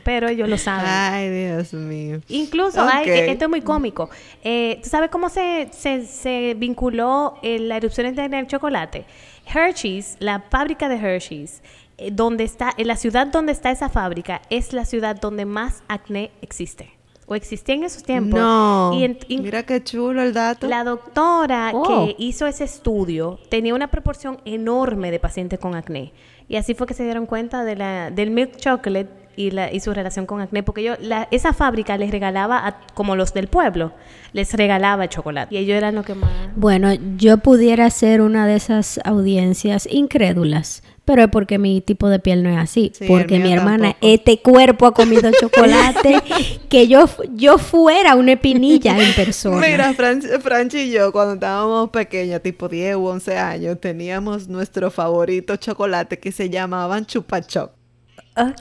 pero 0.04 0.30
ellos 0.30 0.48
lo 0.48 0.58
saben. 0.58 0.86
Ay, 0.88 1.30
Dios 1.30 1.74
mío. 1.74 2.22
Incluso 2.30 2.82
hay, 2.82 3.10
esto 3.10 3.46
es 3.46 3.50
muy 3.50 3.62
cómico. 3.62 4.10
Eh, 4.44 4.80
¿Tú 4.82 4.89
sabes 4.89 5.10
cómo 5.10 5.30
se, 5.30 5.70
se, 5.72 6.06
se 6.21 6.53
vinculó 6.57 7.36
eh, 7.41 7.60
la 7.60 7.77
erupción 7.77 8.13
del 8.15 8.47
chocolate? 8.47 9.05
Hershey's, 9.53 10.17
la 10.19 10.39
fábrica 10.49 10.88
de 10.89 10.95
Hershey's, 10.95 11.62
eh, 11.97 12.10
donde 12.12 12.43
está, 12.43 12.71
en 12.77 12.88
la 12.88 12.95
ciudad 12.95 13.27
donde 13.27 13.51
está 13.51 13.71
esa 13.71 13.89
fábrica, 13.89 14.41
es 14.49 14.73
la 14.73 14.86
ciudad 14.86 15.15
donde 15.19 15.45
más 15.45 15.84
acné 15.88 16.31
existe. 16.41 16.91
O 17.27 17.36
existía 17.36 17.75
en 17.75 17.84
esos 17.86 18.03
tiempos. 18.03 18.39
No, 18.39 18.91
Y 18.93 19.05
en- 19.05 19.17
mira 19.29 19.63
qué 19.63 19.81
chulo 19.84 20.21
el 20.21 20.34
dato. 20.34 20.67
la 20.67 20.84
doctora 20.84 21.71
Oh. 21.73 21.84
que 22.07 22.15
hizo 22.17 22.45
ese 22.45 22.65
estudio 22.65 23.39
tenía 23.49 23.73
una 23.73 23.88
proporción 23.88 24.39
enorme 24.43 25.12
de 25.12 25.19
pacientes 25.19 25.57
con 25.60 25.75
acné. 25.75 26.12
Y 26.49 26.57
así 26.57 26.73
fue 26.73 26.88
que 26.88 26.93
se 26.93 27.03
dieron 27.05 27.25
cuenta 27.25 27.63
de 27.63 27.77
la, 27.77 28.12
del 28.12 28.31
milk 28.31 28.57
chocolate 28.57 29.10
y, 29.47 29.51
la, 29.51 29.71
y 29.71 29.80
su 29.80 29.93
relación 29.93 30.25
con 30.25 30.41
acné. 30.41 30.63
Porque 30.63 30.84
yo, 30.84 30.93
la, 30.99 31.27
esa 31.32 31.54
fábrica 31.54 31.97
les 31.97 32.12
regalaba, 32.12 32.65
a- 32.67 32.80
como 32.93 33.15
los 33.15 33.34
del 33.34 33.47
pueblo, 33.47 33.91
les 34.34 34.54
regalaba 34.54 35.08
chocolate. 35.10 35.54
Y 35.56 35.58
ellos 35.60 35.75
eran 35.77 35.95
los 35.95 36.06
que 36.06 36.15
más... 36.15 36.32
Bueno, 36.56 36.89
yo 37.17 37.38
pudiera 37.38 37.89
ser 37.89 38.21
una 38.21 38.47
de 38.47 38.56
esas 38.56 38.99
audiencias 39.04 39.88
incrédulas, 39.91 40.84
pero 41.06 41.23
es 41.23 41.30
porque 41.30 41.58
mi 41.58 41.82
tipo 41.82 42.08
de 42.10 42.19
piel 42.19 42.43
no 42.43 42.49
es 42.49 42.58
así. 42.58 42.91
Sí, 42.93 43.06
porque 43.08 43.39
mi 43.39 43.51
hermana, 43.51 43.91
tampoco. 43.93 44.08
este 44.08 44.41
cuerpo 44.41 44.86
ha 44.86 44.93
comido 44.93 45.30
chocolate, 45.39 46.21
que 46.69 46.88
yo, 46.88 47.06
yo 47.34 47.58
fuera 47.58 48.15
una 48.15 48.34
espinilla 48.34 48.97
en 48.97 49.13
persona. 49.13 49.65
Mira, 49.67 49.93
Fran- 49.93 50.21
Franchi 50.41 50.80
y 50.82 50.91
yo, 50.91 51.12
cuando 51.12 51.34
estábamos 51.34 51.89
pequeñas, 51.89 52.41
tipo 52.41 52.69
10 52.69 52.95
u 52.97 53.08
11 53.08 53.38
años, 53.38 53.80
teníamos 53.82 54.47
nuestro 54.47 54.91
favorito 54.91 55.56
chocolate 55.58 56.19
que 56.19 56.32
se 56.32 56.49
llamaban 56.49 57.06
chupachoc. 57.06 57.71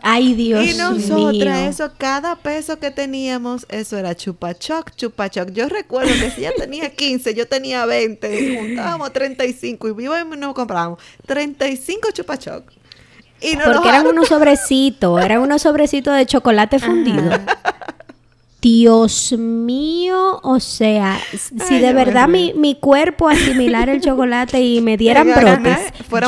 Ay, 0.02 0.34
Dios 0.34 0.64
y 0.64 0.74
nosotras, 0.76 1.60
mío. 1.60 1.68
eso, 1.68 1.92
cada 1.96 2.34
peso 2.36 2.78
que 2.80 2.90
teníamos, 2.90 3.66
eso 3.68 3.96
era 3.96 4.16
chupachoc, 4.16 4.94
chupachoc. 4.96 5.50
Yo 5.52 5.68
recuerdo 5.68 6.12
que 6.12 6.30
si 6.30 6.40
ella 6.40 6.52
tenía 6.56 6.90
15, 6.94 7.34
yo 7.34 7.46
tenía 7.46 7.86
20, 7.86 8.40
y 8.40 8.56
juntábamos 8.56 9.12
35 9.12 9.88
y 9.88 9.92
vivo 9.92 10.14
y 10.18 10.36
nos 10.36 10.54
comprábamos 10.54 10.98
35 11.26 12.10
chupachoc. 12.12 12.64
Y 13.40 13.56
no 13.56 13.64
Porque 13.64 13.88
eran 13.88 14.06
unos 14.06 14.28
sobrecitos, 14.28 15.22
eran 15.22 15.40
unos 15.40 15.62
sobrecitos 15.62 16.16
de 16.16 16.26
chocolate 16.26 16.78
fundido. 16.78 17.30
Dios 18.60 19.32
mío, 19.38 20.38
o 20.42 20.60
sea, 20.60 21.18
si 21.32 21.74
Ay, 21.74 21.80
de 21.80 21.92
verdad 21.94 22.28
mi, 22.28 22.52
mi 22.54 22.74
cuerpo 22.74 23.28
asimilara 23.28 23.92
el 23.92 24.00
chocolate 24.00 24.60
y 24.60 24.80
me 24.80 24.96
dieran 24.96 25.28
brotes, 25.34 25.78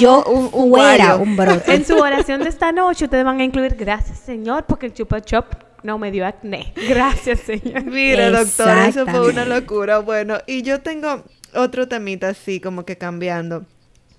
yo 0.00 0.24
un- 0.24 0.48
un 0.52 0.70
fuera 0.70 1.14
guayo. 1.16 1.22
un 1.22 1.36
brote. 1.36 1.74
En 1.74 1.84
su 1.84 1.96
oración 1.96 2.42
de 2.42 2.48
esta 2.48 2.72
noche 2.72 3.04
ustedes 3.04 3.24
van 3.24 3.40
a 3.40 3.44
incluir, 3.44 3.74
gracias 3.76 4.18
Señor, 4.18 4.64
porque 4.66 4.86
el 4.86 4.94
chupa 4.94 5.20
chop 5.20 5.46
no 5.82 5.98
me 5.98 6.10
dio 6.10 6.24
acné. 6.26 6.72
Gracias 6.88 7.40
Señor. 7.40 7.84
Mira, 7.84 8.30
doctora, 8.30 8.86
eso 8.86 9.04
fue 9.04 9.28
una 9.30 9.44
locura. 9.44 9.98
Bueno, 9.98 10.38
y 10.46 10.62
yo 10.62 10.80
tengo 10.80 11.24
otro 11.54 11.88
temita 11.88 12.28
así, 12.28 12.60
como 12.60 12.84
que 12.84 12.96
cambiando. 12.96 13.64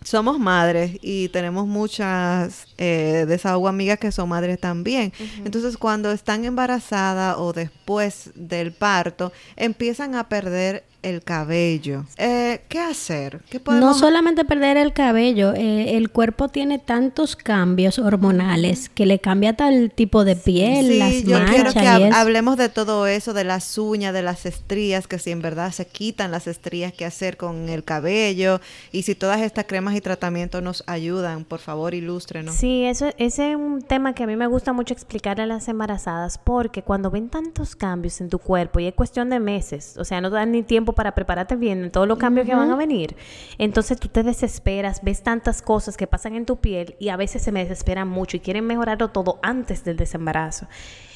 Somos 0.04 0.40
madres 0.40 0.98
y 1.02 1.30
tenemos 1.30 1.68
muchas 1.68 2.68
eh, 2.78 3.26
de 3.28 3.36
esas 3.36 3.54
amigas 3.54 4.00
que 4.00 4.12
son 4.12 4.30
madres 4.30 4.60
también. 4.60 5.14
Entonces, 5.46 5.78
cuando 5.78 6.12
están 6.12 6.46
embarazadas 6.46 7.36
o 7.38 7.54
después 7.54 8.32
del 8.36 8.74
parto, 8.74 9.32
empiezan 9.56 10.16
a 10.16 10.28
perder 10.30 10.84
el 11.04 11.24
cabello. 11.24 12.06
Eh, 12.18 12.62
¿Qué 12.70 12.80
hacer? 12.80 13.42
¿Qué 13.50 13.60
No 13.60 13.64
podemos 13.64 14.00
solamente 14.00 14.46
perder 14.46 14.78
el 14.78 14.94
cabello, 14.94 15.54
eh, 15.54 15.98
el 15.98 16.10
cuerpo 16.10 16.48
tiene 16.50 16.80
tantos 16.80 17.36
cambios 17.36 18.00
hormonales 18.00 18.90
que 18.90 19.06
le 19.06 19.20
cambia 19.20 19.54
tal 19.56 19.92
tipo 19.94 20.24
de 20.26 20.36
piel, 20.36 20.88
Sí, 20.88 20.98
las 20.98 21.14
yo 21.24 21.46
quiero 21.46 21.64
manchas 21.66 21.74
que 21.74 21.80
hab- 21.82 22.08
eso. 22.08 22.16
hablemos 22.18 22.58
de 22.58 22.70
todo 22.70 23.06
eso, 23.08 23.34
de 23.34 23.44
las 23.44 23.78
uñas, 23.78 24.14
de 24.14 24.22
las 24.24 24.46
estrías, 24.46 25.08
que 25.08 25.20
si 25.20 25.32
en 25.32 25.42
verdad 25.42 25.72
se 25.72 25.86
quitan 25.86 26.32
las 26.32 26.48
estrías, 26.48 26.94
qué 26.94 27.06
hacer 27.06 27.38
con 27.38 27.70
el 27.70 27.84
cabello 27.84 28.60
y 28.92 29.04
si 29.04 29.14
todas 29.16 29.42
estas 29.42 29.66
cremas 29.66 29.96
y 29.96 30.02
tratamientos 30.02 30.64
nos 30.64 30.84
ayudan, 30.88 31.44
por 31.46 31.60
favor, 31.60 31.94
ilústrenos. 31.94 32.56
Sí, 32.56 32.86
eso, 32.86 33.10
ese 33.18 33.52
es 33.52 33.56
un 33.58 33.82
tema 33.82 34.14
que 34.16 34.24
a 34.24 34.28
mí 34.28 34.36
me 34.36 34.48
gusta 34.48 34.74
mucho 34.74 34.94
explicar 34.94 35.42
a 35.42 35.46
las 35.46 35.68
embarazadas 35.68 36.38
porque 36.38 36.82
cuando 36.82 37.12
ven 37.12 37.30
tantos 37.30 37.76
cambios 37.76 38.22
en 38.22 38.30
tu 38.30 38.40
cuerpo 38.40 38.80
y 38.80 38.88
es 38.88 38.94
cuestión 38.94 39.30
de 39.30 39.40
meses, 39.40 39.96
o 39.98 40.06
sea, 40.06 40.22
no 40.22 40.30
te 40.30 40.36
dan 40.36 40.52
ni 40.52 40.64
tiempo 40.64 40.93
para 40.94 41.16
prepararte 41.16 41.56
bien 41.56 41.84
en 41.84 41.92
todos 41.92 42.08
los 42.08 42.18
cambios 42.18 42.46
que 42.46 42.56
van 42.56 42.72
a 42.72 42.76
venir, 42.76 43.16
entonces 43.58 44.00
tú 44.00 44.08
te 44.08 44.24
desesperas, 44.24 45.02
ves 45.04 45.24
tantas 45.24 45.62
cosas 45.62 45.98
que 45.98 46.08
pasan 46.08 46.36
en 46.36 46.46
tu 46.46 46.58
piel 46.58 46.96
y 47.00 47.10
a 47.10 47.18
veces 47.18 47.42
se 47.42 47.52
me 47.52 47.64
desesperan 47.64 48.08
mucho 48.08 48.38
y 48.38 48.40
quieren 48.40 48.66
mejorarlo 48.66 49.10
todo 49.10 49.40
antes 49.42 49.84
del 49.84 49.98
desembarazo. 49.98 50.68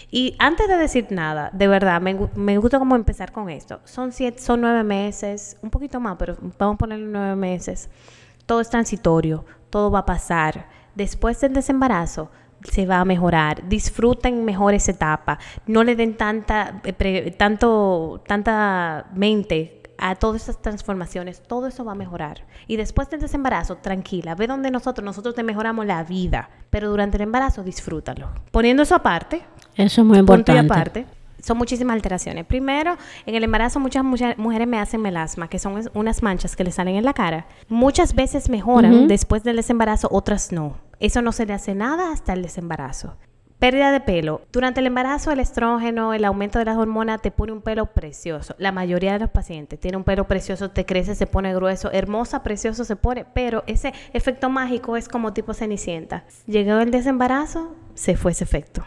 Y 0.09 0.35
antes 0.39 0.67
de 0.67 0.77
decir 0.77 1.07
nada, 1.09 1.49
de 1.53 1.67
verdad, 1.67 1.99
me, 1.99 2.17
me 2.35 2.57
gusta 2.57 2.79
como 2.79 2.95
empezar 2.95 3.33
con 3.33 3.49
esto. 3.49 3.81
Son 3.83 4.13
siete, 4.13 4.41
son 4.41 4.61
nueve 4.61 4.83
meses, 4.83 5.57
un 5.61 5.69
poquito 5.69 5.99
más, 5.99 6.15
pero 6.17 6.37
vamos 6.57 6.75
a 6.75 6.77
ponerle 6.77 7.07
nueve 7.07 7.35
meses. 7.35 7.89
Todo 8.45 8.61
es 8.61 8.69
transitorio, 8.69 9.45
todo 9.69 9.91
va 9.91 9.99
a 9.99 10.05
pasar. 10.05 10.69
Después 10.95 11.41
del 11.41 11.53
desembarazo 11.53 12.31
se 12.69 12.85
va 12.85 12.99
a 12.99 13.05
mejorar. 13.05 13.67
Disfruten 13.67 14.45
mejor 14.45 14.73
esa 14.73 14.91
etapa. 14.91 15.39
No 15.65 15.83
le 15.83 15.95
den 15.95 16.15
tanta, 16.17 16.81
eh, 16.83 16.93
pre- 16.93 17.31
tanto, 17.31 18.21
tanta 18.27 19.07
mente 19.13 19.81
a 19.99 20.13
todas 20.15 20.43
esas 20.43 20.61
transformaciones. 20.61 21.41
Todo 21.41 21.67
eso 21.67 21.83
va 21.83 21.93
a 21.93 21.95
mejorar. 21.95 22.45
Y 22.67 22.75
después 22.77 23.09
del 23.09 23.19
desembarazo, 23.19 23.77
tranquila, 23.77 24.35
ve 24.35 24.45
donde 24.45 24.69
nosotros, 24.69 25.03
nosotros 25.03 25.33
te 25.33 25.43
mejoramos 25.43 25.85
la 25.85 26.03
vida. 26.03 26.49
Pero 26.69 26.89
durante 26.89 27.17
el 27.17 27.23
embarazo, 27.23 27.63
disfrútalo. 27.63 28.29
Poniendo 28.51 28.83
eso 28.83 28.93
aparte, 28.95 29.41
Eso 29.75 30.01
es 30.01 30.07
muy 30.07 30.19
importante. 30.19 30.71
aparte. 30.73 31.05
Son 31.41 31.57
muchísimas 31.57 31.95
alteraciones. 31.95 32.45
Primero, 32.45 32.97
en 33.25 33.35
el 33.35 33.43
embarazo 33.43 33.79
muchas, 33.79 34.03
muchas 34.03 34.37
mujeres 34.37 34.67
me 34.67 34.79
hacen 34.79 35.01
melasma, 35.01 35.49
que 35.49 35.59
son 35.59 35.81
unas 35.93 36.23
manchas 36.23 36.55
que 36.55 36.63
le 36.63 36.71
salen 36.71 36.95
en 36.95 37.05
la 37.05 37.13
cara. 37.13 37.47
Muchas 37.69 38.15
veces 38.15 38.49
mejoran 38.49 39.07
después 39.07 39.43
del 39.43 39.55
desembarazo, 39.55 40.07
otras 40.11 40.51
no. 40.51 40.77
Eso 40.99 41.21
no 41.21 41.31
se 41.31 41.45
le 41.45 41.53
hace 41.53 41.75
nada 41.75 42.11
hasta 42.11 42.33
el 42.33 42.41
desembarazo. 42.41 43.17
Pérdida 43.59 43.91
de 43.91 44.01
pelo. 44.01 44.41
Durante 44.51 44.81
el 44.81 44.85
embarazo, 44.85 45.31
el 45.31 45.39
estrógeno, 45.39 46.13
el 46.13 46.25
aumento 46.25 46.59
de 46.59 46.65
las 46.65 46.77
hormonas 46.77 47.23
te 47.23 47.31
pone 47.31 47.51
un 47.51 47.63
pelo 47.63 47.87
precioso. 47.87 48.55
La 48.59 48.71
mayoría 48.71 49.13
de 49.13 49.19
los 49.19 49.31
pacientes 49.31 49.79
tiene 49.79 49.97
un 49.97 50.03
pelo 50.03 50.27
precioso, 50.27 50.69
te 50.69 50.85
crece, 50.85 51.15
se 51.15 51.25
pone 51.25 51.55
grueso, 51.55 51.91
hermosa, 51.91 52.43
precioso 52.43 52.85
se 52.85 52.95
pone, 52.95 53.25
pero 53.25 53.63
ese 53.65 53.95
efecto 54.13 54.51
mágico 54.51 54.95
es 54.95 55.09
como 55.09 55.33
tipo 55.33 55.55
cenicienta. 55.55 56.25
Llegó 56.45 56.77
el 56.77 56.91
desembarazo, 56.91 57.75
se 57.95 58.15
fue 58.15 58.31
ese 58.33 58.43
efecto. 58.43 58.83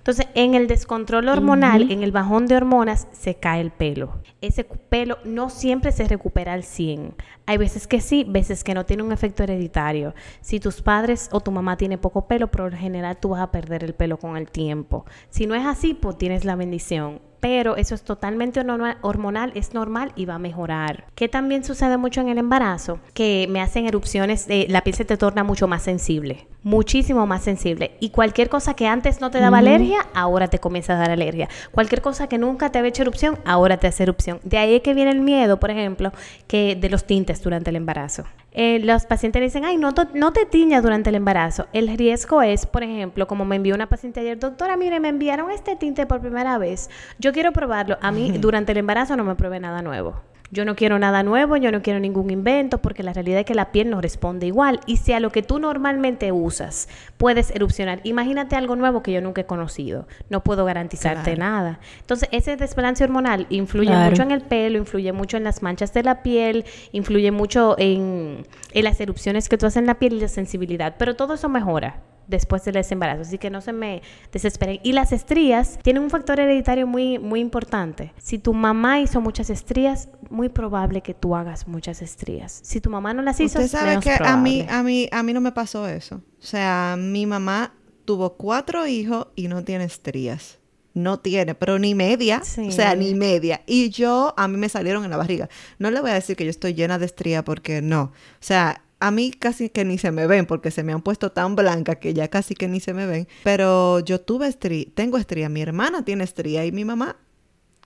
Entonces, 0.00 0.28
en 0.34 0.54
el 0.54 0.66
descontrol 0.66 1.28
hormonal, 1.28 1.90
en 1.92 2.02
el 2.02 2.10
bajón 2.10 2.46
de 2.46 2.56
hormonas, 2.56 3.06
se 3.12 3.34
cae 3.34 3.60
el 3.60 3.70
pelo. 3.70 4.22
Ese 4.40 4.64
pelo 4.64 5.18
no 5.24 5.50
siempre 5.50 5.92
se 5.92 6.08
recupera 6.08 6.54
al 6.54 6.64
100. 6.64 7.14
Hay 7.44 7.58
veces 7.58 7.86
que 7.86 8.00
sí, 8.00 8.24
veces 8.26 8.64
que 8.64 8.72
no 8.72 8.86
tiene 8.86 9.02
un 9.02 9.12
efecto 9.12 9.42
hereditario. 9.42 10.14
Si 10.40 10.58
tus 10.58 10.80
padres 10.80 11.28
o 11.32 11.40
tu 11.40 11.50
mamá 11.50 11.76
tiene 11.76 11.98
poco 11.98 12.26
pelo, 12.26 12.50
por 12.50 12.72
lo 12.72 12.78
general 12.78 13.18
tú 13.18 13.30
vas 13.30 13.42
a 13.42 13.50
perder 13.50 13.84
el 13.84 13.92
pelo 13.92 14.16
con 14.16 14.38
el 14.38 14.50
tiempo. 14.50 15.04
Si 15.28 15.46
no 15.46 15.54
es 15.54 15.66
así, 15.66 15.92
pues 15.92 16.16
tienes 16.16 16.46
la 16.46 16.56
bendición. 16.56 17.20
Pero 17.40 17.76
eso 17.76 17.94
es 17.94 18.02
totalmente 18.02 18.60
hormonal, 19.00 19.52
es 19.54 19.72
normal 19.72 20.12
y 20.14 20.26
va 20.26 20.34
a 20.34 20.38
mejorar. 20.38 21.06
Que 21.14 21.28
también 21.28 21.64
sucede 21.64 21.96
mucho 21.96 22.20
en 22.20 22.28
el 22.28 22.38
embarazo, 22.38 23.00
que 23.14 23.46
me 23.50 23.62
hacen 23.62 23.86
erupciones, 23.86 24.46
eh, 24.48 24.66
la 24.68 24.82
piel 24.82 24.94
se 24.94 25.06
te 25.06 25.16
torna 25.16 25.42
mucho 25.42 25.66
más 25.66 25.82
sensible, 25.82 26.46
muchísimo 26.62 27.26
más 27.26 27.42
sensible. 27.42 27.92
Y 28.00 28.10
cualquier 28.10 28.48
cosa 28.48 28.74
que 28.74 28.86
antes 28.86 29.20
no 29.20 29.30
te 29.30 29.40
daba 29.40 29.58
alergia, 29.58 30.06
ahora 30.14 30.48
te 30.48 30.58
comienza 30.58 30.94
a 30.94 30.98
dar 30.98 31.10
alergia. 31.10 31.48
Cualquier 31.70 32.02
cosa 32.02 32.28
que 32.28 32.38
nunca 32.38 32.70
te 32.70 32.78
había 32.78 32.90
hecho 32.90 33.02
erupción, 33.02 33.38
ahora 33.44 33.78
te 33.78 33.86
hace 33.86 34.02
erupción. 34.02 34.40
De 34.44 34.58
ahí 34.58 34.74
es 34.74 34.82
que 34.82 34.94
viene 34.94 35.10
el 35.10 35.20
miedo, 35.20 35.60
por 35.60 35.70
ejemplo, 35.70 36.12
que 36.46 36.76
de 36.76 36.90
los 36.90 37.04
tintes 37.04 37.42
durante 37.42 37.70
el 37.70 37.76
embarazo. 37.76 38.24
Eh, 38.52 38.80
los 38.80 39.06
pacientes 39.06 39.42
dicen, 39.42 39.64
ay, 39.64 39.76
no, 39.76 39.92
no 40.14 40.32
te 40.32 40.44
tiñas 40.44 40.82
durante 40.82 41.10
el 41.10 41.16
embarazo. 41.16 41.66
El 41.72 41.96
riesgo 41.96 42.42
es, 42.42 42.66
por 42.66 42.82
ejemplo, 42.82 43.26
como 43.26 43.44
me 43.44 43.56
envió 43.56 43.74
una 43.74 43.88
paciente 43.88 44.20
ayer, 44.20 44.38
doctora, 44.38 44.76
mire, 44.76 44.98
me 45.00 45.08
enviaron 45.08 45.50
este 45.50 45.76
tinte 45.76 46.06
por 46.06 46.20
primera 46.20 46.58
vez. 46.58 46.90
Yo 47.18 47.32
quiero 47.32 47.52
probarlo. 47.52 47.96
A 48.00 48.10
mí, 48.10 48.32
durante 48.38 48.72
el 48.72 48.78
embarazo, 48.78 49.16
no 49.16 49.24
me 49.24 49.36
probé 49.36 49.60
nada 49.60 49.82
nuevo. 49.82 50.20
Yo 50.52 50.64
no 50.64 50.74
quiero 50.74 50.98
nada 50.98 51.22
nuevo, 51.22 51.56
yo 51.56 51.70
no 51.70 51.80
quiero 51.80 52.00
ningún 52.00 52.28
invento, 52.30 52.78
porque 52.78 53.04
la 53.04 53.12
realidad 53.12 53.38
es 53.40 53.46
que 53.46 53.54
la 53.54 53.70
piel 53.70 53.88
no 53.88 54.00
responde 54.00 54.46
igual. 54.48 54.80
Y 54.84 54.96
si 54.96 55.12
a 55.12 55.20
lo 55.20 55.30
que 55.30 55.42
tú 55.42 55.60
normalmente 55.60 56.32
usas 56.32 56.88
puedes 57.18 57.50
erupcionar, 57.52 58.00
imagínate 58.02 58.56
algo 58.56 58.74
nuevo 58.74 59.00
que 59.02 59.12
yo 59.12 59.20
nunca 59.20 59.42
he 59.42 59.46
conocido. 59.46 60.08
No 60.28 60.42
puedo 60.42 60.64
garantizarte 60.64 61.36
Claro. 61.36 61.38
nada. 61.38 61.80
Entonces, 62.00 62.28
ese 62.32 62.56
desbalance 62.56 63.04
hormonal 63.04 63.46
influye 63.48 63.86
Claro. 63.90 64.10
mucho 64.10 64.22
en 64.24 64.32
el 64.32 64.40
pelo, 64.40 64.78
influye 64.78 65.12
mucho 65.12 65.36
en 65.36 65.44
las 65.44 65.62
manchas 65.62 65.94
de 65.94 66.02
la 66.02 66.22
piel, 66.24 66.64
influye 66.90 67.30
mucho 67.30 67.76
en, 67.78 68.44
en 68.72 68.84
las 68.84 69.00
erupciones 69.00 69.48
que 69.48 69.56
tú 69.56 69.66
haces 69.66 69.76
en 69.76 69.86
la 69.86 70.00
piel 70.00 70.14
y 70.14 70.20
la 70.20 70.28
sensibilidad. 70.28 70.96
Pero 70.98 71.14
todo 71.14 71.34
eso 71.34 71.48
mejora 71.48 72.00
después 72.30 72.64
del 72.64 72.74
desembarazo, 72.74 73.22
así 73.22 73.38
que 73.38 73.50
no 73.50 73.60
se 73.60 73.72
me 73.72 74.02
desesperen. 74.32 74.80
Y 74.82 74.92
las 74.92 75.12
estrías 75.12 75.78
tienen 75.82 76.02
un 76.02 76.10
factor 76.10 76.40
hereditario 76.40 76.86
muy, 76.86 77.18
muy 77.18 77.40
importante. 77.40 78.12
Si 78.16 78.38
tu 78.38 78.54
mamá 78.54 79.00
hizo 79.00 79.20
muchas 79.20 79.50
estrías, 79.50 80.08
muy 80.30 80.48
probable 80.48 81.02
que 81.02 81.12
tú 81.12 81.34
hagas 81.34 81.66
muchas 81.66 82.00
estrías. 82.00 82.60
Si 82.62 82.80
tu 82.80 82.88
mamá 82.88 83.12
no 83.12 83.22
las 83.22 83.40
hizo, 83.40 83.58
Usted 83.58 83.70
sabe 83.70 83.90
menos 83.90 84.04
que 84.04 84.12
a 84.12 84.36
mí, 84.36 84.64
a 84.68 84.82
mí, 84.82 85.08
a 85.10 85.22
mí 85.22 85.32
no 85.32 85.40
me 85.40 85.52
pasó 85.52 85.88
eso. 85.88 86.16
O 86.16 86.42
sea, 86.42 86.96
mi 86.96 87.26
mamá 87.26 87.74
tuvo 88.04 88.36
cuatro 88.36 88.86
hijos 88.86 89.26
y 89.34 89.48
no 89.48 89.64
tiene 89.64 89.84
estrías. 89.84 90.58
No 90.92 91.20
tiene, 91.20 91.54
pero 91.54 91.78
ni 91.78 91.94
media. 91.94 92.42
Sí. 92.42 92.68
O 92.68 92.72
sea, 92.72 92.96
ni 92.96 93.14
media. 93.14 93.62
Y 93.66 93.90
yo, 93.90 94.34
a 94.36 94.48
mí 94.48 94.56
me 94.56 94.68
salieron 94.68 95.04
en 95.04 95.10
la 95.10 95.16
barriga. 95.16 95.48
No 95.78 95.90
le 95.90 96.00
voy 96.00 96.10
a 96.10 96.14
decir 96.14 96.36
que 96.36 96.44
yo 96.44 96.50
estoy 96.50 96.74
llena 96.74 96.98
de 96.98 97.06
estrías 97.06 97.44
porque 97.44 97.80
no. 97.80 98.02
O 98.02 98.12
sea, 98.40 98.82
a 99.00 99.10
mí 99.10 99.30
casi 99.32 99.70
que 99.70 99.84
ni 99.84 99.98
se 99.98 100.12
me 100.12 100.26
ven 100.26 100.46
porque 100.46 100.70
se 100.70 100.84
me 100.84 100.92
han 100.92 101.02
puesto 101.02 101.32
tan 101.32 101.56
blancas 101.56 101.96
que 101.96 102.14
ya 102.14 102.28
casi 102.28 102.54
que 102.54 102.68
ni 102.68 102.80
se 102.80 102.94
me 102.94 103.06
ven. 103.06 103.26
Pero 103.42 104.00
yo 104.00 104.20
tuve 104.20 104.46
estría, 104.46 104.84
tengo 104.94 105.18
estría. 105.18 105.48
Mi 105.48 105.62
hermana 105.62 106.04
tiene 106.04 106.24
estría 106.24 106.64
y 106.66 106.72
mi 106.72 106.84
mamá 106.84 107.16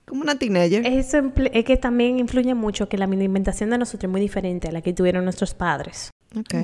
como 0.06 0.22
una 0.22 0.38
teenager. 0.38 0.86
Eso 0.86 1.32
es 1.52 1.64
que 1.64 1.76
también 1.76 2.18
influye 2.18 2.54
mucho 2.54 2.88
que 2.88 2.98
la 2.98 3.06
alimentación 3.06 3.70
de 3.70 3.78
nosotros 3.78 4.04
es 4.04 4.10
muy 4.10 4.20
diferente 4.20 4.68
a 4.68 4.72
la 4.72 4.82
que 4.82 4.92
tuvieron 4.92 5.24
nuestros 5.24 5.54
padres. 5.54 6.10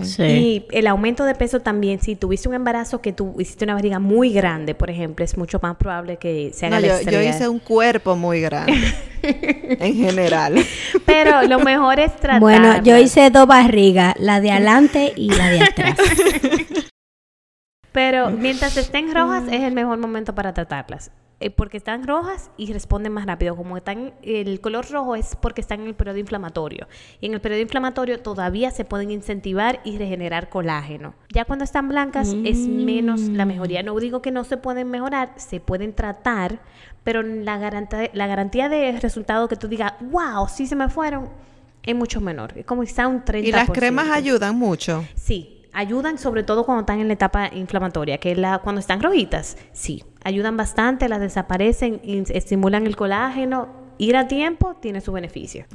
Sí. 0.03 0.23
Y 0.23 0.67
el 0.71 0.87
aumento 0.87 1.25
de 1.25 1.35
peso 1.35 1.61
también, 1.61 2.01
si 2.01 2.17
tuviste 2.17 2.49
un 2.49 2.55
embarazo 2.55 3.01
que 3.01 3.13
tú 3.13 3.35
hiciste 3.39 3.65
una 3.65 3.75
barriga 3.75 3.99
muy 3.99 4.33
grande, 4.33 4.75
por 4.75 4.91
ejemplo, 4.91 5.25
es 5.25 5.37
mucho 5.37 5.59
más 5.63 5.77
probable 5.77 6.17
que 6.17 6.53
se 6.55 6.67
haga 6.67 6.81
No, 6.81 6.87
la 6.87 7.03
yo, 7.03 7.11
yo 7.11 7.23
hice 7.23 7.49
un 7.49 7.59
cuerpo 7.59 8.17
muy 8.17 8.41
grande. 8.41 8.75
en 9.23 9.95
general. 9.95 10.55
Pero 11.07 11.43
lo 11.43 11.61
mejor 11.61 12.01
es 12.01 12.17
tratar. 12.17 12.41
Bueno, 12.41 12.83
yo 12.83 12.97
hice 12.97 13.31
dos 13.31 13.47
barrigas, 13.47 14.15
la 14.19 14.41
de 14.41 14.51
adelante 14.51 15.13
y 15.17 15.31
la 15.31 15.51
de 15.51 15.63
atrás. 15.63 15.97
Pero 17.93 18.31
mientras 18.31 18.77
estén 18.77 19.13
rojas 19.13 19.45
es 19.51 19.63
el 19.63 19.75
mejor 19.75 19.99
momento 19.99 20.35
para 20.35 20.55
tratarlas. 20.55 21.11
Eh, 21.43 21.49
porque 21.49 21.79
están 21.79 22.07
rojas 22.07 22.51
y 22.59 22.71
responden 22.71 23.15
más 23.15 23.25
rápido. 23.25 23.57
Como 23.57 23.79
están, 23.79 24.13
el 24.23 24.61
color 24.61 24.91
rojo 24.91 25.17
es 25.17 25.37
porque 25.37 25.63
están 25.63 25.81
en 25.81 25.87
el 25.87 25.95
periodo 25.95 26.19
inflamatorio. 26.19 26.87
Y 27.19 27.27
en 27.27 27.33
el 27.33 27.41
periodo 27.41 27.63
inflamatorio 27.63 28.21
todavía 28.21 28.71
se 28.71 28.85
pueden 28.85 29.11
incentivar 29.11 29.81
y 29.83 29.97
regenerar 29.97 30.51
colágeno. 30.51 31.15
Ya 31.33 31.47
cuando 31.47 31.65
están 31.65 31.89
blancas 31.89 32.37
es 32.45 32.59
menos 32.59 33.23
la 33.23 33.47
mejoría. 33.47 33.83
No 33.83 33.99
digo 33.99 34.21
que 34.21 34.31
no 34.31 34.45
se 34.45 34.59
pueden 34.59 34.91
mejorar, 34.91 35.33
se 35.37 35.61
pueden 35.61 35.95
tratar, 35.95 36.61
pero 37.05 37.23
la 37.23 37.57
garantía, 37.57 38.11
la 38.13 38.27
garantía 38.27 38.69
de 38.69 38.93
resultado 39.01 39.49
que 39.49 39.57
tú 39.57 39.67
digas, 39.67 39.95
wow, 40.03 40.47
sí 40.47 40.67
se 40.67 40.77
me 40.77 40.91
fueron, 40.91 41.31
es 41.83 41.95
mucho 41.95 42.21
menor. 42.21 42.53
Es 42.55 42.67
como 42.67 42.83
quizá 42.83 43.09
un 43.09 43.25
30%. 43.25 43.45
Y 43.45 43.53
las 43.53 43.71
cremas 43.71 44.11
ayudan 44.11 44.57
mucho. 44.57 45.07
Sí, 45.15 45.60
ayudan 45.73 46.19
sobre 46.19 46.43
todo 46.43 46.65
cuando 46.65 46.81
están 46.81 47.01
en 47.01 47.09
la 47.09 47.15
etapa 47.15 47.49
inflamatoria, 47.53 48.19
que 48.19 48.33
es 48.33 48.39
la 48.39 48.59
cuando 48.59 48.81
están 48.81 49.03
rojitas. 49.03 49.57
Sí, 49.73 50.05
ayudan 50.23 50.57
bastante, 50.57 51.09
las 51.09 51.21
desaparecen, 51.21 52.01
estimulan 52.05 52.87
el 52.87 52.97
colágeno. 52.97 53.69
Ir 54.01 54.17
a 54.17 54.27
tiempo 54.27 54.77
tiene 54.81 55.03
su 55.03 55.13
beneficio. 55.13 55.67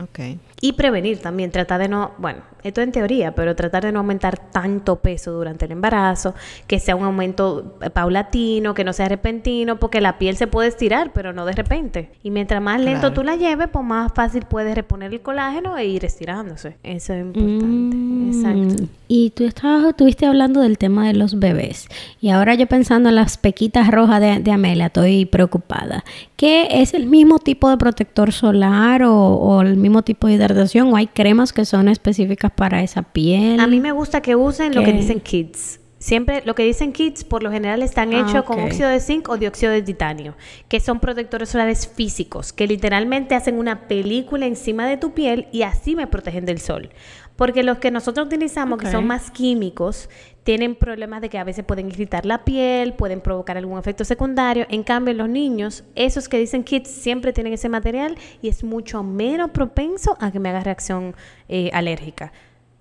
Y 0.59 0.73
prevenir 0.73 1.19
también, 1.19 1.51
tratar 1.51 1.79
de 1.79 1.87
no, 1.87 2.13
bueno, 2.17 2.39
esto 2.63 2.81
en 2.81 2.91
teoría, 2.91 3.35
pero 3.35 3.55
tratar 3.55 3.83
de 3.85 3.91
no 3.91 3.99
aumentar 3.99 4.51
tanto 4.51 4.95
peso 4.95 5.31
durante 5.31 5.65
el 5.65 5.73
embarazo, 5.73 6.33
que 6.65 6.79
sea 6.79 6.95
un 6.95 7.03
aumento 7.03 7.77
eh, 7.83 7.91
paulatino, 7.91 8.73
que 8.73 8.83
no 8.83 8.93
sea 8.93 9.07
repentino, 9.09 9.79
porque 9.79 10.01
la 10.01 10.17
piel 10.17 10.37
se 10.37 10.47
puede 10.47 10.69
estirar, 10.69 11.13
pero 11.13 11.33
no 11.33 11.45
de 11.45 11.51
repente. 11.51 12.09
Y 12.23 12.31
mientras 12.31 12.63
más 12.63 12.81
lento 12.81 13.01
Claro. 13.01 13.13
tú 13.13 13.23
la 13.23 13.35
lleves, 13.35 13.67
pues 13.71 13.85
más 13.85 14.11
fácil 14.15 14.43
puedes 14.49 14.73
reponer 14.73 15.13
el 15.13 15.21
colágeno 15.21 15.77
e 15.77 15.85
ir 15.85 16.03
estirándose. 16.03 16.77
Eso 16.81 17.13
es 17.13 17.21
importante. 17.21 17.95
Mm. 17.95 18.31
Exacto. 18.33 18.83
Y 19.07 19.29
tú 19.35 19.43
estabas, 19.43 19.85
estuviste 19.89 20.25
hablando 20.25 20.61
del 20.61 20.79
tema 20.79 21.05
de 21.05 21.13
los 21.13 21.37
bebés. 21.37 21.87
Y 22.21 22.29
ahora 22.31 22.55
yo 22.55 22.65
pensando 22.65 23.09
en 23.09 23.15
las 23.15 23.37
pequitas 23.37 23.91
rojas 23.91 24.19
de, 24.19 24.39
de 24.39 24.51
Amelia, 24.51 24.87
estoy 24.87 25.25
preocupada. 25.25 26.03
¿Qué 26.37 26.67
es 26.81 26.95
el 26.95 27.05
mismo 27.05 27.37
tipo 27.37 27.69
de 27.69 27.77
protector 28.15 28.31
solar 28.31 29.03
o, 29.03 29.13
o 29.13 29.61
el 29.61 29.75
mismo 29.75 30.01
tipo 30.01 30.27
de 30.27 30.33
hidratación? 30.35 30.93
¿O 30.93 30.95
hay 30.95 31.07
cremas 31.07 31.51
que 31.51 31.65
son 31.65 31.89
específicas 31.89 32.51
para 32.51 32.81
esa 32.81 33.03
piel? 33.03 33.59
A 33.59 33.67
mí 33.67 33.79
me 33.81 33.91
gusta 33.91 34.21
que 34.21 34.35
usen 34.35 34.73
lo 34.73 34.83
que 34.83 34.93
dicen 34.93 35.19
kids. 35.19 35.81
Siempre 35.97 36.43
lo 36.45 36.55
que 36.55 36.63
dicen 36.63 36.93
kids 36.93 37.23
por 37.23 37.41
lo 37.41 37.51
general 37.51 37.81
están 37.81 38.13
Ah, 38.13 38.19
hechos 38.21 38.43
con 38.43 38.59
óxido 38.59 38.89
de 38.89 38.99
zinc 38.99 39.27
o 39.27 39.37
dióxido 39.37 39.71
de 39.71 39.81
titanio, 39.81 40.35
que 40.67 40.79
son 40.79 40.99
protectores 40.99 41.49
solares 41.49 41.87
físicos, 41.87 42.53
que 42.53 42.67
literalmente 42.67 43.33
hacen 43.33 43.57
una 43.57 43.87
película 43.87 44.45
encima 44.45 44.85
de 44.87 44.97
tu 44.97 45.13
piel 45.13 45.47
y 45.51 45.63
así 45.63 45.95
me 45.95 46.05
protegen 46.07 46.45
del 46.45 46.59
sol. 46.59 46.89
Porque 47.35 47.63
los 47.63 47.79
que 47.79 47.91
nosotros 47.91 48.27
utilizamos, 48.27 48.77
que 48.79 48.89
son 48.89 49.07
más 49.07 49.29
químicos, 49.31 50.09
tienen 50.45 50.75
problemas 50.75 51.21
de 51.21 51.29
que 51.29 51.39
a 51.39 51.43
veces 51.43 51.65
pueden 51.65 51.87
irritar 51.87 52.23
la 52.23 52.45
piel, 52.45 52.93
pueden 52.93 53.19
provocar 53.19 53.57
algún 53.57 53.79
efecto 53.79 54.05
secundario. 54.05 54.67
En 54.69 54.83
cambio, 54.83 55.11
los 55.15 55.27
niños, 55.27 55.83
esos 55.95 56.29
que 56.29 56.37
dicen 56.37 56.63
kids 56.63 56.87
siempre 56.87 57.33
tienen 57.33 57.51
ese 57.51 57.67
material 57.67 58.15
y 58.43 58.49
es 58.49 58.63
mucho 58.63 59.01
menos 59.01 59.49
propenso 59.49 60.15
a 60.19 60.31
que 60.31 60.39
me 60.39 60.49
haga 60.49 60.59
reacción 60.59 61.15
eh, 61.49 61.71
alérgica. 61.73 62.31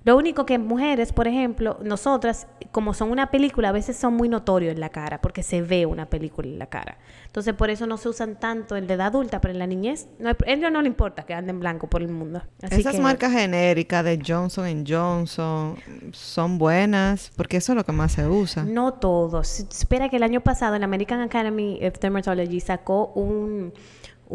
Lo 0.04 0.16
único 0.16 0.44
que 0.44 0.54
en 0.54 0.66
mujeres, 0.66 1.12
por 1.12 1.26
ejemplo, 1.26 1.78
nosotras, 1.82 2.46
como 2.72 2.92
son 2.92 3.10
una 3.10 3.30
película, 3.30 3.70
a 3.70 3.72
veces 3.72 3.96
son 3.96 4.14
muy 4.14 4.28
notorios 4.28 4.72
en 4.74 4.80
la 4.80 4.90
cara, 4.90 5.20
porque 5.22 5.42
se 5.42 5.62
ve 5.62 5.86
una 5.86 6.06
película 6.06 6.46
en 6.46 6.58
la 6.58 6.66
cara. 6.66 6.98
Entonces, 7.26 7.54
por 7.54 7.70
eso 7.70 7.86
no 7.86 7.96
se 7.96 8.10
usan 8.10 8.38
tanto 8.38 8.76
en 8.76 8.86
la 8.86 8.94
edad 8.94 9.06
adulta, 9.06 9.40
pero 9.40 9.52
en 9.52 9.58
la 9.58 9.66
niñez, 9.66 10.06
no 10.18 10.28
hay- 10.28 10.36
a 10.46 10.50
ellos 10.50 10.70
no 10.70 10.82
le 10.82 10.88
importa 10.88 11.22
que 11.24 11.32
anden 11.32 11.58
blanco 11.58 11.86
por 11.88 12.02
el 12.02 12.08
mundo. 12.08 12.42
Así 12.62 12.80
Esas 12.80 12.96
que- 12.96 13.00
marcas 13.00 13.32
genéricas 13.32 14.04
de 14.04 14.20
Johnson 14.24 14.84
Johnson 14.86 15.76
son 16.12 16.58
buenas 16.58 17.30
porque 17.36 17.56
eso 17.56 17.72
es 17.72 17.76
lo 17.76 17.84
que 17.84 17.92
más 17.92 18.12
se 18.12 18.26
usa. 18.28 18.64
No 18.64 18.94
todos. 18.94 19.60
Espera 19.60 20.08
que 20.10 20.16
el 20.16 20.22
año 20.22 20.40
pasado 20.42 20.78
la 20.78 20.84
American 20.84 21.20
Academy 21.20 21.80
of 21.86 21.98
Dermatology 21.98 22.60
sacó 22.60 23.06
un, 23.14 23.72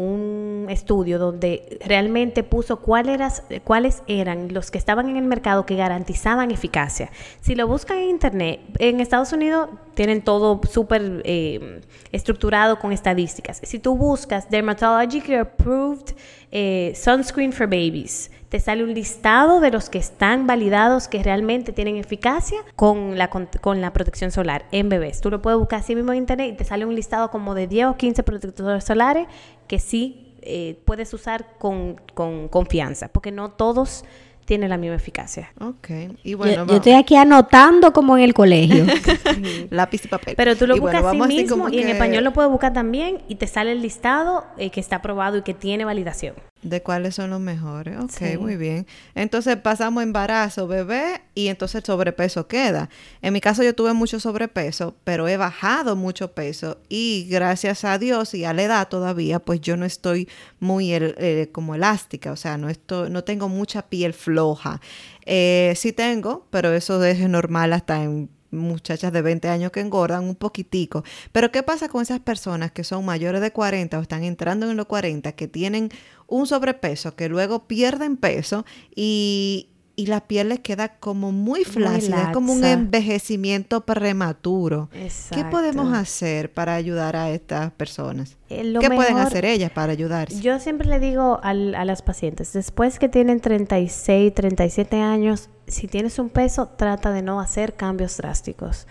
un 0.00 0.66
estudio 0.70 1.18
donde 1.18 1.78
realmente 1.84 2.42
puso 2.42 2.80
cuál 2.80 3.10
eras- 3.10 3.42
cuáles 3.64 4.02
eran 4.06 4.52
los 4.54 4.70
que 4.70 4.78
estaban 4.78 5.10
en 5.10 5.16
el 5.16 5.24
mercado 5.24 5.66
que 5.66 5.76
garantizaban 5.76 6.50
eficacia. 6.50 7.10
Si 7.42 7.54
lo 7.54 7.66
buscan 7.66 7.98
en 7.98 8.08
internet, 8.08 8.60
en 8.78 9.00
Estados 9.00 9.32
Unidos 9.34 9.68
tienen 9.94 10.22
todo 10.22 10.58
súper 10.70 11.20
eh, 11.24 11.82
estructurado 12.12 12.78
con 12.78 12.92
estadísticas. 12.92 13.60
Si 13.62 13.78
tú 13.78 13.94
buscas 13.94 14.48
Dermatologically 14.48 15.34
Approved 15.34 16.14
eh, 16.50 16.94
Sunscreen 16.96 17.52
for 17.52 17.66
Babies, 17.66 18.30
te 18.48 18.58
sale 18.58 18.82
un 18.82 18.92
listado 18.94 19.60
de 19.60 19.70
los 19.70 19.90
que 19.90 19.98
están 19.98 20.46
validados 20.48 21.06
que 21.06 21.22
realmente 21.22 21.72
tienen 21.72 21.96
eficacia 21.96 22.58
con 22.74 23.16
la, 23.16 23.28
con, 23.30 23.48
con 23.60 23.80
la 23.80 23.92
protección 23.92 24.32
solar 24.32 24.64
en 24.72 24.88
bebés. 24.88 25.20
Tú 25.20 25.30
lo 25.30 25.40
puedes 25.40 25.58
buscar 25.60 25.80
así 25.80 25.94
mismo 25.94 26.10
en 26.12 26.18
internet 26.18 26.54
y 26.54 26.56
te 26.56 26.64
sale 26.64 26.84
un 26.84 26.96
listado 26.96 27.30
como 27.30 27.54
de 27.54 27.68
10 27.68 27.86
o 27.88 27.96
15 27.96 28.22
protectores 28.24 28.82
solares 28.82 29.28
que 29.70 29.78
sí 29.78 30.34
eh, 30.42 30.80
puedes 30.84 31.14
usar 31.14 31.56
con, 31.60 31.94
con 32.14 32.48
confianza, 32.48 33.06
porque 33.06 33.30
no 33.30 33.50
todos 33.52 34.04
tienen 34.44 34.68
la 34.68 34.76
misma 34.78 34.96
eficacia. 34.96 35.52
Ok. 35.60 35.88
Y 36.24 36.30
Yo- 36.32 36.38
bueno, 36.38 36.52
yo, 36.54 36.58
vamos- 36.60 36.74
estoy 36.74 36.94
aquí 36.94 37.14
anotando 37.14 37.92
como 37.92 38.18
en 38.18 38.24
el 38.24 38.34
colegio. 38.34 38.84
lápiz 39.70 40.04
y 40.04 40.08
papel. 40.08 40.34
Pero 40.36 40.56
tú 40.56 40.66
lo 40.66 40.74
Y 40.74 40.80
buscas 40.80 41.02
bueno, 41.02 41.24
así 41.24 41.34
mismo 41.36 41.68
y 41.68 41.78
en 41.82 41.88
español 41.88 42.24
lo 42.24 42.32
puedes 42.32 42.50
buscar 42.50 42.72
también 42.72 43.18
y 43.28 43.36
te 43.36 43.46
sale 43.46 43.70
el 43.70 43.80
listado 43.80 44.44
eh, 44.58 44.70
que 44.70 44.80
está 44.80 44.96
aprobado 44.96 45.36
y 45.38 45.42
que 45.42 45.54
tiene 45.54 45.84
validación. 45.84 46.34
De 46.62 46.82
cuáles 46.82 47.14
son 47.14 47.30
los 47.30 47.40
mejores. 47.40 47.98
Ok, 47.98 48.10
Sí. 48.10 48.36
muy 48.36 48.56
bien. 48.56 48.86
Entonces 49.14 49.56
pasamos 49.56 50.02
embarazo, 50.02 50.66
bebé 50.68 51.22
y 51.34 51.48
entonces 51.48 51.76
el 51.76 51.84
sobrepeso 51.84 52.48
queda. 52.48 52.90
En 53.22 53.32
mi 53.32 53.40
caso 53.40 53.62
yo 53.62 53.74
tuve 53.74 53.94
mucho 53.94 54.20
sobrepeso, 54.20 54.94
pero 55.04 55.26
he 55.26 55.38
bajado 55.38 55.96
mucho 55.96 56.32
peso 56.32 56.76
y 56.90 57.26
gracias 57.30 57.84
a 57.84 57.96
Dios 57.96 58.34
y 58.34 58.44
a 58.44 58.52
la 58.52 58.62
edad 58.64 58.88
todavía, 58.88 59.38
pues 59.38 59.62
yo 59.62 59.78
no 59.78 59.86
estoy 59.86 60.28
muy 60.58 60.92
el- 60.92 61.14
eh, 61.16 61.48
como 61.50 61.74
elástica, 61.74 62.30
o 62.30 62.36
sea, 62.36 62.58
no 62.58 62.68
estoy, 62.68 63.08
no 63.08 63.24
tengo 63.24 63.48
mucha 63.48 63.80
piel 63.88 64.12
floja. 64.12 64.82
Eh, 65.24 65.72
sí 65.76 65.92
tengo, 65.94 66.46
pero 66.50 66.74
eso 66.74 67.02
es 67.04 67.20
normal 67.26 67.72
hasta 67.72 68.02
en 68.02 68.28
muchachas 68.50 69.12
de 69.12 69.22
20 69.22 69.48
años 69.48 69.70
que 69.72 69.80
engordan 69.80 70.24
un 70.24 70.34
poquitico. 70.34 71.04
Pero 71.32 71.50
¿qué 71.52 71.62
pasa 71.62 71.88
con 71.88 72.02
esas 72.02 72.20
personas 72.20 72.72
que 72.72 72.84
son 72.84 73.04
mayores 73.04 73.40
de 73.40 73.52
40 73.52 73.98
o 73.98 74.02
están 74.02 74.24
entrando 74.24 74.70
en 74.70 74.76
los 74.76 74.86
40, 74.86 75.32
que 75.32 75.48
tienen 75.48 75.90
un 76.26 76.46
sobrepeso, 76.46 77.14
que 77.16 77.28
luego 77.28 77.66
pierden 77.66 78.16
peso 78.16 78.64
y, 78.94 79.68
y 79.96 80.06
la 80.06 80.20
piel 80.26 80.48
les 80.48 80.60
queda 80.60 80.96
como 80.98 81.32
muy 81.32 81.64
flácida, 81.64 82.22
es 82.28 82.28
como 82.32 82.52
un 82.52 82.64
envejecimiento 82.64 83.84
prematuro? 83.84 84.88
¿Qué 84.92 85.44
podemos 85.50 85.92
hacer 85.94 86.52
para 86.52 86.74
ayudar 86.74 87.16
a 87.16 87.30
estas 87.30 87.72
personas? 87.72 88.36
Eh, 88.48 88.74
¿Qué 88.80 88.88
pueden 88.90 89.14
mejor- 89.14 89.26
hacer 89.28 89.44
ellas 89.44 89.70
para 89.70 89.92
ayudarse? 89.92 90.40
Yo 90.40 90.58
siempre 90.58 90.88
le 90.88 90.98
digo 91.00 91.40
al- 91.42 91.74
a 91.74 91.84
las 91.84 92.02
pacientes, 92.02 92.52
después 92.52 92.98
que 92.98 93.08
tienen 93.08 93.40
36, 93.40 94.34
37 94.34 94.96
años, 95.00 95.50
si 95.70 95.86
tienes 95.86 96.18
un 96.18 96.28
peso, 96.28 96.68
trata 96.76 97.12
de 97.12 97.22
no 97.22 97.40
hacer 97.40 97.74
cambios 97.74 98.16
drásticos, 98.16 98.86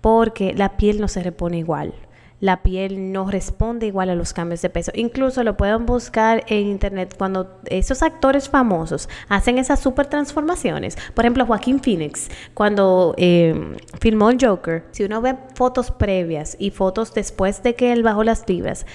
porque 0.00 0.54
la 0.54 0.76
piel 0.76 1.00
no 1.00 1.08
se 1.08 1.22
repone 1.22 1.58
igual. 1.58 1.94
La 2.40 2.62
piel 2.62 3.12
no 3.12 3.30
responde 3.30 3.86
igual 3.86 4.08
a 4.08 4.14
los 4.14 4.32
cambios 4.32 4.62
de 4.62 4.70
peso. 4.70 4.90
Incluso 4.94 5.44
lo 5.44 5.58
pueden 5.58 5.84
buscar 5.84 6.42
en 6.46 6.68
internet 6.68 7.14
cuando 7.18 7.60
esos 7.66 8.02
actores 8.02 8.48
famosos 8.48 9.10
hacen 9.28 9.58
esas 9.58 9.80
super 9.80 10.06
transformaciones. 10.06 10.96
Por 11.14 11.26
ejemplo, 11.26 11.44
Joaquín 11.44 11.80
Phoenix, 11.80 12.30
cuando 12.54 13.14
eh, 13.18 13.76
filmó 14.00 14.30
el 14.30 14.38
Joker, 14.40 14.84
si 14.90 15.04
uno 15.04 15.20
ve 15.20 15.36
fotos 15.54 15.90
previas 15.90 16.56
y 16.58 16.70
fotos 16.70 17.12
después 17.12 17.62
de 17.62 17.74
que 17.74 17.92
él 17.92 18.02
bajó 18.02 18.24
las 18.24 18.48
libras, 18.48 18.86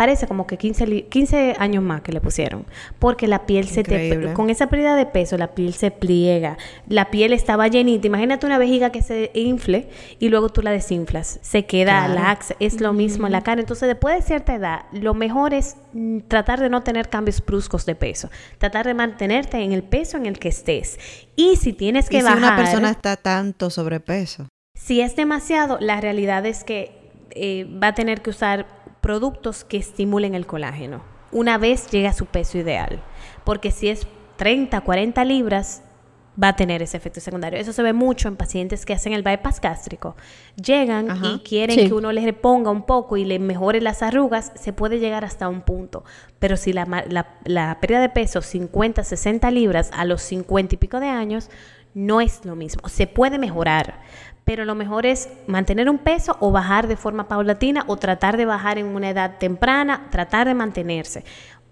parece 0.00 0.26
como 0.26 0.46
que 0.46 0.56
15, 0.56 0.86
li- 0.86 1.02
15 1.02 1.56
años 1.58 1.82
más 1.84 2.00
que 2.00 2.10
le 2.10 2.22
pusieron, 2.22 2.64
porque 2.98 3.28
la 3.28 3.44
piel 3.44 3.68
se 3.68 3.82
te, 3.82 4.32
con 4.32 4.48
esa 4.48 4.66
pérdida 4.68 4.96
de 4.96 5.04
peso, 5.04 5.36
la 5.36 5.48
piel 5.48 5.74
se 5.74 5.90
pliega, 5.90 6.56
la 6.88 7.10
piel 7.10 7.34
estaba 7.34 7.68
llenita, 7.68 8.06
imagínate 8.06 8.46
una 8.46 8.56
vejiga 8.56 8.88
que 8.92 9.02
se 9.02 9.30
infle 9.34 9.88
y 10.18 10.30
luego 10.30 10.48
tú 10.48 10.62
la 10.62 10.70
desinflas, 10.70 11.38
se 11.42 11.66
queda 11.66 12.06
Claro. 12.06 12.14
laxa, 12.14 12.54
es 12.60 12.80
lo 12.80 12.94
mismo 12.94 13.26
en 13.26 13.32
la 13.32 13.42
cara, 13.42 13.60
entonces 13.60 13.88
después 13.88 14.14
de 14.16 14.22
cierta 14.22 14.54
edad, 14.54 14.86
lo 14.92 15.12
mejor 15.12 15.52
es 15.52 15.76
mm, 15.92 16.20
tratar 16.28 16.60
de 16.60 16.70
no 16.70 16.82
tener 16.82 17.10
cambios 17.10 17.44
bruscos 17.44 17.84
de 17.84 17.94
peso, 17.94 18.30
tratar 18.56 18.86
de 18.86 18.94
mantenerte 18.94 19.58
en 19.58 19.72
el 19.72 19.82
peso 19.82 20.16
en 20.16 20.24
el 20.24 20.38
que 20.38 20.48
estés, 20.48 20.98
y 21.36 21.56
si 21.56 21.74
tienes 21.74 22.08
que 22.08 22.16
y 22.16 22.20
si 22.20 22.24
bajar... 22.24 22.38
una 22.38 22.56
persona 22.56 22.90
está 22.90 23.16
tanto 23.18 23.68
sobrepeso. 23.68 24.46
Si 24.78 25.02
es 25.02 25.14
demasiado, 25.14 25.76
la 25.78 26.00
realidad 26.00 26.46
es 26.46 26.64
que 26.64 26.98
eh, 27.32 27.66
va 27.82 27.88
a 27.88 27.94
tener 27.94 28.22
que 28.22 28.30
usar 28.30 28.79
productos 29.00 29.64
que 29.64 29.76
estimulen 29.76 30.34
el 30.34 30.46
colágeno 30.46 31.02
una 31.32 31.58
vez 31.58 31.88
llegue 31.90 32.08
a 32.08 32.12
su 32.12 32.26
peso 32.26 32.58
ideal. 32.58 33.00
Porque 33.44 33.70
si 33.70 33.88
es 33.88 34.06
30, 34.36 34.80
40 34.80 35.24
libras, 35.24 35.82
va 36.42 36.48
a 36.48 36.56
tener 36.56 36.82
ese 36.82 36.96
efecto 36.96 37.20
secundario. 37.20 37.58
Eso 37.60 37.72
se 37.72 37.82
ve 37.82 37.92
mucho 37.92 38.26
en 38.26 38.34
pacientes 38.36 38.84
que 38.84 38.94
hacen 38.94 39.12
el 39.12 39.22
bypass 39.22 39.60
gástrico. 39.60 40.16
Llegan 40.56 41.08
Ajá. 41.10 41.26
y 41.34 41.38
quieren 41.40 41.76
Sí. 41.78 41.86
que 41.86 41.94
uno 41.94 42.10
les 42.12 42.24
reponga 42.24 42.70
un 42.70 42.82
poco 42.84 43.16
y 43.16 43.24
le 43.24 43.38
mejore 43.38 43.80
las 43.80 44.02
arrugas, 44.02 44.50
se 44.56 44.72
puede 44.72 44.98
llegar 44.98 45.24
hasta 45.24 45.48
un 45.48 45.60
punto. 45.60 46.04
Pero 46.40 46.56
si 46.56 46.72
la, 46.72 46.84
la 47.44 47.78
pérdida 47.80 48.00
de 48.00 48.08
peso, 48.08 48.42
50, 48.42 49.04
60 49.04 49.50
libras 49.52 49.90
a 49.94 50.04
los 50.04 50.22
50 50.22 50.74
y 50.74 50.78
pico 50.78 50.98
de 50.98 51.08
años, 51.08 51.48
no 51.94 52.20
es 52.20 52.44
lo 52.44 52.56
mismo. 52.56 52.88
Se 52.88 53.06
puede 53.06 53.38
mejorar, 53.38 54.00
pero 54.50 54.64
lo 54.64 54.74
mejor 54.74 55.06
es 55.06 55.28
mantener 55.46 55.88
un 55.88 55.98
peso 55.98 56.36
o 56.40 56.50
bajar 56.50 56.88
de 56.88 56.96
forma 56.96 57.28
paulatina 57.28 57.84
o 57.86 57.98
tratar 57.98 58.36
de 58.36 58.46
bajar 58.46 58.78
en 58.78 58.86
una 58.86 59.08
edad 59.08 59.38
temprana, 59.38 60.08
tratar 60.10 60.48
de 60.48 60.54
mantenerse. 60.54 61.22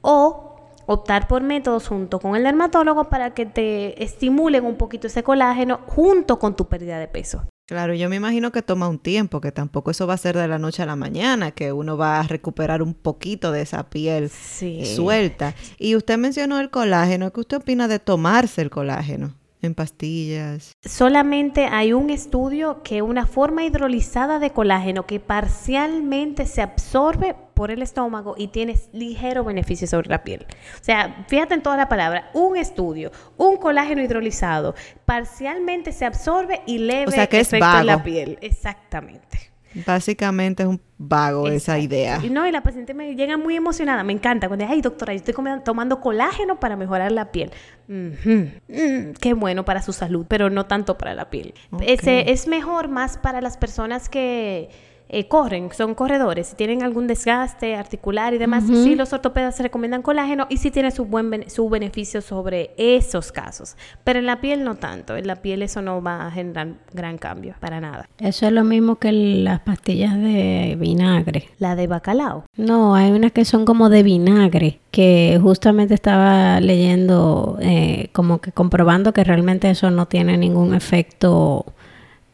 O 0.01 0.55
optar 0.87 1.27
por 1.27 1.43
métodos 1.43 1.89
junto 1.89 2.21
con 2.21 2.37
el 2.37 2.45
dermatólogo 2.45 3.09
para 3.09 3.35
que 3.35 3.47
te 3.47 4.01
estimulen 4.05 4.65
un 4.65 4.77
poquito 4.77 5.09
ese 5.09 5.25
colágeno 5.25 5.81
junto 5.89 6.39
con 6.39 6.55
tu 6.55 6.69
pérdida 6.69 7.01
de 7.01 7.09
peso. 7.09 7.43
Claro, 7.67 7.95
yo 7.95 8.09
me 8.09 8.15
imagino 8.15 8.53
que 8.53 8.63
toma 8.63 8.89
un 8.89 9.01
tiempo, 9.01 9.41
que 9.41 9.51
tampoco 9.51 9.91
eso 9.91 10.07
va 10.07 10.15
a 10.15 10.19
ser 10.19 10.37
de 10.37 10.47
la 10.47 10.61
noche 10.61 10.85
a 10.85 10.87
la 10.87 10.95
mañana, 10.95 11.51
que 11.51 11.73
uno 11.73 11.97
va 11.97 12.21
a 12.21 12.23
recuperar 12.23 12.81
un 12.81 12.95
poquito 12.95 13.51
de 13.51 13.63
esa 13.63 13.91
piel 13.91 14.31
Sí. 14.31 14.87
suelta. 14.87 15.53
Y 15.81 15.97
usted 15.97 16.17
mencionó 16.17 16.61
el 16.61 16.71
colágeno, 16.71 17.33
¿qué 17.33 17.41
usted 17.41 17.57
opina 17.57 17.89
de 17.89 17.99
tomarse 17.99 18.63
el 18.63 18.71
colágeno 18.71 19.35
en 19.63 19.75
pastillas? 19.75 20.73
Solamente 20.83 21.67
hay 21.67 21.93
un 21.93 22.11
estudio 22.11 22.83
que 22.83 23.03
una 23.03 23.27
forma 23.27 23.65
hidrolizada 23.65 24.39
de 24.39 24.51
colágeno 24.51 25.07
que 25.07 25.21
parcialmente 25.21 26.47
se 26.47 26.63
absorbe 26.63 27.35
por 27.55 27.71
el 27.71 27.83
estómago 27.83 28.35
y 28.39 28.49
tiene 28.49 28.77
ligero 28.93 29.43
beneficio 29.43 29.89
sobre 29.89 30.09
la 30.09 30.23
piel. 30.23 30.47
O 30.81 30.85
sea, 30.85 31.25
fíjate 31.29 31.55
en 31.55 31.63
toda 31.63 31.77
la 31.77 31.89
palabra, 31.89 32.31
un 32.35 32.57
estudio, 32.57 33.11
un 33.37 33.57
colágeno 33.57 34.03
hidrolizado, 34.03 34.75
parcialmente 35.05 35.93
se 35.93 36.05
absorbe 36.05 36.63
y 36.67 36.79
leve 36.79 37.07
O 37.09 37.11
sea, 37.11 37.27
que 37.27 37.41
es 37.41 37.49
efecto 37.49 37.79
en 37.81 37.87
la 37.87 38.03
piel. 38.03 38.39
Exactamente. 38.41 39.48
Básicamente 39.87 40.63
es 40.63 40.69
un 40.69 40.81
vago 40.97 41.47
esa 41.49 41.79
idea. 41.79 42.21
Y 42.25 42.31
no, 42.31 42.47
y 42.47 42.51
la 42.53 42.63
paciente 42.63 42.95
me 42.95 43.15
llega 43.15 43.37
muy 43.37 43.55
emocionada, 43.57 44.03
me 44.03 44.13
encanta. 44.13 44.49
Cuando 44.49 44.65
dice, 44.65 44.75
ay, 44.75 44.81
doctora, 44.81 45.13
yo 45.13 45.19
estoy 45.19 45.35
comiendo- 45.35 45.63
tomando 45.63 46.01
colágeno 46.01 46.59
para 46.59 46.77
mejorar 46.77 47.13
la 47.13 47.31
piel. 47.31 47.51
Mm, 47.89 49.13
qué 49.21 49.35
bueno 49.35 49.65
para 49.65 49.83
su 49.83 49.93
salud, 49.93 50.27
pero 50.29 50.51
no 50.51 50.67
tanto 50.67 50.99
para 50.99 51.15
la 51.15 51.31
piel. 51.31 51.55
Ese 51.81 52.31
es 52.31 52.47
mejor 52.49 52.89
más 52.89 53.19
para 53.19 53.41
las 53.41 53.57
personas 53.57 54.09
que 54.09 54.71
eh, 55.11 55.27
corren, 55.29 55.71
son 55.73 55.95
corredores, 55.95 56.49
si 56.49 56.57
tienen 56.57 56.83
algún 56.83 57.07
desgaste 57.07 57.75
articular 57.77 58.35
y 58.35 58.39
demás, 58.39 58.65
sí 58.67 58.95
los 58.95 59.13
ortopedas 59.13 59.57
se 59.57 59.63
recomiendan 59.63 60.03
colágeno 60.03 60.47
y 60.51 60.59
sí 60.59 60.71
tiene 60.71 60.91
su 60.91 61.05
buen 61.07 61.31
bene- 61.31 61.49
su 61.51 61.69
beneficio 61.71 62.21
sobre 62.21 62.71
esos 62.77 63.33
casos. 63.33 63.77
Pero 64.05 64.19
en 64.19 64.27
la 64.27 64.41
piel 64.41 64.65
no 64.65 64.75
tanto, 64.75 65.17
en 65.17 65.27
la 65.27 65.37
piel 65.37 65.63
eso 65.63 65.81
no 65.83 66.03
va 66.03 66.27
a 66.27 66.31
generar 66.31 66.75
gran 66.93 67.17
cambio, 67.19 67.55
para 67.61 67.81
nada. 67.81 68.09
Eso 68.19 68.47
es 68.47 68.53
lo 68.53 68.65
mismo 68.65 68.97
que 68.97 69.13
las 69.13 69.61
pastillas 69.61 70.15
de 70.17 70.77
vinagre. 70.79 71.49
La 71.59 71.75
de 71.75 71.87
bacalao. 71.87 72.45
No, 72.57 72.95
hay 72.95 73.11
unas 73.11 73.33
que 73.33 73.45
son 73.45 73.65
como 73.65 73.89
de 73.89 74.03
vinagre, 74.03 74.81
que 74.91 75.39
justamente 75.41 75.95
estaba 75.95 76.61
leyendo, 76.61 77.59
eh, 77.61 78.09
como 78.13 78.41
que 78.41 78.53
comprobando 78.53 79.13
que 79.13 79.25
realmente 79.25 79.71
eso 79.71 79.91
no 79.91 80.07
tiene 80.07 80.37
ningún 80.37 80.75
efecto 80.75 81.65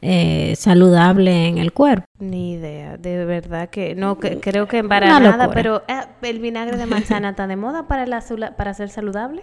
eh, 0.07 0.55
saludable 0.57 1.47
en 1.49 1.57
el 1.59 1.73
cuerpo. 1.73 2.05
Ni 2.19 2.53
idea, 2.53 2.99
de 2.99 3.25
verdad 3.25 3.71
que 3.71 3.95
no, 3.95 4.19
que- 4.19 4.39
creo 4.39 4.69
que 4.69 4.85
para 4.85 5.07
Una 5.07 5.21
nada, 5.21 5.47
locura. 5.47 5.55
pero 5.55 5.83
eh, 5.89 6.05
el 6.23 6.39
vinagre 6.41 6.77
de 6.77 6.85
manzana 6.87 7.31
está 7.31 7.47
de 7.47 7.57
moda 7.57 7.89
para, 7.89 8.05
la, 8.07 8.21
para 8.57 8.75
ser 8.75 8.91
saludable. 8.91 9.43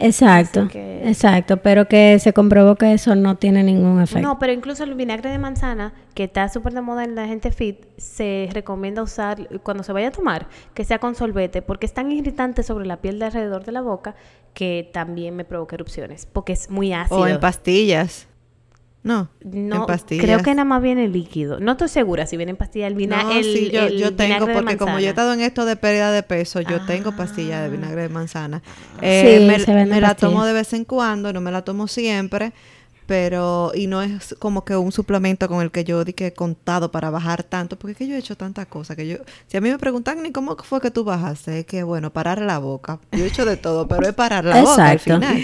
Exacto, 0.00 0.68
que- 0.68 1.08
exacto, 1.08 1.56
pero 1.58 1.88
que 1.88 2.18
se 2.20 2.32
comprobó 2.32 2.76
que 2.76 2.92
eso 2.92 3.14
no 3.16 3.36
tiene 3.36 3.64
ningún 3.64 4.00
efecto. 4.00 4.26
No, 4.26 4.38
pero 4.38 4.52
incluso 4.52 4.84
el 4.84 4.94
vinagre 4.94 5.28
de 5.30 5.38
manzana, 5.38 5.92
que 6.14 6.24
está 6.24 6.48
súper 6.48 6.72
de 6.72 6.80
moda 6.82 7.02
en 7.04 7.14
la 7.16 7.26
gente 7.26 7.50
fit, 7.50 7.84
se 7.96 8.48
recomienda 8.52 9.02
usar 9.02 9.48
cuando 9.64 9.82
se 9.82 9.92
vaya 9.92 10.08
a 10.08 10.12
tomar, 10.12 10.46
que 10.72 10.84
sea 10.84 11.00
con 11.00 11.16
solvete, 11.16 11.62
porque 11.62 11.84
es 11.86 11.92
tan 11.94 12.12
irritante 12.12 12.62
sobre 12.62 12.86
la 12.86 12.98
piel 12.98 13.18
de 13.18 13.24
alrededor 13.26 13.64
de 13.64 13.72
la 13.72 13.80
boca 13.80 14.14
que 14.54 14.88
también 14.92 15.34
me 15.36 15.44
provoca 15.44 15.74
erupciones, 15.74 16.26
porque 16.26 16.52
es 16.52 16.70
muy 16.70 16.92
ácido. 16.92 17.20
O 17.20 17.26
en 17.26 17.40
pastillas. 17.40 18.28
No, 19.08 19.28
no, 19.42 19.76
en 19.76 19.86
pastillas. 19.86 20.24
creo 20.24 20.42
que 20.42 20.50
nada 20.54 20.64
más 20.64 20.82
viene 20.82 21.08
líquido. 21.08 21.58
No 21.60 21.72
estoy 21.72 21.88
segura 21.88 22.26
si 22.26 22.36
viene 22.36 22.50
en 22.50 22.56
pastilla 22.56 22.86
el 22.86 22.94
vinagre. 22.94 23.36
No, 23.36 23.42
sí, 23.42 23.70
yo, 23.72 23.88
yo 23.88 24.14
tengo, 24.14 24.46
porque 24.52 24.76
como 24.76 24.98
yo 25.00 25.06
he 25.06 25.10
estado 25.10 25.32
en 25.32 25.40
esto 25.40 25.64
de 25.64 25.76
pérdida 25.76 26.12
de 26.12 26.22
peso, 26.22 26.60
yo 26.60 26.80
tengo 26.86 27.10
Ah. 27.10 27.16
pastilla 27.16 27.62
de 27.62 27.70
vinagre 27.70 28.02
de 28.02 28.08
manzana. 28.10 28.62
Sí, 28.64 28.98
Eh, 29.02 29.44
me 29.46 29.58
se 29.60 29.72
venden 29.74 29.88
me 29.90 30.00
la 30.00 30.08
pastillas. 30.08 30.32
tomo 30.32 30.44
de 30.44 30.52
vez 30.52 30.72
en 30.74 30.84
cuando, 30.84 31.32
no 31.32 31.40
me 31.40 31.50
la 31.50 31.62
tomo 31.62 31.88
siempre, 31.88 32.52
pero, 33.06 33.72
y 33.74 33.86
no 33.86 34.02
es 34.02 34.36
como 34.38 34.66
que 34.66 34.76
un 34.76 34.92
suplemento 34.92 35.48
con 35.48 35.62
el 35.62 35.70
que 35.70 35.82
yo 35.84 36.04
di 36.04 36.12
que 36.12 36.26
he 36.26 36.32
contado 36.34 36.90
para 36.92 37.08
bajar 37.08 37.42
tanto, 37.42 37.78
porque 37.78 37.92
es 37.92 37.98
que 37.98 38.06
yo 38.06 38.14
he 38.14 38.18
hecho 38.18 38.36
tantas 38.36 38.66
cosas 38.66 38.96
que 38.96 39.08
yo, 39.08 39.16
si 39.46 39.56
a 39.56 39.62
mí 39.62 39.70
me 39.70 39.78
preguntan 39.78 40.22
ni 40.22 40.30
cómo 40.30 40.56
fue 40.62 40.82
que 40.82 40.90
tú 40.90 41.04
bajaste, 41.04 41.60
es 41.60 41.64
que 41.66 41.82
bueno, 41.82 42.12
parar 42.12 42.42
la 42.42 42.58
boca. 42.58 42.98
Yo 43.12 43.24
he 43.24 43.28
hecho 43.28 43.46
de 43.46 43.56
todo, 43.56 43.88
pero 43.88 44.06
es 44.06 44.12
parar 44.14 44.44
la 44.44 44.60
boca 44.60 44.88
al 44.90 44.92
Exacto. 44.96 45.14
final. 45.26 45.42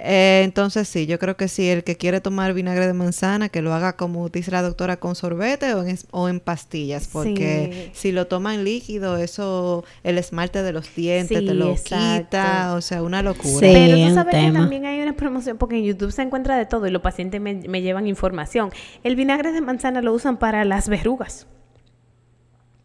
Eh, 0.00 0.42
entonces 0.44 0.86
sí, 0.88 1.06
yo 1.06 1.18
creo 1.18 1.36
que 1.36 1.48
sí, 1.48 1.68
el 1.68 1.82
que 1.82 1.96
quiere 1.96 2.20
tomar 2.20 2.54
vinagre 2.54 2.86
de 2.86 2.92
manzana, 2.92 3.48
que 3.48 3.62
lo 3.62 3.74
haga 3.74 3.94
como 3.96 4.28
dice 4.28 4.50
la 4.50 4.62
doctora 4.62 4.98
con 4.98 5.14
sorbete 5.16 5.74
o 5.74 5.82
en, 5.82 5.88
es- 5.88 6.06
o 6.12 6.28
en 6.28 6.38
pastillas, 6.40 7.08
porque 7.08 7.90
si 7.94 8.12
lo 8.12 8.26
toma 8.28 8.54
en 8.54 8.64
líquido, 8.64 9.16
eso, 9.16 9.84
el 10.04 10.18
esmalte 10.18 10.62
de 10.62 10.72
los 10.72 10.94
dientes 10.94 11.38
Sí, 11.40 11.44
te 11.46 11.54
lo 11.54 11.72
exacto. 11.72 12.24
quita, 12.24 12.74
o 12.74 12.80
sea, 12.80 13.02
una 13.02 13.22
locura. 13.22 13.48
Sí. 13.66 13.72
Pero 13.72 14.08
tú 14.08 14.14
sabes 14.14 14.34
que 14.36 14.52
también 14.52 14.86
hay 14.86 15.00
una 15.00 15.16
promoción, 15.16 15.58
porque 15.58 15.76
en 15.76 15.84
YouTube 15.84 16.12
se 16.12 16.22
encuentra 16.22 16.56
de 16.56 16.66
todo 16.66 16.86
y 16.86 16.90
los 16.90 17.02
pacientes 17.02 17.40
me, 17.40 17.54
me 17.54 17.82
llevan 17.82 18.06
información. 18.06 18.70
El 19.02 19.16
vinagre 19.16 19.52
de 19.52 19.60
manzana 19.60 20.00
lo 20.02 20.12
usan 20.12 20.36
para 20.38 20.64
las 20.64 20.88
verrugas. 20.88 21.46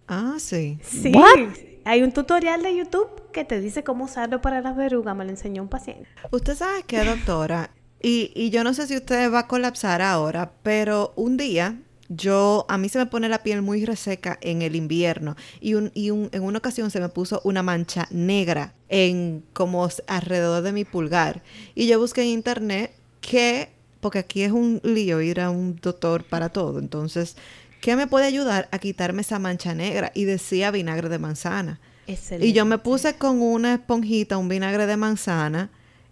Ah, 0.07 0.35
sí. 0.37 0.77
Sí. 0.81 1.11
What? 1.13 1.49
Hay 1.85 2.01
un 2.01 2.11
tutorial 2.11 2.63
de 2.63 2.75
YouTube 2.77 3.09
que 3.31 3.43
te 3.45 3.59
dice 3.59 3.83
cómo 3.83 4.05
usarlo 4.05 4.41
para 4.41 4.61
las 4.61 4.75
verrugas. 4.75 5.15
Me 5.15 5.25
lo 5.25 5.31
enseñó 5.31 5.61
un 5.63 5.69
paciente. 5.69 6.07
Usted 6.31 6.55
sabe 6.55 6.83
qué, 6.87 7.03
doctora, 7.03 7.71
y, 8.01 8.31
y 8.35 8.49
yo 8.51 8.63
no 8.63 8.73
sé 8.73 8.87
si 8.87 8.95
usted 8.95 9.31
va 9.31 9.39
a 9.39 9.47
colapsar 9.47 10.01
ahora, 10.01 10.51
pero 10.63 11.13
un 11.15 11.37
día 11.37 11.77
yo, 12.09 12.65
a 12.69 12.77
mí 12.77 12.89
se 12.89 12.99
me 12.99 13.05
pone 13.05 13.27
la 13.29 13.43
piel 13.43 13.61
muy 13.61 13.85
reseca 13.85 14.37
en 14.41 14.61
el 14.61 14.75
invierno 14.75 15.35
y, 15.61 15.73
un, 15.73 15.89
y 15.93 16.11
un- 16.11 16.29
en 16.31 16.43
una 16.43 16.59
ocasión 16.59 16.91
se 16.91 16.99
me 16.99 17.09
puso 17.09 17.41
una 17.43 17.63
mancha 17.63 18.07
negra 18.11 18.73
en 18.89 19.43
como 19.53 19.87
alrededor 20.07 20.61
de 20.63 20.73
mi 20.73 20.85
pulgar. 20.85 21.41
Y 21.75 21.87
yo 21.87 21.99
busqué 21.99 22.21
en 22.21 22.27
internet 22.27 22.91
que, 23.21 23.69
porque 23.99 24.19
aquí 24.19 24.43
es 24.43 24.51
un 24.51 24.79
lío 24.83 25.21
ir 25.21 25.39
a 25.39 25.49
un 25.49 25.77
doctor 25.81 26.23
para 26.25 26.49
todo, 26.49 26.77
entonces, 26.79 27.35
¿qué 27.83 27.97
me 27.97 28.07
puede 28.07 28.25
ayudar 28.25 28.69
a 28.71 28.79
quitarme 28.79 29.21
esa 29.23 29.39
mancha 29.39 29.75
negra? 29.75 30.11
Y 30.15 30.23
decía 30.23 30.71
vinagre 30.71 31.09
de 31.09 31.19
manzana. 31.19 31.81
Excelente. 32.07 32.47
Y 32.47 32.53
yo 32.53 32.63
me 32.63 32.77
puse 32.77 33.15
con 33.17 33.41
una 33.41 33.73
esponjita, 33.73 34.37
un 34.37 34.47
vinagre 34.47 34.85
de 34.87 34.95
manzana. 34.95 35.69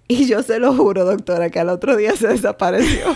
Y 0.10 0.26
yo 0.28 0.44
se 0.44 0.60
lo 0.60 0.76
juro, 0.76 1.06
doctora, 1.06 1.50
que 1.50 1.62
al 1.62 1.70
otro 1.70 1.96
día 1.96 2.14
se 2.18 2.28
desapareció. 2.28 3.16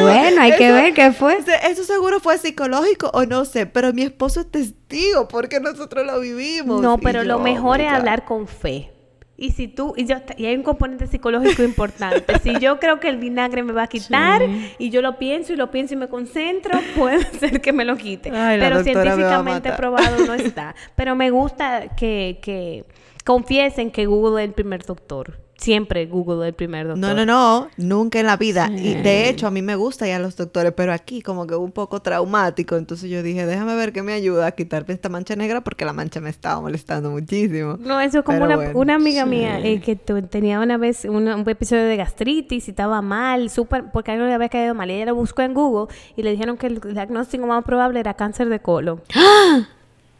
Bueno, 0.00 0.40
hay 0.42 0.56
que 0.56 0.66
eso- 0.66 0.74
ver 0.74 0.94
qué 0.94 1.12
fue. 1.12 1.38
Eso 1.68 1.84
seguro 1.84 2.18
fue 2.20 2.38
psicológico 2.38 3.10
o 3.12 3.24
no 3.24 3.44
sé, 3.44 3.66
pero 3.66 3.92
mi 3.92 4.02
esposo 4.02 4.40
es 4.40 4.50
testigo 4.50 5.28
porque 5.28 5.60
nosotros 5.60 6.04
lo 6.06 6.18
vivimos. 6.20 6.80
No, 6.82 6.98
pero 6.98 7.22
yo, 7.22 7.28
lo 7.28 7.38
mejor 7.38 7.80
es 7.80 7.92
hablar 7.92 8.24
con 8.24 8.48
fe. 8.48 8.90
Y 9.38 9.50
si 9.50 9.68
tú, 9.68 9.92
y, 9.96 10.06
yo, 10.06 10.16
y 10.38 10.46
hay 10.46 10.56
un 10.56 10.62
componente 10.62 11.06
psicológico 11.06 11.62
importante. 11.62 12.38
si 12.40 12.58
yo 12.58 12.78
creo 12.80 13.00
que 13.00 13.08
el 13.08 13.18
vinagre 13.18 13.62
me 13.62 13.72
va 13.72 13.82
a 13.82 13.86
quitar 13.86 14.42
y 14.78 14.90
yo 14.90 15.02
lo 15.02 15.18
pienso 15.18 15.52
y 15.52 15.56
lo 15.56 15.70
pienso 15.70 15.94
y 15.94 15.96
me 15.98 16.08
concentro, 16.08 16.78
puede 16.96 17.22
ser 17.38 17.60
que 17.60 17.72
me 17.72 17.84
lo 17.84 17.96
quite. 17.96 18.30
Ay, 18.30 18.58
Pero 18.58 18.82
científicamente 18.82 19.72
probado 19.72 20.24
no 20.26 20.34
está. 20.34 20.74
Pero 20.94 21.14
me 21.16 21.30
gusta 21.30 21.94
que, 21.96 22.38
que 22.40 22.84
confiesen 23.24 23.90
que 23.90 24.06
Google 24.06 24.42
es 24.42 24.48
el 24.48 24.54
primer 24.54 24.84
doctor. 24.84 25.45
Siempre 25.58 26.04
Google 26.06 26.44
es 26.44 26.48
el 26.48 26.54
primer 26.54 26.86
doctor. 26.86 26.98
No, 27.00 27.14
no, 27.14 27.24
no, 27.24 27.68
nunca 27.78 28.20
en 28.20 28.26
la 28.26 28.36
vida. 28.36 28.70
Y 28.70 28.94
de 28.94 29.28
hecho, 29.28 29.46
a 29.46 29.50
mí 29.50 29.62
me 29.62 29.74
gusta 29.74 30.06
ir 30.06 30.12
a 30.14 30.18
los 30.18 30.36
doctores, 30.36 30.72
pero 30.76 30.92
aquí 30.92 31.22
como 31.22 31.46
que 31.46 31.54
un 31.54 31.72
poco 31.72 32.00
traumático. 32.02 32.76
Entonces 32.76 33.08
yo 33.08 33.22
dije, 33.22 33.46
déjame 33.46 33.74
ver 33.74 33.92
qué 33.92 34.02
me 34.02 34.12
ayuda 34.12 34.46
a 34.48 34.52
quitarme 34.52 34.92
esta 34.92 35.08
mancha 35.08 35.34
negra 35.34 35.62
porque 35.62 35.84
la 35.86 35.94
mancha 35.94 36.20
me 36.20 36.28
estaba 36.28 36.60
molestando 36.60 37.10
muchísimo. 37.10 37.78
No, 37.80 38.00
eso 38.00 38.18
es 38.18 38.24
como 38.24 38.44
una, 38.44 38.56
bueno. 38.56 38.78
una 38.78 38.94
amiga 38.96 39.24
mía 39.24 39.58
eh, 39.60 39.80
que 39.80 39.96
tenía 39.96 40.60
una 40.60 40.76
vez 40.76 41.06
una- 41.06 41.36
un 41.36 41.48
episodio 41.48 41.84
de 41.84 41.96
gastritis 41.96 42.68
y 42.68 42.70
estaba 42.70 43.00
mal, 43.00 43.48
súper, 43.48 43.84
porque 43.92 44.12
algo 44.12 44.26
le 44.26 44.34
había 44.34 44.50
caído 44.50 44.74
mal. 44.74 44.90
Y 44.90 44.94
ella 44.94 45.06
lo 45.06 45.14
buscó 45.14 45.40
en 45.42 45.54
Google 45.54 45.92
y 46.16 46.22
le 46.22 46.32
dijeron 46.32 46.58
que 46.58 46.66
el 46.66 46.80
diagnóstico 46.80 47.46
más 47.46 47.64
probable 47.64 47.98
era 48.00 48.12
cáncer 48.14 48.50
de 48.50 48.60
colon. 48.60 49.00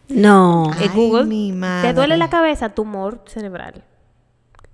No. 0.09 0.71
Ay, 0.79 0.87
Eh, 0.87 0.91
Google, 0.95 1.25
mi 1.25 1.51
¿te 1.51 1.93
duele 1.93 2.15
madre. 2.15 2.17
la 2.17 2.31
cabeza? 2.31 2.69
Tumor 2.71 3.21
cerebral. 3.27 3.83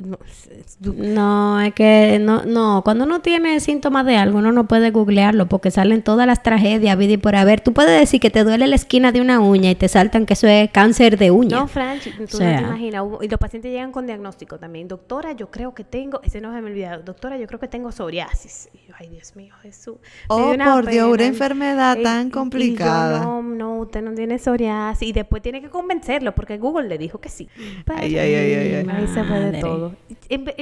No, 0.05 0.19
es- 0.27 0.47
es- 0.49 0.79
No, 0.81 1.61
es 1.61 1.73
que 1.75 2.19
no, 2.21 2.45
no, 2.45 2.83
cuando 2.85 3.05
uno 3.05 3.21
tiene 3.21 3.61
síntomas 3.61 4.05
de 4.07 4.17
algo, 4.17 4.39
uno 4.39 4.53
no 4.53 4.67
puede 4.67 4.91
googlearlo 4.91 5.47
porque 5.47 5.71
salen 5.71 6.03
todas 6.03 6.27
las 6.27 6.43
tragedias, 6.43 6.97
vida 6.99 7.13
y 7.13 7.17
por 7.17 7.37
haber. 7.37 7.61
Tú 7.61 7.73
puedes 7.73 7.99
decir 7.99 8.21
que 8.21 8.31
te 8.31 8.45
duele 8.45 8.67
la 8.67 8.75
esquina 8.77 9.13
de 9.13 9.21
una 9.21 9.41
uña 9.41 9.71
y 9.71 9.75
te 9.75 9.89
saltan 9.89 10.27
que 10.27 10.33
eso 10.35 10.47
es 10.49 10.71
cáncer 10.71 11.19
de 11.19 11.31
uña. 11.31 11.61
No, 11.61 11.69
Franchi, 11.69 12.11
tú 12.11 12.25
O 12.25 12.41
no 12.41 12.57
te 12.57 12.61
imaginas. 12.63 13.05
Y 13.23 13.29
los 13.29 13.39
pacientes 13.39 13.71
llegan 13.71 13.93
con 13.93 14.07
diagnóstico 14.07 14.59
también. 14.59 14.89
Doctora, 14.89 15.33
yo 15.33 15.51
creo 15.51 15.75
que 15.75 15.85
tengo, 15.85 16.21
ese 16.23 16.41
no 16.41 16.55
se 16.55 16.61
me 16.63 16.71
olvida, 16.71 16.99
doctora, 16.99 17.37
yo 17.39 17.47
creo 17.47 17.61
que 17.61 17.69
tengo 17.69 17.93
psoriasis. 17.93 18.69
Y 18.73 18.89
yo, 18.89 18.95
ay, 18.99 19.09
Dios 19.09 19.37
mío, 19.37 19.55
Jesús. 19.63 19.97
Oh, 20.29 20.55
por 20.57 20.87
Dios, 20.87 21.09
una 21.13 21.25
enfermedad 21.27 21.97
Y- 21.99 22.03
tan 22.03 22.27
y 22.27 22.31
yo, 22.31 22.35
complicada. 22.39 23.25
no, 23.25 23.43
no, 23.43 23.75
usted 23.79 24.03
no 24.03 24.13
tiene 24.15 24.39
psoriasis. 24.39 25.09
Y 25.09 25.13
después 25.13 25.43
tiene 25.43 25.61
que 25.61 25.69
convencerlo 25.71 26.35
porque 26.35 26.59
Google 26.59 26.89
le 26.89 26.99
dijo 26.99 27.21
que 27.21 27.29
sí. 27.29 27.49
Pero- 27.85 27.99
Ay, 28.01 28.17
ay, 28.19 28.35
ay, 28.35 28.55
ay, 28.55 28.75
ay. 28.75 28.87
Ahí 28.91 29.07
se 29.09 29.25
fue 29.25 29.41
de 29.41 29.92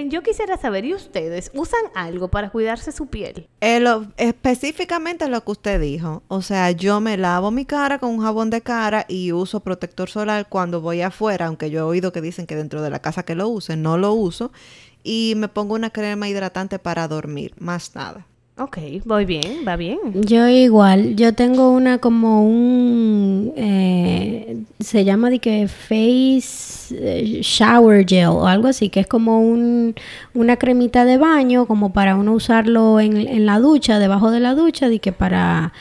Yo 0.08 0.22
quisiera 0.22 0.56
saber, 0.56 0.84
¿y 0.84 0.94
ustedes 0.94 1.50
usan 1.54 1.80
algo 1.94 2.28
para 2.28 2.50
cuidarse 2.50 2.92
su 2.92 3.06
piel? 3.06 3.48
Eh, 3.60 3.84
específicamente 4.16 5.28
lo 5.28 5.44
que 5.44 5.50
usted 5.50 5.80
dijo. 5.80 6.22
O 6.28 6.42
sea, 6.42 6.70
yo 6.70 7.00
me 7.00 7.16
lavo 7.16 7.50
mi 7.50 7.64
cara 7.64 7.98
con 7.98 8.10
un 8.10 8.22
jabón 8.22 8.50
de 8.50 8.60
cara 8.60 9.06
y 9.08 9.32
uso 9.32 9.60
protector 9.60 10.10
solar 10.10 10.48
cuando 10.48 10.80
voy 10.80 11.02
afuera, 11.02 11.46
aunque 11.46 11.70
yo 11.70 11.80
he 11.80 11.82
oído 11.82 12.12
que 12.12 12.20
dicen 12.20 12.46
que 12.46 12.56
dentro 12.56 12.82
de 12.82 12.90
la 12.90 13.00
casa 13.00 13.24
que 13.24 13.34
lo 13.34 13.48
usen, 13.48 13.82
no 13.82 13.98
lo 13.98 14.12
uso. 14.12 14.52
Y 15.02 15.34
me 15.36 15.48
pongo 15.48 15.74
una 15.74 15.90
crema 15.90 16.28
hidratante 16.28 16.78
para 16.78 17.08
dormir, 17.08 17.54
más 17.58 17.94
nada. 17.94 18.26
Ok, 18.60 18.76
voy 19.06 19.24
bien, 19.24 19.64
va 19.66 19.76
bien. 19.76 19.98
Yo 20.12 20.46
igual, 20.46 21.16
yo 21.16 21.32
tengo 21.32 21.70
una 21.70 21.96
como 21.96 22.44
un, 22.44 23.54
eh, 23.56 24.58
se 24.78 25.02
llama 25.02 25.30
de 25.30 25.38
que 25.38 25.66
face 25.66 26.94
eh, 26.94 27.40
shower 27.42 28.04
gel 28.06 28.26
o 28.26 28.46
algo 28.46 28.68
así, 28.68 28.90
que 28.90 29.00
es 29.00 29.06
como 29.06 29.40
un, 29.40 29.94
una 30.34 30.58
cremita 30.58 31.06
de 31.06 31.16
baño, 31.16 31.64
como 31.64 31.94
para 31.94 32.16
uno 32.16 32.34
usarlo 32.34 33.00
en, 33.00 33.16
en 33.16 33.46
la 33.46 33.60
ducha, 33.60 33.98
debajo 33.98 34.30
de 34.30 34.40
la 34.40 34.54
ducha, 34.54 34.90
de 34.90 34.98
que 34.98 35.12
para 35.12 35.72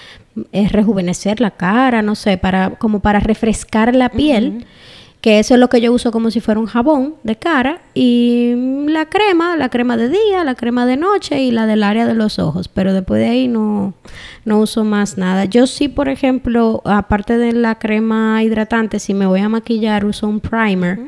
eh, 0.54 0.70
rejuvenecer 0.70 1.42
la 1.42 1.52
cara, 1.52 2.02
no 2.02 2.16
sé, 2.16 2.38
para 2.38 2.70
como 2.78 3.02
para 3.02 3.20
refrescar 3.20 3.94
la 3.94 4.08
piel. 4.08 4.66
Que 5.22 5.40
eso 5.40 5.54
es 5.54 5.60
lo 5.60 5.68
que 5.70 5.82
yo 5.82 5.92
uso 5.92 6.12
como 6.12 6.32
si 6.32 6.40
fuera 6.40 6.60
un 6.60 6.66
jabón 6.66 7.16
de 7.24 7.36
cara 7.36 7.82
y 7.94 8.54
la 8.88 9.08
crema, 9.08 9.58
la 9.58 9.70
crema 9.70 9.98
de 9.98 10.08
día, 10.08 10.44
la 10.46 10.56
crema 10.56 10.86
de 10.86 10.96
noche 10.96 11.42
y 11.42 11.52
la 11.52 11.66
del 11.66 11.84
área 11.84 12.06
de 12.06 12.14
los 12.14 12.40
ojos, 12.40 12.70
pero 12.70 12.94
después 12.94 13.20
de 13.20 13.28
ahí 13.28 13.48
no, 13.50 13.94
no 14.46 14.60
uso 14.60 14.86
más 14.86 15.18
nada. 15.18 15.46
Yo 15.46 15.68
sí, 15.68 15.90
por 15.90 16.08
ejemplo, 16.08 16.82
aparte 16.86 17.38
de 17.38 17.52
la 17.52 17.76
crema 17.76 18.42
hidratante, 18.44 19.00
si 19.00 19.14
me 19.14 19.26
voy 19.26 19.42
a 19.42 19.50
maquillar 19.50 20.06
uso 20.06 20.28
un 20.28 20.40
primer 20.40 21.00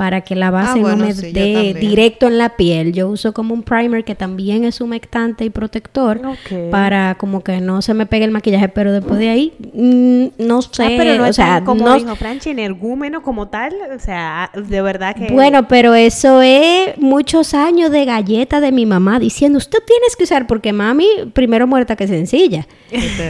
para 0.00 0.22
que 0.22 0.34
la 0.34 0.50
base 0.50 0.78
Ah, 0.78 0.80
bueno, 0.80 0.96
no 0.96 1.04
me 1.08 1.12
sí, 1.12 1.30
dé 1.30 1.74
directo 1.78 2.26
en 2.26 2.38
la 2.38 2.56
piel. 2.56 2.94
Yo 2.94 3.06
uso 3.08 3.34
como 3.34 3.52
un 3.52 3.62
primer 3.62 4.02
que 4.02 4.14
también 4.14 4.64
es 4.64 4.80
humectante 4.80 5.44
y 5.44 5.50
protector 5.50 6.22
para 6.70 7.16
como 7.16 7.44
que 7.44 7.60
no 7.60 7.82
se 7.82 7.92
me 7.92 8.06
pegue 8.06 8.24
el 8.24 8.30
maquillaje, 8.30 8.70
pero 8.70 8.92
después 8.92 9.18
de 9.18 9.28
ahí 9.28 9.52
mm, 9.74 10.42
no 10.46 10.62
sé, 10.62 10.84
Ah, 10.84 10.88
pero 10.96 11.16
no 11.16 11.24
o 11.24 11.26
es 11.26 11.36
sea, 11.36 11.62
como 11.66 11.84
no- 11.84 11.96
dijo 11.96 12.16
Franchi, 12.16 12.48
energúmeno 12.48 13.20
como 13.22 13.48
tal. 13.48 13.74
O 13.94 13.98
sea, 13.98 14.50
de 14.54 14.80
verdad 14.80 15.14
que... 15.14 15.30
Bueno, 15.34 15.68
pero 15.68 15.94
eso 15.94 16.40
es 16.40 16.96
muchos 16.96 17.52
años 17.52 17.90
de 17.90 18.06
galleta 18.06 18.62
de 18.62 18.72
mi 18.72 18.86
mamá 18.86 19.18
diciendo, 19.18 19.58
usted 19.58 19.80
tienes 19.86 20.16
que 20.16 20.24
usar, 20.24 20.46
porque 20.46 20.72
mami, 20.72 21.06
primero 21.34 21.66
muerta 21.66 21.94
que 21.94 22.06
sencilla. 22.08 22.66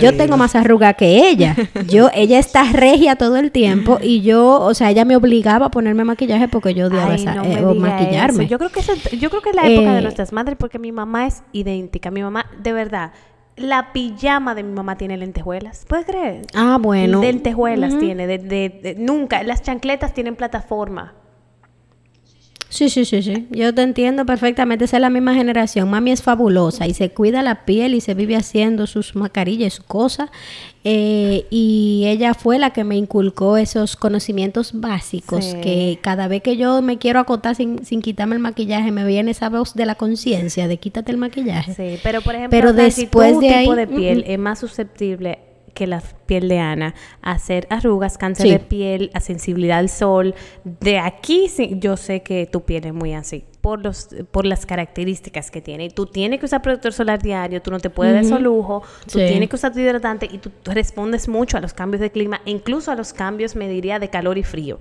Yo 0.00 0.16
tengo 0.16 0.36
más 0.36 0.54
arruga 0.54 0.94
que 0.94 1.28
ella. 1.30 1.56
Yo, 1.88 2.10
ella 2.14 2.38
está 2.38 2.62
regia 2.72 3.16
todo 3.16 3.38
el 3.38 3.50
tiempo 3.50 3.98
y 4.00 4.20
yo, 4.20 4.60
o 4.60 4.72
sea, 4.72 4.88
ella 4.92 5.04
me 5.04 5.16
obligaba 5.16 5.66
a 5.66 5.70
ponerme 5.72 6.04
maquillaje 6.04 6.46
porque 6.46 6.59
yo 6.68 6.86
odiaba 6.88 7.12
Ay, 7.12 7.20
esa- 7.22 7.34
no 7.34 7.44
eh, 7.44 7.74
maquillarme. 7.74 8.44
eso. 8.44 8.50
Yo 8.50 8.58
creo 8.58 8.70
que 8.70 8.80
eso- 8.80 8.92
yo 9.18 9.30
creo 9.30 9.40
que 9.42 9.50
es 9.50 9.56
la 9.56 9.66
época 9.66 9.92
de 9.94 9.98
Eh, 9.98 10.02
nuestras 10.02 10.32
madres 10.32 10.56
porque 10.58 10.78
mi 10.78 10.92
mamá 10.92 11.26
es 11.26 11.42
idéntica. 11.52 12.11
Mi 12.11 12.22
mamá, 12.22 12.44
de 12.62 12.72
verdad, 12.74 13.12
la 13.56 13.92
pijama 13.92 14.54
de 14.54 14.62
mi 14.62 14.72
mamá 14.72 14.96
tiene 14.96 15.16
lentejuelas. 15.16 15.84
¿Puedes 15.88 16.06
creer? 16.06 16.42
Ah, 16.54 16.78
bueno. 16.80 17.20
Lentejuelas 17.22 17.98
tiene, 17.98 18.26
de, 18.26 18.38
de- 18.38 18.80
de- 18.82 18.94
nunca. 18.98 19.42
Las 19.42 19.62
chancletas 19.62 20.12
tienen 20.14 20.36
plataforma. 20.36 21.14
Sí, 22.70 22.88
sí, 22.88 23.04
sí, 23.04 23.20
sí. 23.20 23.48
Yo 23.50 23.74
te 23.74 23.82
entiendo 23.82 24.24
perfectamente. 24.24 24.84
Esa 24.84 24.96
es 24.98 25.00
la 25.00 25.10
misma 25.10 25.34
generación. 25.34 25.90
Mami 25.90 26.12
es 26.12 26.22
fabulosa 26.22 26.86
y 26.86 26.94
se 26.94 27.10
cuida 27.10 27.42
la 27.42 27.64
piel 27.64 27.94
y 27.94 28.00
se 28.00 28.14
vive 28.14 28.36
haciendo 28.36 28.86
sus 28.86 29.16
mascarillas 29.16 29.74
y 29.74 29.76
sus 29.76 29.84
cosas. 29.84 30.30
Eh, 30.84 31.46
y 31.50 32.04
ella 32.06 32.32
fue 32.32 32.60
la 32.60 32.70
que 32.70 32.84
me 32.84 32.96
inculcó 32.96 33.56
esos 33.56 33.96
conocimientos 33.96 34.70
básicos 34.72 35.44
Sí. 35.44 35.60
que 35.60 35.98
cada 36.00 36.28
vez 36.28 36.42
que 36.42 36.56
yo 36.56 36.80
me 36.80 36.96
quiero 36.96 37.18
acotar 37.18 37.56
sin, 37.56 37.84
sin 37.84 38.00
quitarme 38.00 38.36
el 38.36 38.40
maquillaje, 38.40 38.92
me 38.92 39.04
viene 39.04 39.32
esa 39.32 39.48
voz 39.50 39.74
de 39.74 39.84
la 39.84 39.96
conciencia 39.96 40.68
de 40.68 40.76
quítate 40.78 41.10
el 41.10 41.18
maquillaje. 41.18 41.74
Sí, 41.74 42.00
pero 42.04 42.22
por 42.22 42.36
ejemplo, 42.36 42.56
Pero 42.56 42.72
después 42.72 43.40
de 43.40 43.48
tipo 43.48 43.72
ahí, 43.72 43.74
de 43.74 43.86
piel 43.88 44.18
mm, 44.18 44.28
mm. 44.28 44.32
es 44.32 44.38
más 44.38 44.58
susceptible 44.60 45.40
que 45.70 45.86
la 45.86 46.02
piel 46.26 46.48
de 46.48 46.58
Ana 46.58 46.94
hacer 47.22 47.66
arrugas, 47.70 48.18
cáncer 48.18 48.46
Sí. 48.46 48.52
de 48.52 48.58
piel, 48.60 49.10
a 49.14 49.20
sensibilidad 49.20 49.78
al 49.78 49.88
sol. 49.88 50.34
De 50.64 50.98
aquí 50.98 51.48
sí, 51.48 51.76
yo 51.80 51.96
sé 51.96 52.22
que 52.22 52.46
tu 52.46 52.62
piel 52.62 52.86
es 52.86 52.94
muy 52.94 53.14
así. 53.14 53.44
Por, 53.60 53.82
los, 53.84 54.08
por 54.30 54.46
las 54.46 54.64
características 54.64 55.50
que 55.50 55.60
tiene. 55.60 55.84
Y 55.84 55.90
tú 55.90 56.06
tienes 56.06 56.40
que 56.40 56.46
usar 56.46 56.62
protector 56.62 56.94
solar 56.94 57.20
diario, 57.20 57.60
tú 57.60 57.70
no 57.70 57.78
te 57.78 57.90
puedes 57.90 58.14
dar 58.14 58.24
Ujú. 58.24 58.34
eso 58.34 58.42
lujo, 58.42 58.82
tú 59.04 59.18
Sí. 59.18 59.26
tienes 59.26 59.50
que 59.50 59.56
usar 59.56 59.72
tu 59.72 59.80
hidratante 59.80 60.26
y 60.32 60.38
tú, 60.38 60.50
tú 60.62 60.70
respondes 60.70 61.28
mucho 61.28 61.58
a 61.58 61.60
los 61.60 61.74
cambios 61.74 62.00
de 62.00 62.10
clima, 62.10 62.40
incluso 62.46 62.90
a 62.90 62.94
los 62.94 63.12
cambios, 63.12 63.56
me 63.56 63.68
diría, 63.68 63.98
de 63.98 64.08
calor 64.08 64.38
y 64.38 64.44
frío. 64.44 64.80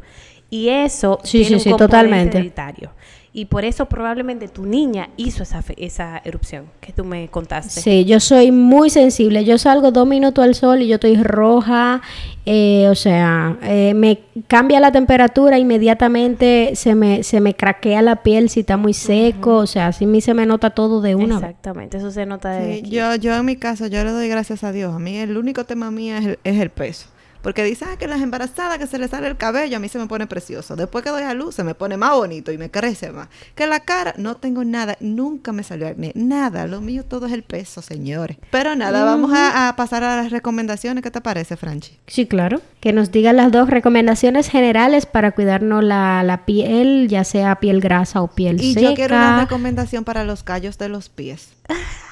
Y 0.49 0.69
eso 0.69 1.19
Sí, 1.23 1.41
tiene 1.41 1.59
sí, 1.59 1.69
un 1.69 1.77
componente 1.77 1.85
totalmente. 1.85 2.37
hereditario. 2.37 2.91
Y 3.31 3.45
por 3.45 3.63
eso 3.63 3.85
probablemente 3.85 4.47
tu 4.47 4.65
niña 4.65 5.09
hizo 5.15 5.43
esa, 5.43 5.61
fe- 5.61 5.75
esa 5.77 6.19
erupción 6.25 6.65
que 6.81 6.91
tú 6.93 7.05
me 7.05 7.27
contaste. 7.27 7.79
Sí, 7.81 8.03
yo 8.05 8.19
soy 8.19 8.51
muy 8.51 8.89
sensible. 8.89 9.45
Yo 9.45 9.59
salgo 9.59 9.91
dos 9.91 10.07
minutos 10.07 10.43
al 10.43 10.55
sol 10.55 10.81
y 10.81 10.87
yo 10.87 10.95
estoy 10.95 11.15
roja. 11.21 12.01
eh, 12.47 12.87
o 12.89 12.95
sea, 12.95 13.55
eh, 13.61 13.93
me 13.93 14.21
cambia 14.47 14.79
la 14.79 14.91
temperatura 14.91 15.59
inmediatamente, 15.59 16.71
se 16.75 16.95
me, 16.95 17.21
se 17.21 17.39
me 17.41 17.53
craquea 17.55 18.01
la 18.01 18.23
piel 18.23 18.49
si 18.49 18.61
está 18.61 18.77
muy 18.77 18.93
seco. 18.95 19.57
O 19.57 19.67
sea, 19.67 19.87
así 19.87 20.05
a 20.05 20.07
mí 20.07 20.21
se 20.21 20.33
me 20.33 20.47
nota 20.47 20.71
todo 20.71 20.99
de 21.01 21.13
una. 21.13 21.35
Exactamente, 21.35 21.97
eso 21.97 22.09
se 22.09 22.25
nota 22.25 22.49
de 22.51 22.73
Sí, 22.73 22.79
aquí. 22.79 22.89
yo, 22.89 23.15
yo 23.15 23.35
en 23.35 23.45
mi 23.45 23.55
caso, 23.57 23.85
yo 23.87 24.03
le 24.03 24.09
doy 24.11 24.27
gracias 24.27 24.63
a 24.63 24.71
Dios. 24.71 24.93
A 24.95 24.99
mí 24.99 25.15
el 25.17 25.37
único 25.37 25.65
tema 25.65 25.91
mío 25.91 26.15
es 26.17 26.25
el, 26.25 26.39
es 26.43 26.59
el 26.59 26.71
peso. 26.71 27.07
Porque 27.41 27.63
dicen 27.63 27.87
ah, 27.91 27.97
que 27.97 28.07
las 28.07 28.21
embarazadas 28.21 28.77
que 28.77 28.87
se 28.87 28.97
les 28.99 29.11
sale 29.11 29.27
el 29.27 29.37
cabello, 29.37 29.77
a 29.77 29.79
mí 29.79 29.87
se 29.87 29.97
me 29.97 30.07
pone 30.07 30.27
precioso. 30.27 30.75
Después 30.75 31.03
que 31.03 31.09
doy 31.09 31.23
a 31.23 31.33
luz, 31.33 31.55
se 31.55 31.63
me 31.63 31.73
pone 31.73 31.95
más 31.97 32.11
bonito 32.11 32.51
y 32.51 32.57
me 32.57 32.69
crece 32.69 33.11
más. 33.11 33.29
Que 33.55 33.65
la 33.67 33.79
cara, 33.79 34.13
no 34.17 34.35
tengo 34.35 34.63
nada, 34.65 34.97
nunca 34.99 35.51
me 35.51 35.63
salió 35.63 35.87
acné, 35.87 36.11
nada. 36.15 36.67
Lo 36.67 36.81
mío 36.81 37.05
todo 37.05 37.27
es 37.27 37.31
el 37.33 37.43
peso, 37.43 37.81
señores. 37.81 38.37
Pero 38.51 38.75
nada, 38.75 39.05
vamos 39.05 39.31
a, 39.33 39.69
a 39.69 39.75
pasar 39.75 40.03
a 40.03 40.17
las 40.17 40.31
recomendaciones. 40.31 41.03
¿Qué 41.03 41.11
te 41.11 41.21
parece, 41.21 41.55
Franchi? 41.55 41.97
Sí, 42.07 42.25
claro. 42.27 42.61
Que 42.81 42.91
nos 42.93 43.11
digan 43.11 43.37
las 43.37 43.51
dos 43.51 43.69
recomendaciones 43.69 44.49
generales 44.49 45.05
para 45.05 45.31
cuidarnos 45.31 45.83
la, 45.83 46.23
la 46.23 46.45
piel, 46.45 47.07
ya 47.09 47.23
sea 47.23 47.55
piel 47.55 47.79
grasa 47.79 48.21
o 48.21 48.27
piel 48.27 48.61
Y 48.61 48.73
seca. 48.73 48.89
yo 48.89 48.95
quiero 48.95 49.15
una 49.15 49.41
recomendación 49.41 50.03
para 50.03 50.23
los 50.25 50.43
callos 50.43 50.77
de 50.77 50.89
los 50.89 51.09
pies. 51.09 51.49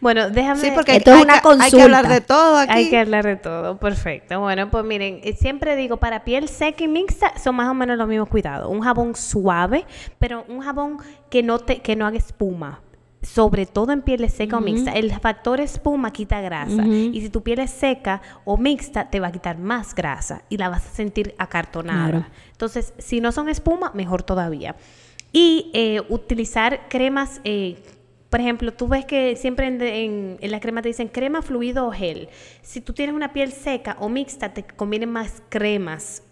Bueno, 0.00 0.30
déjame... 0.30 0.60
Sí, 0.60 0.70
porque 0.74 0.96
Esto 0.96 1.10
es 1.10 1.16
hay, 1.16 1.22
una 1.22 1.40
que, 1.40 1.48
hay 1.48 1.70
que 1.70 1.82
hablar 1.82 2.02
consulta. 2.02 2.14
de 2.14 2.20
todo 2.20 2.56
aquí. 2.58 2.72
Hay 2.72 2.90
que 2.90 2.98
hablar 2.98 3.24
de 3.24 3.36
todo, 3.36 3.78
perfecto. 3.78 4.40
Bueno, 4.40 4.70
pues 4.70 4.84
miren, 4.84 5.20
eh, 5.22 5.34
siempre 5.34 5.76
digo, 5.76 5.96
para 5.96 6.24
piel 6.24 6.48
seca 6.48 6.84
y 6.84 6.88
mixta 6.88 7.38
son 7.38 7.56
más 7.56 7.68
o 7.68 7.74
menos 7.74 7.96
los 7.98 8.08
mismos 8.08 8.28
cuidados. 8.28 8.70
Un 8.70 8.80
jabón 8.80 9.14
suave, 9.14 9.86
pero 10.18 10.44
un 10.48 10.60
jabón 10.60 10.98
que 11.30 11.42
no 11.42 11.58
te, 11.58 11.80
que 11.80 11.96
no 11.96 12.06
haga 12.06 12.18
espuma. 12.18 12.80
Sobre 13.22 13.66
todo 13.66 13.90
en 13.92 14.02
piel 14.02 14.28
seca 14.30 14.58
o 14.58 14.60
mixta. 14.60 14.92
El 14.92 15.12
factor 15.18 15.60
espuma 15.60 16.12
quita 16.12 16.40
grasa. 16.40 16.86
Y 16.86 17.20
si 17.20 17.28
tu 17.28 17.42
piel 17.42 17.58
es 17.58 17.70
seca 17.70 18.22
o 18.44 18.56
mixta, 18.56 19.10
te 19.10 19.18
va 19.18 19.28
a 19.28 19.32
quitar 19.32 19.58
más 19.58 19.96
grasa 19.96 20.42
y 20.48 20.58
la 20.58 20.68
vas 20.68 20.86
a 20.86 20.90
sentir 20.90 21.34
acartonada. 21.36 22.10
Claro. 22.10 22.26
Entonces, 22.52 22.94
si 22.98 23.20
no 23.20 23.32
son 23.32 23.48
espuma, 23.48 23.90
mejor 23.94 24.22
todavía. 24.22 24.76
Y 25.32 25.72
eh, 25.74 26.02
utilizar 26.08 26.88
cremas, 26.88 27.40
eh, 27.42 27.82
por 28.30 28.40
ejemplo, 28.40 28.72
tú 28.72 28.88
ves 28.88 29.04
que 29.04 29.36
siempre 29.36 29.66
en, 29.68 29.80
en- 29.82 30.36
en 30.40 30.50
la 30.50 30.60
crema 30.60 30.82
te 30.82 30.88
dicen 30.88 31.08
crema 31.08 31.42
fluido 31.42 31.86
o 31.86 31.92
gel. 31.92 32.28
Si 32.62 32.80
tú 32.80 32.92
tienes 32.92 33.14
una 33.14 33.32
piel 33.32 33.52
seca 33.52 33.96
o 34.00 34.08
mixta, 34.08 34.52
te 34.54 34.64
convienen 34.64 35.10
más 35.10 35.42
cremas 35.48 36.22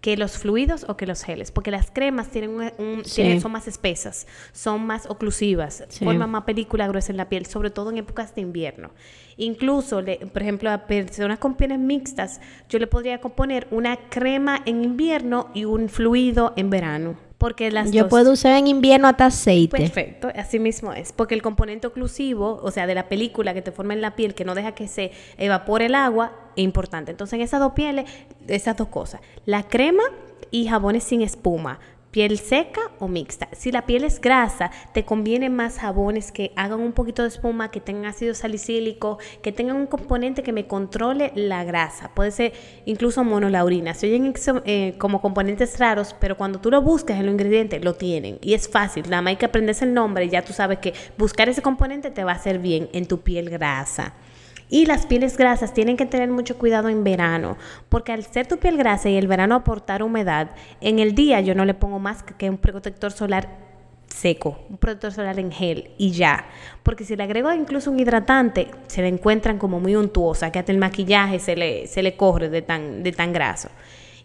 que 0.00 0.16
los 0.16 0.38
fluidos 0.38 0.84
o 0.88 0.96
que 0.96 1.06
los 1.06 1.22
geles, 1.24 1.50
porque 1.50 1.70
las 1.72 1.90
cremas 1.90 2.28
tienen 2.30 2.50
un, 2.50 2.70
un- 2.78 3.04
Sí. 3.04 3.22
tienen- 3.22 3.40
son 3.40 3.50
más 3.50 3.66
espesas, 3.66 4.26
son 4.52 4.86
más 4.86 5.06
oclusivas, 5.06 5.84
Sí. 5.88 6.04
forman 6.04 6.30
más 6.30 6.44
película 6.44 6.86
gruesa 6.86 7.10
en 7.12 7.16
la 7.16 7.28
piel, 7.28 7.46
sobre 7.46 7.70
todo 7.70 7.90
en 7.90 7.98
épocas 7.98 8.32
de 8.34 8.42
invierno. 8.42 8.90
Incluso, 9.36 10.02
le- 10.02 10.18
por 10.18 10.42
ejemplo, 10.42 10.70
a 10.70 10.86
personas 10.86 11.38
con 11.40 11.56
pieles 11.56 11.78
mixtas, 11.80 12.40
yo 12.68 12.78
le 12.78 12.86
podría 12.86 13.20
componer 13.20 13.66
una 13.70 13.96
crema 14.08 14.62
en 14.64 14.84
invierno 14.84 15.48
y 15.54 15.64
un 15.64 15.88
fluido 15.88 16.52
en 16.56 16.70
verano. 16.70 17.25
Porque 17.46 17.70
las 17.70 17.92
Yo 17.92 18.02
dos- 18.02 18.10
puedo 18.10 18.32
usar 18.32 18.56
en 18.58 18.66
invierno 18.66 19.06
hasta 19.06 19.26
aceite. 19.26 19.76
Perfecto, 19.76 20.28
así 20.34 20.58
mismo 20.58 20.92
es. 20.92 21.12
Porque 21.12 21.32
el 21.36 21.42
componente 21.42 21.86
oclusivo, 21.86 22.58
o 22.60 22.72
sea, 22.72 22.88
de 22.88 22.94
la 22.96 23.08
película 23.08 23.54
que 23.54 23.62
te 23.62 23.70
forma 23.70 23.94
en 23.94 24.00
la 24.00 24.16
piel, 24.16 24.34
que 24.34 24.44
no 24.44 24.56
deja 24.56 24.72
que 24.72 24.88
se 24.88 25.12
evapore 25.38 25.86
el 25.86 25.94
agua, 25.94 26.32
es 26.56 26.64
importante. 26.64 27.12
Entonces, 27.12 27.34
en 27.34 27.42
esas 27.42 27.60
dos 27.60 27.70
pieles, 27.70 28.10
esas 28.48 28.76
dos 28.76 28.88
cosas. 28.88 29.20
La 29.44 29.62
crema 29.62 30.02
y 30.50 30.66
jabones 30.66 31.04
sin 31.04 31.22
espuma. 31.22 31.78
Piel 32.16 32.38
seca 32.38 32.80
o 32.98 33.08
mixta. 33.08 33.46
Si 33.52 33.70
la 33.70 33.84
piel 33.84 34.02
es 34.02 34.22
grasa, 34.22 34.70
te 34.94 35.04
convienen 35.04 35.54
más 35.54 35.78
jabones 35.78 36.32
que 36.32 36.50
hagan 36.56 36.80
un 36.80 36.92
poquito 36.92 37.20
de 37.20 37.28
espuma, 37.28 37.70
que 37.70 37.78
tengan 37.78 38.06
ácido 38.06 38.32
salicílico, 38.32 39.18
que 39.42 39.52
tengan 39.52 39.76
un 39.76 39.86
componente 39.86 40.42
que 40.42 40.54
me 40.54 40.66
controle 40.66 41.30
la 41.34 41.62
grasa. 41.64 42.14
Puede 42.14 42.30
ser 42.30 42.54
incluso 42.86 43.22
monolaurina. 43.22 43.92
Se 43.92 44.06
oyen 44.06 44.32
eh, 44.64 44.94
como 44.96 45.20
componentes 45.20 45.78
raros, 45.78 46.16
pero 46.18 46.38
cuando 46.38 46.58
tú 46.58 46.70
lo 46.70 46.80
buscas 46.80 47.20
en 47.20 47.26
los 47.26 47.34
ingredientes, 47.34 47.84
lo 47.84 47.92
tienen. 47.96 48.38
Y 48.40 48.54
es 48.54 48.66
fácil. 48.66 49.02
Nada 49.10 49.20
más 49.20 49.32
hay 49.32 49.36
que 49.36 49.44
aprenderse 49.44 49.84
el 49.84 49.92
nombre 49.92 50.24
y 50.24 50.30
ya 50.30 50.42
tú 50.42 50.54
sabes 50.54 50.78
que 50.78 50.94
buscar 51.18 51.50
ese 51.50 51.60
componente 51.60 52.10
te 52.10 52.24
va 52.24 52.32
a 52.32 52.36
hacer 52.36 52.60
bien 52.60 52.88
en 52.94 53.04
tu 53.04 53.20
piel 53.20 53.50
grasa. 53.50 54.14
Y 54.68 54.86
las 54.86 55.06
pieles 55.06 55.36
grasas 55.36 55.72
tienen 55.72 55.96
que 55.96 56.06
tener 56.06 56.28
mucho 56.30 56.58
cuidado 56.58 56.88
en 56.88 57.04
verano, 57.04 57.56
porque 57.88 58.12
al 58.12 58.24
ser 58.24 58.46
tu 58.46 58.58
piel 58.58 58.76
grasa 58.76 59.08
y 59.08 59.16
el 59.16 59.28
verano 59.28 59.54
aportar 59.54 60.02
humedad, 60.02 60.50
en 60.80 60.98
el 60.98 61.14
día 61.14 61.40
yo 61.40 61.54
no 61.54 61.64
le 61.64 61.74
pongo 61.74 61.98
más 61.98 62.22
que 62.22 62.50
un 62.50 62.58
protector 62.58 63.12
solar 63.12 63.66
seco, 64.08 64.64
un 64.70 64.78
protector 64.78 65.12
solar 65.12 65.38
en 65.38 65.52
gel 65.52 65.90
y 65.98 66.10
ya. 66.12 66.46
Porque 66.82 67.04
si 67.04 67.16
le 67.16 67.22
agrego 67.22 67.52
incluso 67.52 67.90
un 67.90 68.00
hidratante, 68.00 68.68
se 68.86 69.02
le 69.02 69.08
encuentran 69.08 69.58
como 69.58 69.78
muy 69.78 69.94
untuosa, 69.94 70.50
que 70.50 70.58
hasta 70.58 70.72
el 70.72 70.78
maquillaje 70.78 71.38
se 71.38 71.54
le, 71.54 71.86
se 71.86 72.02
le 72.02 72.16
corre 72.16 72.48
de 72.48 72.62
tan, 72.62 73.02
de 73.02 73.12
tan 73.12 73.32
graso. 73.32 73.68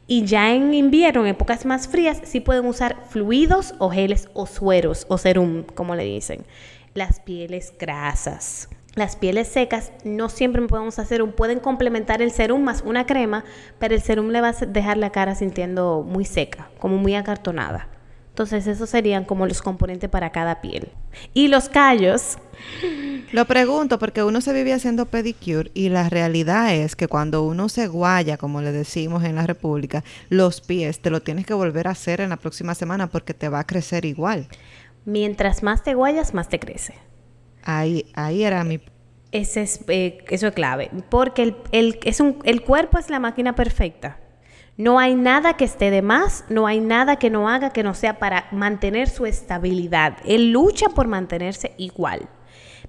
Y 0.07 0.25
ya 0.25 0.53
en 0.53 0.73
invierno, 0.73 1.21
en 1.21 1.27
épocas 1.27 1.65
más 1.65 1.87
frías, 1.87 2.21
sí 2.23 2.39
pueden 2.39 2.65
usar 2.65 2.97
fluidos 3.09 3.75
o 3.77 3.89
geles 3.89 4.27
o 4.33 4.45
sueros 4.45 5.05
o 5.09 5.17
serum, 5.17 5.63
como 5.63 5.95
le 5.95 6.03
dicen. 6.03 6.45
Las 6.93 7.19
pieles 7.19 7.73
grasas. 7.79 8.67
Las 8.95 9.15
pieles 9.15 9.47
secas 9.47 9.91
no 10.03 10.27
siempre 10.27 10.61
podemos 10.63 10.99
hacer 10.99 11.21
un, 11.21 11.31
pueden 11.31 11.59
complementar 11.59 12.21
el 12.21 12.31
serum 12.31 12.61
más 12.61 12.83
una 12.85 13.05
crema, 13.05 13.45
pero 13.79 13.95
el 13.95 14.01
serum 14.01 14.29
le 14.29 14.41
va 14.41 14.49
a 14.49 14.65
dejar 14.65 14.97
la 14.97 15.11
cara 15.11 15.33
sintiendo 15.35 16.03
muy 16.05 16.25
seca, 16.25 16.69
como 16.79 16.97
muy 16.97 17.15
acartonada. 17.15 17.87
Entonces, 18.31 18.65
esos 18.65 18.89
serían 18.89 19.25
como 19.25 19.45
los 19.45 19.61
componentes 19.61 20.09
para 20.09 20.31
cada 20.31 20.61
piel. 20.61 20.89
Y 21.33 21.49
los 21.49 21.67
callos. 21.67 22.37
Lo 23.33 23.45
pregunto 23.45 23.99
porque 23.99 24.23
uno 24.23 24.41
se 24.41 24.51
vive 24.51 24.73
haciendo 24.73 25.05
pedicure 25.05 25.71
y 25.73 25.89
la 25.89 26.09
realidad 26.09 26.73
es 26.73 26.95
que 26.95 27.07
cuando 27.07 27.43
uno 27.43 27.69
se 27.69 27.87
guaya, 27.87 28.37
como 28.37 28.61
le 28.61 28.71
decimos 28.71 29.23
en 29.23 29.35
la 29.35 29.47
República, 29.47 30.03
los 30.29 30.59
pies 30.59 31.01
te 31.01 31.09
lo 31.09 31.21
tienes 31.21 31.45
que 31.45 31.53
volver 31.53 31.87
a 31.87 31.91
hacer 31.91 32.19
en 32.19 32.29
la 32.29 32.37
próxima 32.37 32.75
semana 32.75 33.07
porque 33.07 33.33
te 33.33 33.47
va 33.47 33.59
a 33.59 33.67
crecer 33.67 34.03
igual. 34.05 34.47
Mientras 35.05 35.63
más 35.63 35.83
te 35.83 35.93
guayas, 35.93 36.33
más 36.33 36.49
te 36.49 36.59
crece. 36.59 36.95
Ahí, 37.63 38.05
ahí 38.15 38.43
era 38.43 38.63
mi 38.63 38.79
Ese 39.31 39.61
es, 39.61 39.83
eh, 39.87 40.23
eso 40.29 40.47
es 40.47 40.53
clave. 40.53 40.89
Porque 41.09 41.43
el, 41.43 41.55
el- 41.71 41.99
es 42.03 42.19
un, 42.19 42.39
el 42.43 42.61
cuerpo 42.63 42.97
es 42.99 43.09
la 43.09 43.19
máquina 43.19 43.55
perfecta. 43.55 44.17
No 44.77 44.99
hay 44.99 45.15
nada 45.15 45.57
que 45.57 45.65
esté 45.65 45.91
de 45.91 46.01
más, 46.01 46.45
no 46.49 46.65
hay 46.65 46.79
nada 46.79 47.17
que 47.17 47.29
no 47.29 47.47
haga 47.49 47.71
que 47.71 47.83
no 47.83 47.93
sea 47.93 48.19
para 48.19 48.47
mantener 48.51 49.09
su 49.09 49.25
estabilidad. 49.25 50.17
Él 50.25 50.51
lucha 50.51 50.89
por 50.89 51.07
mantenerse 51.07 51.73
igual. 51.77 52.29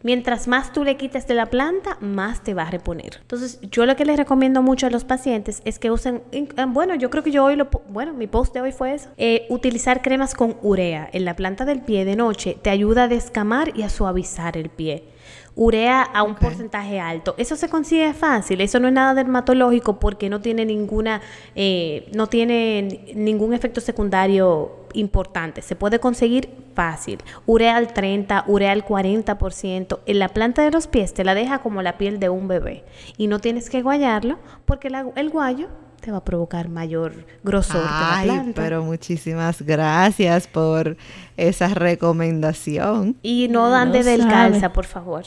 Mientras 0.03 0.48
más 0.48 0.72
tú 0.72 0.84
le 0.84 0.96
quites 0.96 1.26
de 1.26 1.34
la 1.34 1.46
planta, 1.46 1.96
más 2.00 2.42
te 2.42 2.55
va 2.55 2.64
a 2.64 2.70
reponer. 2.70 3.18
Entonces, 3.20 3.61
yo 3.62 3.86
lo 3.86 3.96
que 3.96 4.05
les 4.05 4.16
recomiendo 4.16 4.62
mucho 4.62 4.86
a 4.86 4.90
los 4.90 5.05
pacientes 5.05 5.62
es 5.64 5.78
que 5.78 5.90
usen, 5.90 6.22
eh, 6.32 6.46
bueno, 6.68 6.94
yo 6.94 7.11
creo 7.11 7.22
que 7.22 7.30
yo 7.30 7.44
hoy 7.44 7.57
lo, 7.57 7.68
bueno, 7.88 8.12
mi 8.12 8.26
post 8.26 8.55
de 8.55 8.61
hoy 8.61 8.72
fue 8.72 8.94
eso, 8.94 9.11
eh, 9.16 9.46
utilizar 9.48 10.03
cremas 10.03 10.34
con 10.34 10.57
urea 10.62 11.09
en 11.12 11.24
la 11.24 11.36
planta 11.36 11.64
del 11.64 11.80
pie 11.82 12.05
de 12.05 12.16
noche 12.16 12.57
te 12.61 12.70
ayuda 12.70 13.05
a 13.05 13.09
descamar 13.09 13.76
y 13.76 13.82
a 13.82 13.88
suavizar 13.88 14.57
el 14.57 14.68
pie. 14.68 15.05
Urea 15.55 16.03
a 16.03 16.22
un 16.22 16.34
porcentaje 16.34 16.98
alto. 16.98 17.34
Eso 17.36 17.57
se 17.57 17.68
consigue 17.68 18.14
fácil. 18.14 18.61
Eso 18.62 18.80
no 18.80 18.88
es 18.88 18.94
nada 18.94 19.12
dermatológico 19.14 19.98
porque 19.98 20.30
no 20.30 20.40
tiene 20.40 20.64
ninguna, 20.64 21.20
eh, 21.55 22.11
no 22.14 22.26
tiene 22.26 23.12
ningún 23.14 23.53
efecto 23.53 23.80
secundario 23.82 24.86
importante. 24.94 25.61
Se 25.62 25.76
puede 25.76 25.98
conseguir 26.00 26.48
fácil. 26.74 27.18
Urea 27.46 27.76
al 27.76 27.92
30, 27.92 28.44
urea 28.46 28.72
al 28.72 28.84
40%. 28.84 30.00
En 30.07 30.18
la 30.18 30.28
planta 30.28 30.62
de 30.62 30.70
los 30.70 30.86
pies 30.86 31.12
te 31.14 31.24
la 31.24 31.34
deja 31.34 31.59
como 31.61 31.82
la 31.82 31.98
piel 31.98 32.18
de 32.18 32.28
un 32.30 32.48
bebé. 32.48 32.84
Y 33.18 33.26
no 33.26 33.38
tienes 33.38 33.68
que 33.68 33.82
guayarlo 33.82 34.38
porque 34.64 34.88
la- 34.90 35.07
el 35.16 35.28
guayo 35.30 35.68
te 36.00 36.11
va 36.11 36.18
a 36.18 36.24
provocar 36.24 36.68
mayor 36.68 37.12
grosor 37.44 37.76
de 37.82 37.86
la 37.86 38.18
Ay, 38.18 38.24
planta. 38.28 38.61
pero 38.61 38.82
muchísimas 38.82 39.62
gracias 39.62 40.46
por 40.48 40.96
esa 41.36 41.68
recomendación. 41.68 43.16
Y 43.22 43.48
no 43.48 43.70
dan 43.70 43.92
de 43.92 44.03
del 44.03 44.26
calza, 44.26 44.72
por 44.72 44.84
favor. 44.84 45.24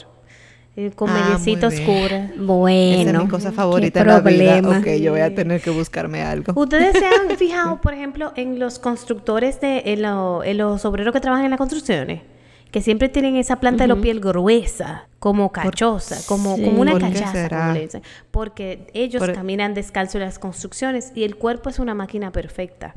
Eh, 0.78 0.90
con 0.94 1.08
Ah, 1.08 1.14
mediecita 1.38 1.68
muy 1.68 1.76
bien. 1.78 1.88
oscura. 1.90 2.30
Bueno, 2.36 3.00
Esa 3.00 3.10
es 3.10 3.22
mi 3.24 3.28
cosa 3.30 3.48
qué 3.50 3.56
favorita 3.56 4.00
en 4.02 4.06
la 4.08 4.20
vida. 4.20 4.60
problema. 4.60 4.78
Ok, 4.78 4.86
yo 5.00 5.12
voy 5.12 5.20
a 5.22 5.34
tener 5.34 5.62
que 5.62 5.70
buscarme 5.70 6.20
algo. 6.22 6.52
Ustedes 6.54 6.98
se 6.98 7.06
han 7.06 7.34
fijado, 7.38 7.80
por 7.80 7.94
ejemplo, 7.94 8.32
en 8.36 8.58
los 8.58 8.78
constructores 8.78 9.58
de, 9.60 9.82
en, 9.86 10.02
lo- 10.02 10.44
en 10.44 10.58
los 10.58 10.84
obreros 10.84 11.14
que 11.14 11.20
trabajan 11.20 11.46
en 11.46 11.50
las 11.50 11.58
construcciones, 11.58 12.20
que 12.70 12.82
siempre 12.82 13.08
tienen 13.08 13.36
esa 13.36 13.56
planta 13.56 13.84
de 13.84 13.88
la 13.88 13.96
piel 13.96 14.20
gruesa, 14.20 15.08
como 15.18 15.50
cachosa, 15.50 16.18
como, 16.28 16.56
Sí. 16.56 16.64
como 16.64 16.82
una 16.82 16.92
¿Por 16.92 17.00
qué 17.00 17.08
cachaza, 17.14 17.32
será? 17.32 17.58
como 17.60 17.72
le 17.72 17.80
dicen. 17.80 18.02
Porque 18.30 18.86
ellos 18.92 19.20
Por- 19.20 19.32
caminan 19.32 19.72
descalzo 19.72 20.18
en 20.18 20.24
las 20.24 20.38
construcciones 20.38 21.10
y 21.14 21.24
el 21.24 21.36
cuerpo 21.36 21.70
es 21.70 21.78
una 21.78 21.94
máquina 21.94 22.32
perfecta. 22.32 22.94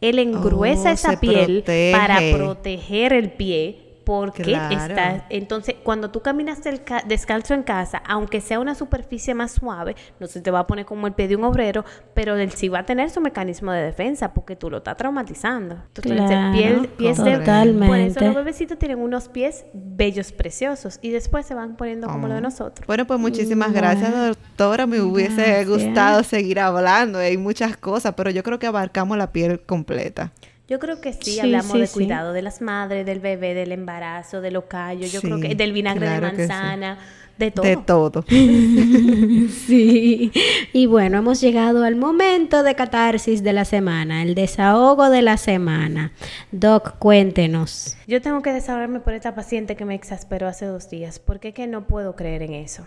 Él 0.00 0.18
engruesa 0.18 0.90
Oh, 0.90 0.94
esa 0.94 1.10
se 1.12 1.16
piel 1.18 1.62
para 1.92 2.16
protege. 2.16 2.36
proteger 2.36 3.12
el 3.12 3.30
pie. 3.30 3.86
Porque 4.04 4.42
Claro. 4.42 4.74
está, 4.94 5.26
entonces 5.28 5.76
cuando 5.82 6.10
tú 6.10 6.20
caminas 6.22 6.62
del 6.64 6.82
ca- 6.82 7.02
descalzo 7.06 7.54
en 7.54 7.62
casa, 7.62 8.02
aunque 8.06 8.40
sea 8.40 8.58
una 8.58 8.74
superficie 8.74 9.34
más 9.34 9.52
suave, 9.52 9.94
no 10.18 10.26
se 10.26 10.40
te 10.40 10.50
va 10.50 10.60
a 10.60 10.66
poner 10.66 10.86
como 10.86 11.06
el 11.06 11.12
pie 11.12 11.28
de 11.28 11.36
un 11.36 11.44
obrero, 11.44 11.84
pero 12.14 12.36
él 12.36 12.50
sí 12.52 12.68
va 12.68 12.80
a 12.80 12.86
tener 12.86 13.10
su 13.10 13.20
mecanismo 13.20 13.72
de 13.72 13.82
defensa 13.82 14.32
porque 14.32 14.56
tú 14.56 14.70
lo 14.70 14.78
estás 14.78 14.96
traumatizando. 14.96 15.76
Entonces, 15.88 16.12
Claro, 16.12 16.52
piel- 16.56 16.88
pies 16.88 17.22
de- 17.22 17.38
totalmente. 17.38 17.86
por 17.86 17.96
eso 17.98 18.20
los 18.20 18.34
bebecitos 18.34 18.78
tienen 18.78 18.98
unos 18.98 19.28
pies 19.28 19.64
bellos, 19.74 20.32
preciosos 20.32 20.98
y 21.02 21.10
después 21.10 21.46
se 21.46 21.54
van 21.54 21.76
poniendo 21.76 22.08
como 22.08 22.26
lo 22.26 22.34
de 22.34 22.40
Oh. 22.40 22.42
nosotros. 22.42 22.86
Bueno, 22.86 23.06
pues 23.06 23.20
muchísimas 23.20 23.72
gracias, 23.72 24.12
doctora. 24.12 24.86
Me 24.86 25.00
hubiese 25.00 25.34
Gracias. 25.36 25.68
gustado 25.68 26.22
seguir 26.24 26.58
hablando. 26.60 27.18
Hay 27.18 27.36
muchas 27.36 27.76
cosas, 27.76 28.14
pero 28.16 28.30
yo 28.30 28.42
creo 28.42 28.58
que 28.58 28.66
abarcamos 28.66 29.16
la 29.18 29.30
piel 29.32 29.60
completa. 29.60 30.32
Yo 30.70 30.78
creo 30.78 31.00
que 31.00 31.12
sí, 31.12 31.32
Sí, 31.32 31.40
hablamos 31.40 31.72
sí, 31.72 31.80
de 31.80 31.86
sí. 31.88 31.94
cuidado 31.94 32.32
de 32.32 32.42
las 32.42 32.60
madres, 32.62 33.04
del 33.04 33.18
bebé, 33.18 33.54
del 33.54 33.72
embarazo, 33.72 34.40
de 34.40 34.52
los 34.52 34.64
callos, 34.64 35.10
yo 35.10 35.20
creo 35.20 35.40
que 35.40 35.56
del 35.56 35.72
vinagre 35.72 36.06
claro 36.06 36.26
de 36.30 36.32
manzana, 36.32 36.98
de 37.36 37.50
todo. 37.50 37.66
De 37.66 37.76
todo. 37.76 38.24
Sí. 39.66 40.30
Y 40.72 40.86
bueno, 40.86 41.18
hemos 41.18 41.40
llegado 41.40 41.82
al 41.82 41.96
momento 41.96 42.62
de 42.62 42.76
catarsis 42.76 43.42
de 43.42 43.52
la 43.52 43.64
semana, 43.64 44.22
el 44.22 44.36
desahogo 44.36 45.10
de 45.10 45.22
la 45.22 45.38
semana. 45.38 46.12
Doc, 46.52 46.98
cuéntenos. 46.98 47.96
Yo 48.06 48.22
tengo 48.22 48.40
que 48.42 48.52
desahogarme 48.52 49.00
por 49.00 49.14
esta 49.14 49.34
paciente 49.34 49.74
que 49.74 49.84
me 49.84 49.96
exasperó 49.96 50.46
hace 50.46 50.66
dos 50.66 50.88
días, 50.88 51.18
porque 51.18 51.48
es 51.48 51.54
que 51.54 51.66
no 51.66 51.88
puedo 51.88 52.14
creer 52.14 52.42
en 52.42 52.54
eso. 52.54 52.84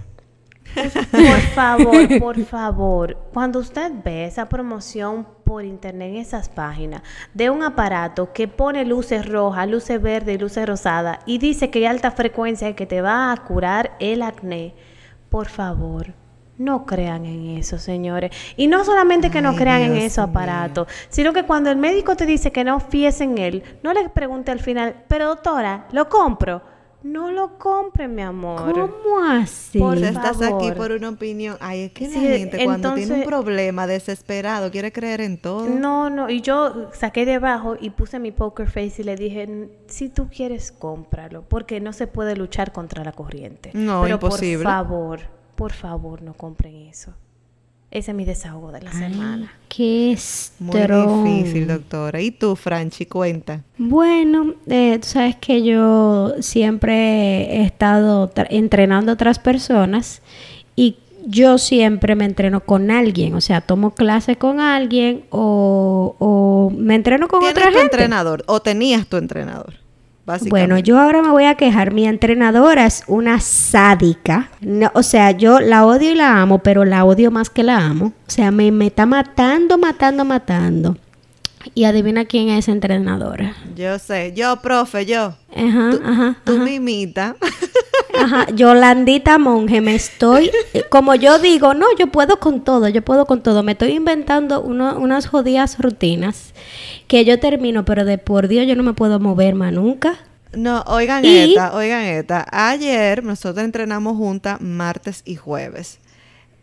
Por 0.74 1.42
favor, 1.54 2.20
por 2.20 2.46
favor, 2.46 3.18
cuando 3.34 3.60
usted 3.60 3.92
ve 4.04 4.26
esa 4.26 4.50
promoción 4.50 5.28
por 5.44 5.64
internet 5.64 6.10
en 6.10 6.16
esas 6.18 6.50
páginas 6.50 7.04
de 7.34 7.50
un 7.50 7.64
aparato 7.64 8.34
que 8.34 8.48
pone 8.48 8.86
luces 8.86 9.28
rojas, 9.28 9.70
luces 9.70 10.02
verdes 10.02 10.36
y 10.36 10.40
luces 10.40 10.68
rosadas 10.68 11.20
y 11.26 11.38
dice 11.38 11.70
que 11.70 11.80
hay 11.80 11.86
alta 11.86 12.12
frecuencia 12.12 12.70
y 12.70 12.74
que 12.74 12.86
te 12.86 13.02
va 13.02 13.32
a 13.32 13.38
curar 13.38 13.96
el 14.00 14.24
acné, 14.24 14.74
por 15.30 15.48
favor, 15.48 16.14
no 16.58 16.86
crean 16.86 17.26
en 17.26 17.58
eso, 17.58 17.78
señores. 17.78 18.32
Y 18.58 18.68
no 18.68 18.84
solamente 18.84 19.32
que 19.32 19.42
no 19.42 19.56
crean 19.56 19.82
en 19.82 19.98
esos 19.98 20.30
aparatos, 20.30 20.88
sino 21.10 21.34
que 21.34 21.44
cuando 21.44 21.72
el 21.72 21.78
médico 21.78 22.16
te 22.16 22.26
dice 22.26 22.52
que 22.52 22.64
no 22.64 22.80
fíes 22.80 23.22
en 23.22 23.38
él, 23.38 23.64
no 23.84 23.94
le 23.94 24.10
pregunte 24.10 24.52
al 24.52 24.60
final, 24.60 25.04
pero 25.08 25.28
doctora, 25.28 25.88
¿lo 25.92 26.10
compro? 26.10 26.73
No 27.04 27.32
lo 27.32 27.58
compre, 27.60 28.08
mi 28.08 28.22
amor. 28.22 28.72
¿Cómo 28.74 29.20
así? 29.30 29.78
Por 29.78 29.98
Si 29.98 30.06
estás 30.06 30.42
aquí 30.42 30.72
por 30.72 30.92
una 30.92 31.10
opinión. 31.10 31.58
Ay, 31.60 31.82
es 31.84 31.92
que 31.92 32.08
la 32.08 32.14
Sí, 32.14 32.20
gente 32.28 32.64
cuando 32.64 32.94
tiene 32.94 33.14
un 33.16 33.24
problema 33.26 33.88
desesperado 33.88 34.72
quiere 34.72 34.92
creer 34.94 35.20
en 35.22 35.38
todo. 35.38 35.68
No, 35.68 36.10
no, 36.10 36.30
y 36.30 36.40
yo 36.42 36.90
saqué 36.94 37.26
de 37.26 37.34
abajo 37.36 37.76
y 37.80 37.90
puse 37.90 38.20
mi 38.20 38.32
poker 38.32 38.68
face 38.70 39.02
y 39.02 39.04
le 39.04 39.16
dije, 39.18 39.44
"N- 39.44 39.68
si 39.88 40.08
tú 40.10 40.30
quieres, 40.30 40.72
cómpralo, 40.72 41.44
porque 41.48 41.82
no 41.82 41.92
se 41.92 42.08
puede 42.08 42.36
luchar 42.38 42.72
contra 42.72 43.04
la 43.04 43.12
corriente. 43.12 43.72
No, 43.74 44.02
Pero 44.04 44.16
imposible. 44.16 44.64
por 44.64 44.72
favor, 44.74 45.20
por 45.56 45.74
favor, 45.74 46.22
no 46.22 46.34
compren 46.36 46.76
eso. 46.88 47.14
Ese 47.94 48.10
es 48.10 48.18
mi 48.18 48.26
desahogo 48.26 48.72
de 48.72 48.82
la 48.82 48.92
semana. 48.92 49.54
Qué 49.70 50.18
Muy 50.60 50.80
estrón. 50.80 51.24
difícil, 51.26 51.68
doctora. 51.68 52.20
¿Y 52.22 52.32
tú, 52.32 52.56
Franchi, 52.56 53.06
cuenta? 53.06 53.62
Bueno, 53.78 54.56
eh, 54.66 54.98
tú 55.00 55.08
sabes 55.10 55.36
que 55.36 55.62
yo 55.64 56.34
siempre 56.40 57.56
he 57.58 57.62
estado 57.64 58.32
tra- 58.32 58.48
entrenando 58.50 59.12
a 59.12 59.14
otras 59.14 59.38
personas 59.38 60.24
y 60.76 60.98
yo 61.28 61.60
siempre 61.60 62.16
me 62.16 62.26
entreno 62.26 62.62
con 62.62 62.90
alguien, 62.90 63.36
o 63.36 63.42
sea, 63.42 63.62
tomo 63.62 63.94
clase 63.94 64.38
con 64.38 64.60
alguien 64.60 65.26
o, 65.30 66.16
o 66.18 66.72
me 66.76 66.96
entreno 66.96 67.28
con 67.28 67.42
¿Tienes 67.42 67.56
otra 67.58 67.68
tu 67.72 67.78
gente. 67.78 67.96
entrenador 67.96 68.44
o 68.48 68.60
tenías 68.60 69.06
tu 69.06 69.18
entrenador? 69.18 69.76
Bueno, 70.50 70.80
yo 70.80 71.00
ahora 71.00 71.22
me 71.22 71.30
voy 71.30 71.44
a 71.46 71.56
quejar. 71.56 71.92
Mi 71.94 72.08
entrenadora 72.08 72.86
es 72.86 73.04
una 73.08 73.40
sádica. 73.42 74.50
No, 74.62 74.90
o 74.94 75.04
sea, 75.04 75.32
yo 75.32 75.60
la 75.60 75.86
odio 75.86 76.12
y 76.12 76.16
la 76.16 76.42
amo, 76.42 76.60
pero 76.60 76.86
la 76.86 77.04
odio 77.04 77.30
más 77.30 77.50
que 77.50 77.64
la 77.64 77.78
amo. 77.78 78.14
O 78.28 78.32
sea, 78.32 78.52
me, 78.52 78.72
me 78.72 78.88
está 78.88 79.06
matando, 79.06 79.78
matando, 79.78 80.24
matando. 80.24 80.98
Y 81.76 81.86
adivina 81.86 82.26
quién 82.26 82.50
es 82.50 82.68
entrenadora. 82.68 83.56
Yo 83.76 83.98
sé. 84.00 84.34
Yo, 84.36 84.58
profe, 84.62 85.06
yo. 85.06 85.34
Ajá, 85.56 85.90
ajá. 86.06 86.36
Tú 86.44 86.56
ajá. 86.56 86.64
mimita. 86.64 87.36
Ajá, 88.20 88.46
Yolandita 88.56 89.38
Monge, 89.40 89.82
me 89.82 89.96
estoy, 89.96 90.52
como 90.90 91.16
yo 91.16 91.40
digo, 91.40 91.74
no, 91.74 91.88
yo 91.98 92.08
puedo 92.08 92.40
con 92.40 92.64
todo, 92.64 92.88
yo 92.88 93.02
puedo 93.02 93.26
con 93.26 93.42
todo, 93.42 93.64
me 93.64 93.72
estoy 93.72 93.94
inventando 93.94 94.62
uno- 94.62 95.00
unas 95.00 95.26
jodidas 95.26 95.80
rutinas 95.80 96.54
que 97.08 97.26
yo 97.26 97.40
termino, 97.40 97.86
pero 97.86 98.06
de 98.06 98.18
por 98.18 98.48
Dios 98.48 98.68
yo 98.68 98.76
no 98.76 98.84
me 98.84 98.94
puedo 98.94 99.20
mover 99.20 99.56
más 99.56 99.74
nunca. 99.74 100.20
No, 100.54 100.84
oigan 100.88 101.26
Y- 101.26 101.38
esta, 101.54 101.74
oigan 101.76 102.04
esta. 102.04 102.46
Ayer 102.52 103.24
nosotros 103.24 103.64
entrenamos 103.66 104.18
juntas 104.18 104.62
martes 104.62 105.22
y 105.26 105.36
jueves. 105.36 106.00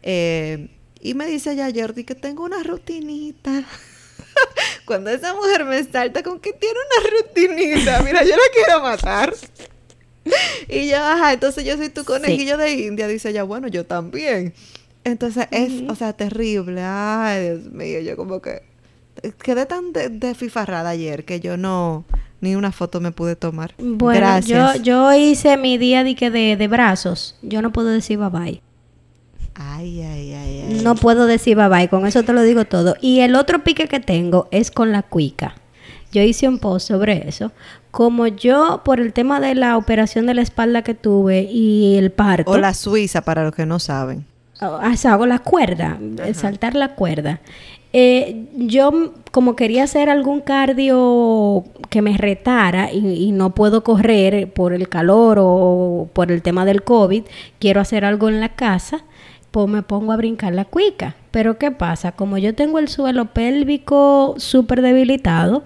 Eh, 0.02 0.68
y 1.00 1.14
me 1.14 1.26
dice 1.26 1.56
ya 1.56 1.68
Jordi 1.74 2.04
que 2.04 2.14
tengo 2.14 2.44
una 2.44 2.62
rutinita. 2.62 3.64
Cuando 4.84 5.10
esa 5.10 5.34
mujer 5.34 5.64
me 5.64 5.82
salta 5.84 6.22
con 6.22 6.40
que 6.40 6.52
tiene 6.52 6.74
una 6.74 7.10
rutinita, 7.10 8.02
mira, 8.02 8.22
yo 8.22 8.30
la 8.36 8.42
quiero 8.54 8.80
matar. 8.82 9.34
Y 10.68 10.88
yo, 10.88 10.98
ajá, 10.98 11.32
entonces 11.32 11.64
yo 11.64 11.76
soy 11.78 11.88
tu 11.88 12.04
conejillo 12.04 12.58
de 12.58 12.72
India. 12.72 13.08
Dice 13.08 13.30
ella, 13.30 13.42
bueno, 13.42 13.68
yo 13.68 13.86
también. 13.86 14.52
Entonces 15.02 15.46
es, 15.50 15.82
o 15.88 15.94
sea, 15.94 16.12
terrible. 16.12 16.82
Ay, 16.84 17.42
Dios 17.48 17.72
mío, 17.72 18.00
yo 18.00 18.16
como 18.16 18.40
que 18.42 18.62
quedé 19.42 19.66
tan 19.66 19.92
de, 19.92 20.08
desfifarrada 20.08 20.90
ayer 20.90 21.24
que 21.24 21.40
yo 21.40 21.56
no, 21.56 22.04
ni 22.40 22.54
una 22.56 22.72
foto 22.72 23.00
me 23.00 23.12
pude 23.12 23.36
tomar. 23.36 23.74
Bueno, 23.78 24.20
Gracias. 24.20 24.76
yo, 24.78 24.82
yo 24.82 25.12
hice 25.14 25.56
mi 25.56 25.78
día 25.78 26.04
de, 26.04 26.14
de, 26.30 26.56
de 26.56 26.68
brazos, 26.68 27.36
yo 27.42 27.62
no 27.62 27.72
puedo 27.72 27.88
decir 27.88 28.18
bye 28.18 28.28
bye. 28.28 28.62
Ay, 29.54 30.00
ay, 30.02 30.32
ay, 30.32 30.64
ay. 30.68 30.80
No 30.82 30.94
puedo 30.94 31.26
decir 31.26 31.56
bye 31.56 31.68
bye, 31.68 31.88
con 31.88 32.06
eso 32.06 32.22
te 32.22 32.32
lo 32.32 32.42
digo 32.42 32.64
todo. 32.64 32.96
Y 33.00 33.20
el 33.20 33.34
otro 33.34 33.62
pique 33.64 33.88
que 33.88 34.00
tengo 34.00 34.48
es 34.50 34.70
con 34.70 34.92
la 34.92 35.02
cuica. 35.02 35.54
yo 36.12 36.22
hice 36.22 36.48
un 36.48 36.58
post 36.58 36.88
sobre 36.88 37.28
eso. 37.28 37.52
Como 37.90 38.26
yo, 38.28 38.82
por 38.84 39.00
el 39.00 39.12
tema 39.12 39.40
de 39.40 39.54
la 39.54 39.76
operación 39.76 40.26
de 40.26 40.34
la 40.34 40.42
espalda 40.42 40.82
que 40.82 40.94
tuve 40.94 41.42
y 41.42 41.96
el 41.96 42.10
parto, 42.12 42.50
O 42.50 42.56
la 42.58 42.72
suiza, 42.72 43.22
para 43.22 43.44
los 43.44 43.54
que 43.54 43.66
no 43.66 43.78
saben. 43.80 44.24
Ah, 44.60 44.90
o 44.92 44.96
sea, 44.96 45.14
hago 45.14 45.26
la 45.26 45.40
cuerda, 45.40 45.98
saltar 46.34 46.74
la 46.74 46.94
cuerda. 46.94 47.40
Eh, 47.92 48.46
yo 48.54 49.12
como 49.32 49.56
quería 49.56 49.82
hacer 49.84 50.10
algún 50.10 50.40
cardio 50.40 51.64
que 51.88 52.02
me 52.02 52.16
retara 52.16 52.92
y, 52.92 52.98
y 53.24 53.32
no 53.32 53.54
puedo 53.54 53.82
correr 53.82 54.52
por 54.52 54.72
el 54.72 54.88
calor 54.88 55.38
o 55.40 56.08
por 56.12 56.30
el 56.30 56.42
tema 56.42 56.64
del 56.64 56.82
COVID, 56.82 57.24
quiero 57.58 57.80
hacer 57.80 58.04
algo 58.04 58.28
en 58.28 58.40
la 58.40 58.50
casa, 58.50 59.02
pues 59.50 59.68
me 59.68 59.82
pongo 59.82 60.12
a 60.12 60.16
brincar 60.16 60.54
la 60.54 60.64
cuica. 60.64 61.16
Pero 61.30 61.58
¿qué 61.58 61.70
pasa? 61.70 62.12
Como 62.12 62.38
yo 62.38 62.54
tengo 62.54 62.78
el 62.78 62.88
suelo 62.88 63.26
pélvico 63.26 64.34
súper 64.38 64.82
debilitado, 64.82 65.64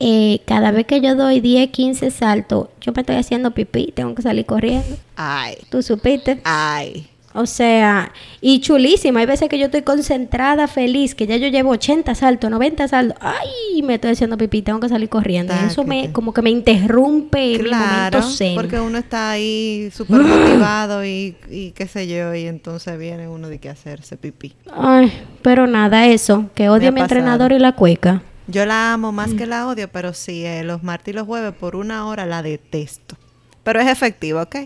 eh, 0.00 0.40
cada 0.46 0.72
vez 0.72 0.86
que 0.86 1.00
yo 1.00 1.14
doy 1.14 1.40
10, 1.40 1.70
15 1.70 2.10
saltos, 2.10 2.68
yo 2.80 2.92
me 2.92 3.02
estoy 3.02 3.16
haciendo 3.16 3.52
pipí, 3.52 3.92
tengo 3.94 4.14
que 4.14 4.22
salir 4.22 4.44
corriendo. 4.46 4.96
Ay, 5.16 5.54
¿Tú 5.70 5.82
supiste? 5.82 6.40
ay. 6.44 7.08
O 7.34 7.46
sea, 7.46 8.12
y 8.40 8.60
chulísima. 8.60 9.20
Hay 9.20 9.26
veces 9.26 9.48
que 9.48 9.58
yo 9.58 9.66
estoy 9.66 9.82
concentrada, 9.82 10.66
feliz, 10.68 11.14
que 11.14 11.26
ya 11.26 11.36
yo 11.36 11.48
llevo 11.48 11.70
80 11.70 12.14
saltos, 12.14 12.50
90 12.50 12.88
saltos. 12.88 13.16
Ay, 13.20 13.82
me 13.82 13.94
estoy 13.94 14.10
haciendo 14.12 14.36
pipí, 14.36 14.62
tengo 14.62 14.80
que 14.80 14.88
salir 14.88 15.08
corriendo. 15.08 15.54
Y 15.54 15.66
eso 15.66 15.84
me, 15.84 15.96
Táquete. 15.96 16.12
como 16.12 16.32
que 16.34 16.42
me 16.42 16.50
interrumpe 16.50 17.58
mi 17.58 17.64
Claro, 17.64 18.18
momento 18.18 18.36
zen. 18.36 18.54
porque 18.54 18.80
uno 18.80 18.98
está 18.98 19.30
ahí 19.30 19.90
súper 19.94 20.20
motivado 20.20 21.04
y, 21.04 21.36
y 21.50 21.70
qué 21.72 21.86
sé 21.86 22.06
yo, 22.06 22.34
y 22.34 22.46
entonces 22.46 22.98
viene 22.98 23.28
uno 23.28 23.48
de 23.48 23.58
que 23.58 23.68
hacerse 23.68 24.16
pipí. 24.16 24.54
Ay, 24.74 25.12
pero 25.42 25.66
nada, 25.66 26.06
eso, 26.06 26.50
que 26.54 26.68
odio 26.68 26.88
a 26.88 26.92
mi 26.92 27.00
pasado. 27.00 27.18
entrenador 27.20 27.52
y 27.52 27.58
la 27.58 27.72
cueca. 27.72 28.22
Yo 28.48 28.66
la 28.66 28.92
amo 28.92 29.12
más 29.12 29.32
que 29.34 29.46
la 29.46 29.68
odio, 29.68 29.88
pero 29.90 30.12
sí, 30.12 30.44
eh, 30.44 30.64
los 30.64 30.82
martes 30.82 31.14
y 31.14 31.16
los 31.16 31.26
jueves 31.26 31.54
por 31.54 31.76
una 31.76 32.06
hora 32.06 32.26
la 32.26 32.42
detesto. 32.42 33.16
Pero 33.62 33.80
es 33.80 33.88
efectiva, 33.88 34.42
¿ok? 34.42 34.56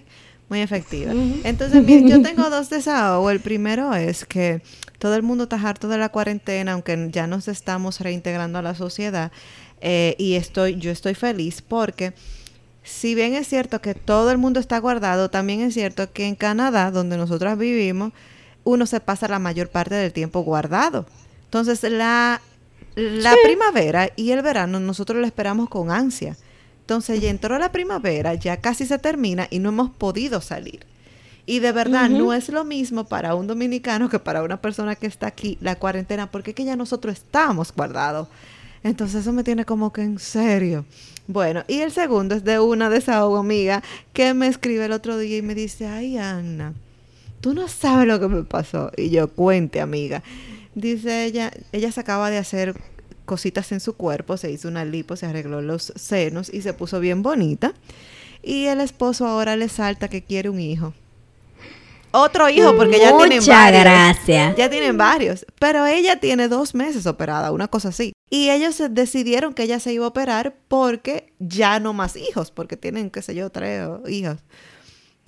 Muy 0.49 0.61
efectiva. 0.61 1.13
Entonces, 1.45 1.85
yo 1.87 2.23
tengo 2.23 2.49
dos 2.51 2.71
desahogos. 2.71 3.33
El 3.33 3.41
primero 3.41 3.95
es 3.95 4.25
que 4.25 4.63
todo 4.99 5.17
el 5.17 5.23
mundo 5.23 5.45
está 5.45 5.61
harto 5.61 5.89
de 5.89 5.99
la 5.99 6.09
cuarentena, 6.09 6.73
aunque 6.73 7.09
ya 7.11 7.27
nos 7.27 7.49
estamos 7.49 8.01
reintegrando 8.01 8.59
a 8.59 8.63
la 8.63 8.75
sociedad. 8.75 9.33
eh, 9.81 10.15
y 10.19 10.35
estoy, 10.35 10.77
yo 10.77 10.91
estoy 10.91 11.15
feliz 11.15 11.63
porque 11.63 12.15
si 12.83 13.15
bien 13.15 13.35
es 13.35 13.49
cierto 13.49 13.81
que 13.81 13.95
todo 13.95 14.31
el 14.31 14.39
mundo 14.39 14.61
está 14.61 14.79
guardado, 14.79 15.29
también 15.29 15.61
es 15.61 15.75
cierto 15.75 16.13
que 16.13 16.27
en 16.27 16.37
Canadá, 16.37 16.91
donde 16.93 17.17
nosotras 17.17 17.59
vivimos, 17.59 18.13
uno 18.65 18.87
se 18.87 19.01
pasa 19.01 19.29
la 19.29 19.39
mayor 19.41 19.69
parte 19.69 19.97
del 19.97 20.13
tiempo 20.13 20.41
guardado. 20.41 21.07
Entonces, 21.45 21.83
la, 21.83 22.41
la 22.95 23.35
primavera 23.45 24.11
y 24.17 24.31
el 24.31 24.43
verano 24.43 24.81
nosotros 24.81 25.21
lo 25.21 25.27
esperamos 25.27 25.69
con 25.69 25.91
ansia. 25.91 26.37
Entonces, 26.87 27.21
ya 27.21 27.31
entró 27.31 27.59
la 27.59 27.73
primavera, 27.73 28.35
ya 28.35 28.59
casi 28.59 28.87
se 28.87 28.97
termina 29.01 29.49
y 29.51 29.59
no 29.59 29.71
hemos 29.71 29.91
podido 29.91 30.41
salir. 30.41 30.87
Y 31.45 31.59
de 31.59 31.73
verdad, 31.73 32.09
no 32.09 32.33
es 32.33 32.49
lo 32.49 32.63
mismo 32.63 33.09
para 33.09 33.35
un 33.35 33.49
dominicano 33.49 34.09
que 34.09 34.21
para 34.21 34.45
una 34.45 34.61
persona 34.61 34.95
que 34.95 35.09
está 35.09 35.27
aquí 35.27 35.59
la 35.61 35.75
cuarentena, 35.75 36.31
porque 36.31 36.51
es 36.51 36.55
que 36.55 36.65
ya 36.65 36.77
nosotros 36.77 37.15
estamos 37.15 37.73
guardados. 37.75 38.29
Entonces 38.85 39.23
eso 39.23 39.33
me 39.33 39.43
tiene 39.43 39.65
como 39.65 39.93
que 39.93 40.03
en 40.03 40.21
serio. 40.21 40.85
Bueno, 41.27 41.65
y 41.67 41.81
el 41.81 41.91
segundo 41.91 42.37
es 42.37 42.45
de 42.45 42.61
una 42.61 42.89
desahogo 42.89 43.39
amiga 43.39 43.83
que 44.13 44.33
me 44.33 44.47
escribe 44.47 44.85
el 44.85 44.93
otro 44.93 45.19
día 45.19 45.39
y 45.39 45.43
me 45.43 45.57
dice, 45.57 45.89
ay 45.89 46.19
Ana, 46.19 46.73
tú 47.41 47.53
no 47.53 47.67
sabes 47.67 48.07
lo 48.07 48.21
que 48.21 48.29
me 48.29 48.45
pasó. 48.45 48.93
Y 48.97 49.11
yo, 49.11 49.27
cuente 49.27 49.81
amiga. 49.81 50.23
Dice 50.77 51.25
ella, 51.25 51.51
ella 51.73 51.91
se 51.91 51.99
acaba 51.99 52.31
de 52.31 52.39
hacer 52.39 52.77
cositas 53.27 53.71
en 53.73 53.81
su 53.81 53.95
cuerpo, 53.97 54.39
se 54.39 54.51
hizo 54.51 54.69
una 54.69 54.87
lipo, 54.87 55.17
se 55.17 55.27
arregló 55.27 55.61
los 55.61 55.93
senos 55.97 56.53
y 56.53 56.63
se 56.63 56.73
puso 56.73 57.01
bien 57.01 57.23
bonita. 57.23 57.75
Y 58.43 58.67
el 58.67 58.81
esposo 58.81 59.27
ahora 59.27 59.57
le 59.57 59.69
salta 59.69 60.09
que 60.09 60.25
quiere 60.25 60.49
un 60.49 60.61
hijo. 60.61 60.95
Otro 62.13 62.49
hijo, 62.49 62.75
porque 62.77 62.99
ya 62.99 63.15
tienen 63.19 63.45
varios. 63.45 63.83
gracias. 63.83 64.57
Ya 64.57 64.71
tienen 64.71 64.97
varios. 64.97 65.45
Pero 65.59 65.85
ella 65.85 66.19
tiene 66.19 66.49
dos 66.49 66.75
meses 66.75 67.07
operada, 67.07 67.53
una 67.53 67.69
cosa 67.69 67.89
así. 67.89 68.13
Y 68.31 68.49
ellos 68.51 68.81
decidieron 68.91 69.53
que 69.53 69.65
ella 69.65 69.81
se 69.81 69.93
iba 69.93 70.07
a 70.07 70.09
operar 70.09 70.57
porque 70.69 71.35
ya 71.39 71.79
no 71.79 71.93
más 71.93 72.17
hijos, 72.17 72.51
porque 72.51 72.79
tienen, 72.79 73.11
qué 73.11 73.21
sé 73.21 73.35
yo, 73.35 73.51
tres 73.51 73.87
hijos. 74.09 74.39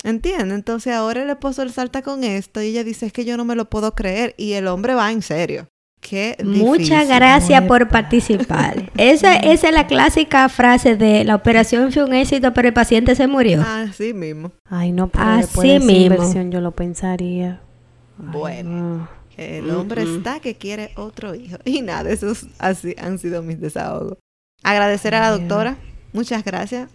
¿Entiendes? 0.03 0.55
Entonces 0.57 0.93
ahora 0.93 1.21
el 1.21 1.29
esposo 1.29 1.63
le 1.63 1.71
salta 1.71 2.01
con 2.01 2.23
esto 2.23 2.61
y 2.61 2.67
ella 2.67 2.83
dice, 2.83 3.05
es 3.05 3.13
que 3.13 3.25
yo 3.25 3.37
no 3.37 3.45
me 3.45 3.55
lo 3.55 3.69
puedo 3.69 3.93
creer. 3.93 4.33
Y 4.37 4.53
el 4.53 4.67
hombre 4.67 4.95
va 4.95 5.11
en 5.11 5.21
serio. 5.21 5.67
Qué 6.01 6.37
Muchas 6.43 7.07
gracias 7.07 7.61
por 7.63 7.89
participar. 7.89 8.89
Esa, 8.97 9.35
esa 9.35 9.67
es 9.67 9.73
la 9.73 9.85
clásica 9.85 10.47
frase 10.49 10.95
de 10.95 11.23
la 11.25 11.35
operación 11.35 11.91
fue 11.91 12.03
un 12.05 12.13
éxito, 12.13 12.53
pero 12.53 12.69
el 12.69 12.73
paciente 12.73 13.15
se 13.15 13.27
murió. 13.27 13.61
Así 13.61 14.13
mismo. 14.13 14.51
Ay, 14.69 14.91
no, 14.93 15.09
pero 15.09 15.23
Así 15.25 15.79
mismo. 15.79 15.91
inversión 16.15 16.51
yo 16.51 16.61
lo 16.61 16.71
pensaría. 16.71 17.61
Ay, 18.19 18.25
Bueno. 18.31 18.69
no. 18.69 19.19
El 19.37 19.69
hombre 19.69 20.03
está 20.03 20.41
que 20.41 20.55
quiere 20.55 20.91
otro 20.95 21.33
hijo. 21.33 21.57
Y 21.65 21.81
nada, 21.81 22.09
esos 22.09 22.47
así 22.59 22.93
han 23.01 23.19
sido 23.19 23.41
mis 23.41 23.59
desahogos. 23.61 24.17
Agradecer 24.63 25.15
a 25.15 25.21
la 25.21 25.31
doctora. 25.31 25.77
Muchas 26.11 26.43
gracias. 26.43 26.89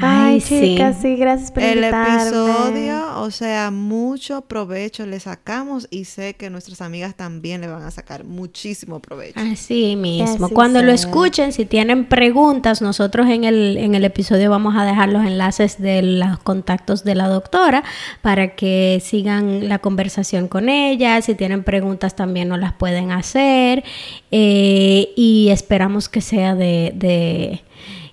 Ay, 0.00 0.34
Ay, 0.34 0.40
sí. 0.40 0.60
chicas, 0.60 0.96
sí, 1.02 1.16
gracias 1.16 1.50
por 1.50 1.60
El 1.60 1.78
invitarme. 1.78 2.22
episodio, 2.22 3.20
o 3.20 3.30
sea, 3.32 3.72
mucho 3.72 4.42
provecho 4.42 5.04
le 5.06 5.18
sacamos 5.18 5.88
y 5.90 6.04
sé 6.04 6.34
que 6.34 6.50
nuestras 6.50 6.80
amigas 6.82 7.16
también 7.16 7.60
le 7.60 7.66
van 7.66 7.82
a 7.82 7.90
sacar 7.90 8.22
muchísimo 8.22 9.00
provecho. 9.00 9.40
Así 9.40 9.96
mismo. 9.96 10.44
así 10.44 10.54
Cuando 10.54 10.82
lo 10.84 10.92
escuchen, 10.92 11.52
si 11.52 11.64
tienen 11.64 12.04
preguntas, 12.04 12.80
nosotros 12.80 13.28
en 13.28 13.42
el, 13.42 13.76
en 13.76 13.96
el 13.96 14.04
episodio 14.04 14.50
vamos 14.50 14.76
a 14.76 14.84
dejar 14.84 15.08
los 15.08 15.26
enlaces 15.26 15.80
de 15.82 16.00
los 16.02 16.38
contactos 16.38 17.02
de 17.02 17.16
la 17.16 17.26
doctora 17.26 17.82
para 18.22 18.54
que 18.54 19.02
sigan 19.04 19.68
la 19.68 19.80
conversación 19.80 20.46
con 20.46 20.68
ella. 20.68 21.20
Si 21.22 21.34
tienen 21.34 21.64
preguntas 21.64 22.14
también 22.14 22.48
nos 22.48 22.60
las 22.60 22.72
pueden 22.72 23.10
hacer. 23.10 23.82
Eh, 24.30 25.10
y 25.16 25.48
esperamos 25.50 26.08
que 26.08 26.20
sea 26.20 26.54
de, 26.54 26.92
de- 26.94 27.62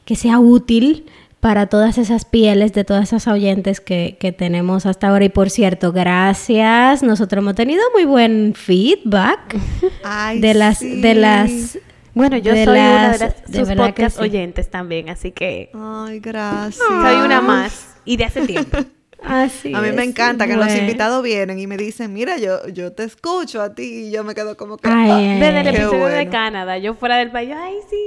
que 0.04 0.16
sea 0.16 0.40
útil 0.40 1.06
para 1.46 1.68
todas 1.68 2.00
esas 2.00 2.26
pieles 2.26 2.74
de 2.74 2.84
todas 2.84 3.04
esas 3.04 3.28
oyentes 3.28 3.80
que, 3.80 4.18
que 4.20 4.32
tenemos 4.32 4.88
hasta 4.88 5.10
ahora. 5.10 5.26
Y 5.26 5.30
por 5.30 5.52
cierto, 5.52 5.92
gracias. 5.92 7.04
Nosotros 7.04 7.44
hemos 7.44 7.54
tenido 7.54 7.84
muy 7.94 8.06
buen 8.06 8.56
feedback 8.56 9.56
Ay, 10.04 10.40
de 10.40 10.56
las 10.56 10.80
sí. 10.80 11.02
de 11.02 11.14
las 11.14 11.78
Bueno, 12.16 12.38
yo 12.38 12.52
de 12.52 12.66
soy 12.66 12.74
una 12.80 13.12
de 13.12 13.20
las- 13.20 13.20
las 13.20 13.44
de 13.52 13.60
sus 13.60 13.68
verdad 13.68 13.86
que 13.86 13.92
podcast 13.94 14.18
sí. 14.18 14.24
oyentes 14.24 14.72
también, 14.72 15.10
así 15.10 15.32
que 15.34 15.70
Ay, 15.76 16.20
gracias. 16.20 16.78
soy 16.84 17.16
una 17.24 17.42
más 17.42 17.96
y 18.06 18.18
de 18.18 18.26
hace 18.26 18.42
tiempo. 18.48 18.80
Así 19.24 19.72
A 19.74 19.82
mí 19.82 19.92
me 19.92 20.02
es, 20.04 20.10
encanta 20.10 20.48
que 20.48 20.56
los 20.56 20.76
invitados 20.76 21.22
vienen 21.24 21.60
y 21.60 21.68
me 21.68 21.78
dicen, 21.78 22.12
mira, 22.12 22.38
yo, 22.38 22.68
yo 22.70 22.92
te 22.94 23.04
escucho 23.04 23.62
a 23.62 23.76
ti 23.76 24.08
y 24.08 24.12
yo 24.12 24.24
me 24.24 24.34
quedo 24.34 24.58
como 24.58 24.78
que... 24.78 24.90
Ay, 24.90 25.12
"Ah". 25.12 25.46
Desde 25.46 25.60
el 25.62 25.68
episodio 25.68 26.06
de 26.08 26.16
bueno. 26.16 26.32
Canadá, 26.32 26.78
yo 26.80 26.96
fuera 26.96 27.18
del 27.18 27.30
país, 27.32 27.52
ay, 27.56 27.76
sí, 27.88 27.98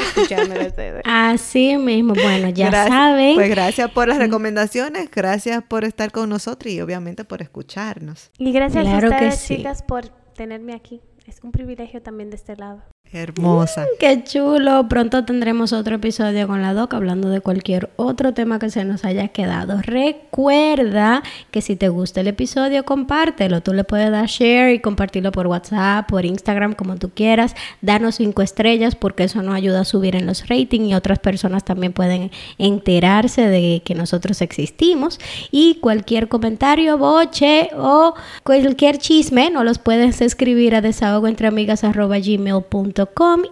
escuchando 0.00 0.54
a 0.60 0.66
ustedes. 0.66 1.02
Así 1.06 1.76
mismo, 1.76 2.14
bueno, 2.14 2.48
ya 2.50 2.68
Gracias. 2.70 2.88
saben. 2.88 3.34
Pues 3.34 3.50
gracias 3.50 3.90
por 3.90 4.08
las 4.08 4.18
recomendaciones, 4.18 5.10
gracias 5.10 5.62
por 5.64 5.84
estar 5.84 6.10
con 6.12 6.28
nosotros 6.28 6.72
y 6.72 6.80
obviamente 6.80 7.24
por 7.24 7.42
escucharnos. 7.42 8.30
Y 8.38 8.52
gracias 8.52 8.84
Claro 8.84 9.08
a 9.08 9.10
que 9.10 9.14
ustedes, 9.26 9.40
sí. 9.40 9.56
chicas, 9.56 9.82
por 9.82 10.08
tenerme 10.34 10.74
aquí. 10.74 11.00
Es 11.26 11.40
un 11.42 11.52
privilegio 11.52 12.02
también 12.02 12.30
de 12.30 12.36
este 12.36 12.56
lado. 12.56 12.82
Hermosa. 13.12 13.84
Qué 14.00 14.24
chulo. 14.24 14.88
Pronto 14.88 15.26
tendremos 15.26 15.74
otro 15.74 15.96
episodio 15.96 16.48
con 16.48 16.62
la 16.62 16.72
doc 16.72 16.94
hablando 16.94 17.28
de 17.28 17.42
cualquier 17.42 17.90
otro 17.96 18.32
tema 18.32 18.58
que 18.58 18.70
se 18.70 18.86
nos 18.86 19.04
haya 19.04 19.28
quedado. 19.28 19.82
Recuerda 19.82 21.22
que 21.50 21.60
si 21.60 21.76
te 21.76 21.90
gusta 21.90 22.22
el 22.22 22.28
episodio, 22.28 22.86
compártelo. 22.86 23.60
Tú 23.60 23.74
le 23.74 23.84
puedes 23.84 24.10
dar 24.10 24.28
share 24.28 24.72
y 24.72 24.80
compartirlo 24.80 25.30
por 25.30 25.46
WhatsApp, 25.46 26.08
por 26.08 26.24
Instagram, 26.24 26.72
como 26.72 26.96
tú 26.96 27.10
quieras. 27.10 27.54
Danos 27.82 28.14
cinco 28.14 28.40
estrellas 28.40 28.94
porque 28.94 29.24
eso 29.24 29.42
nos 29.42 29.56
ayuda 29.56 29.80
a 29.80 29.84
subir 29.84 30.16
en 30.16 30.24
los 30.24 30.48
ratings 30.48 30.88
y 30.88 30.94
otras 30.94 31.18
personas 31.18 31.64
también 31.64 31.92
pueden 31.92 32.30
enterarse 32.56 33.46
de 33.46 33.82
que 33.84 33.94
nosotros 33.94 34.40
existimos. 34.40 35.20
Y 35.50 35.74
cualquier 35.80 36.28
comentario, 36.28 36.96
boche 36.96 37.68
o 37.76 38.14
cualquier 38.42 38.96
chisme, 38.96 39.50
nos 39.50 39.66
los 39.66 39.78
puedes 39.78 40.22
escribir 40.22 40.74
a 40.74 40.80
desahogoentreamigas.gmail.com 40.80 43.01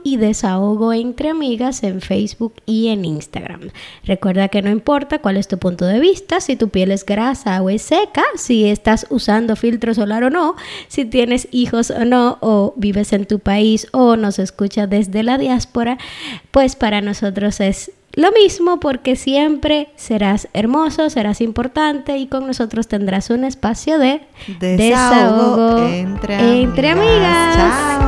y 0.04 0.16
Desahogo 0.16 0.92
Entre 0.92 1.30
Amigas 1.30 1.82
en 1.82 2.00
Facebook 2.00 2.54
y 2.66 2.88
en 2.88 3.04
Instagram. 3.04 3.70
Recuerda 4.04 4.48
que 4.48 4.62
no 4.62 4.70
importa 4.70 5.20
cuál 5.20 5.36
es 5.36 5.48
tu 5.48 5.58
punto 5.58 5.84
de 5.84 6.00
vista, 6.00 6.40
si 6.40 6.56
tu 6.56 6.68
piel 6.68 6.90
es 6.90 7.04
grasa 7.04 7.60
o 7.62 7.70
es 7.70 7.82
seca, 7.82 8.24
si 8.36 8.66
estás 8.66 9.06
usando 9.10 9.56
filtro 9.56 9.94
solar 9.94 10.24
o 10.24 10.30
no, 10.30 10.56
si 10.88 11.04
tienes 11.04 11.48
hijos 11.50 11.90
o 11.90 12.04
no, 12.04 12.38
o 12.40 12.74
vives 12.76 13.12
en 13.12 13.26
tu 13.26 13.38
país 13.38 13.88
o 13.92 14.16
nos 14.16 14.38
escuchas 14.38 14.88
desde 14.88 15.22
la 15.22 15.38
diáspora, 15.38 15.98
pues 16.50 16.76
para 16.76 17.00
nosotros 17.00 17.60
es 17.60 17.92
lo 18.14 18.32
mismo 18.32 18.80
porque 18.80 19.14
siempre 19.14 19.88
serás 19.94 20.48
hermoso, 20.52 21.10
serás 21.10 21.40
importante 21.40 22.18
y 22.18 22.26
con 22.26 22.46
nosotros 22.46 22.88
tendrás 22.88 23.30
un 23.30 23.44
espacio 23.44 23.98
de 23.98 24.22
Desahogo 24.58 25.86
entre 25.86 26.90
amigas. 26.90 27.56
Chao. 27.56 28.00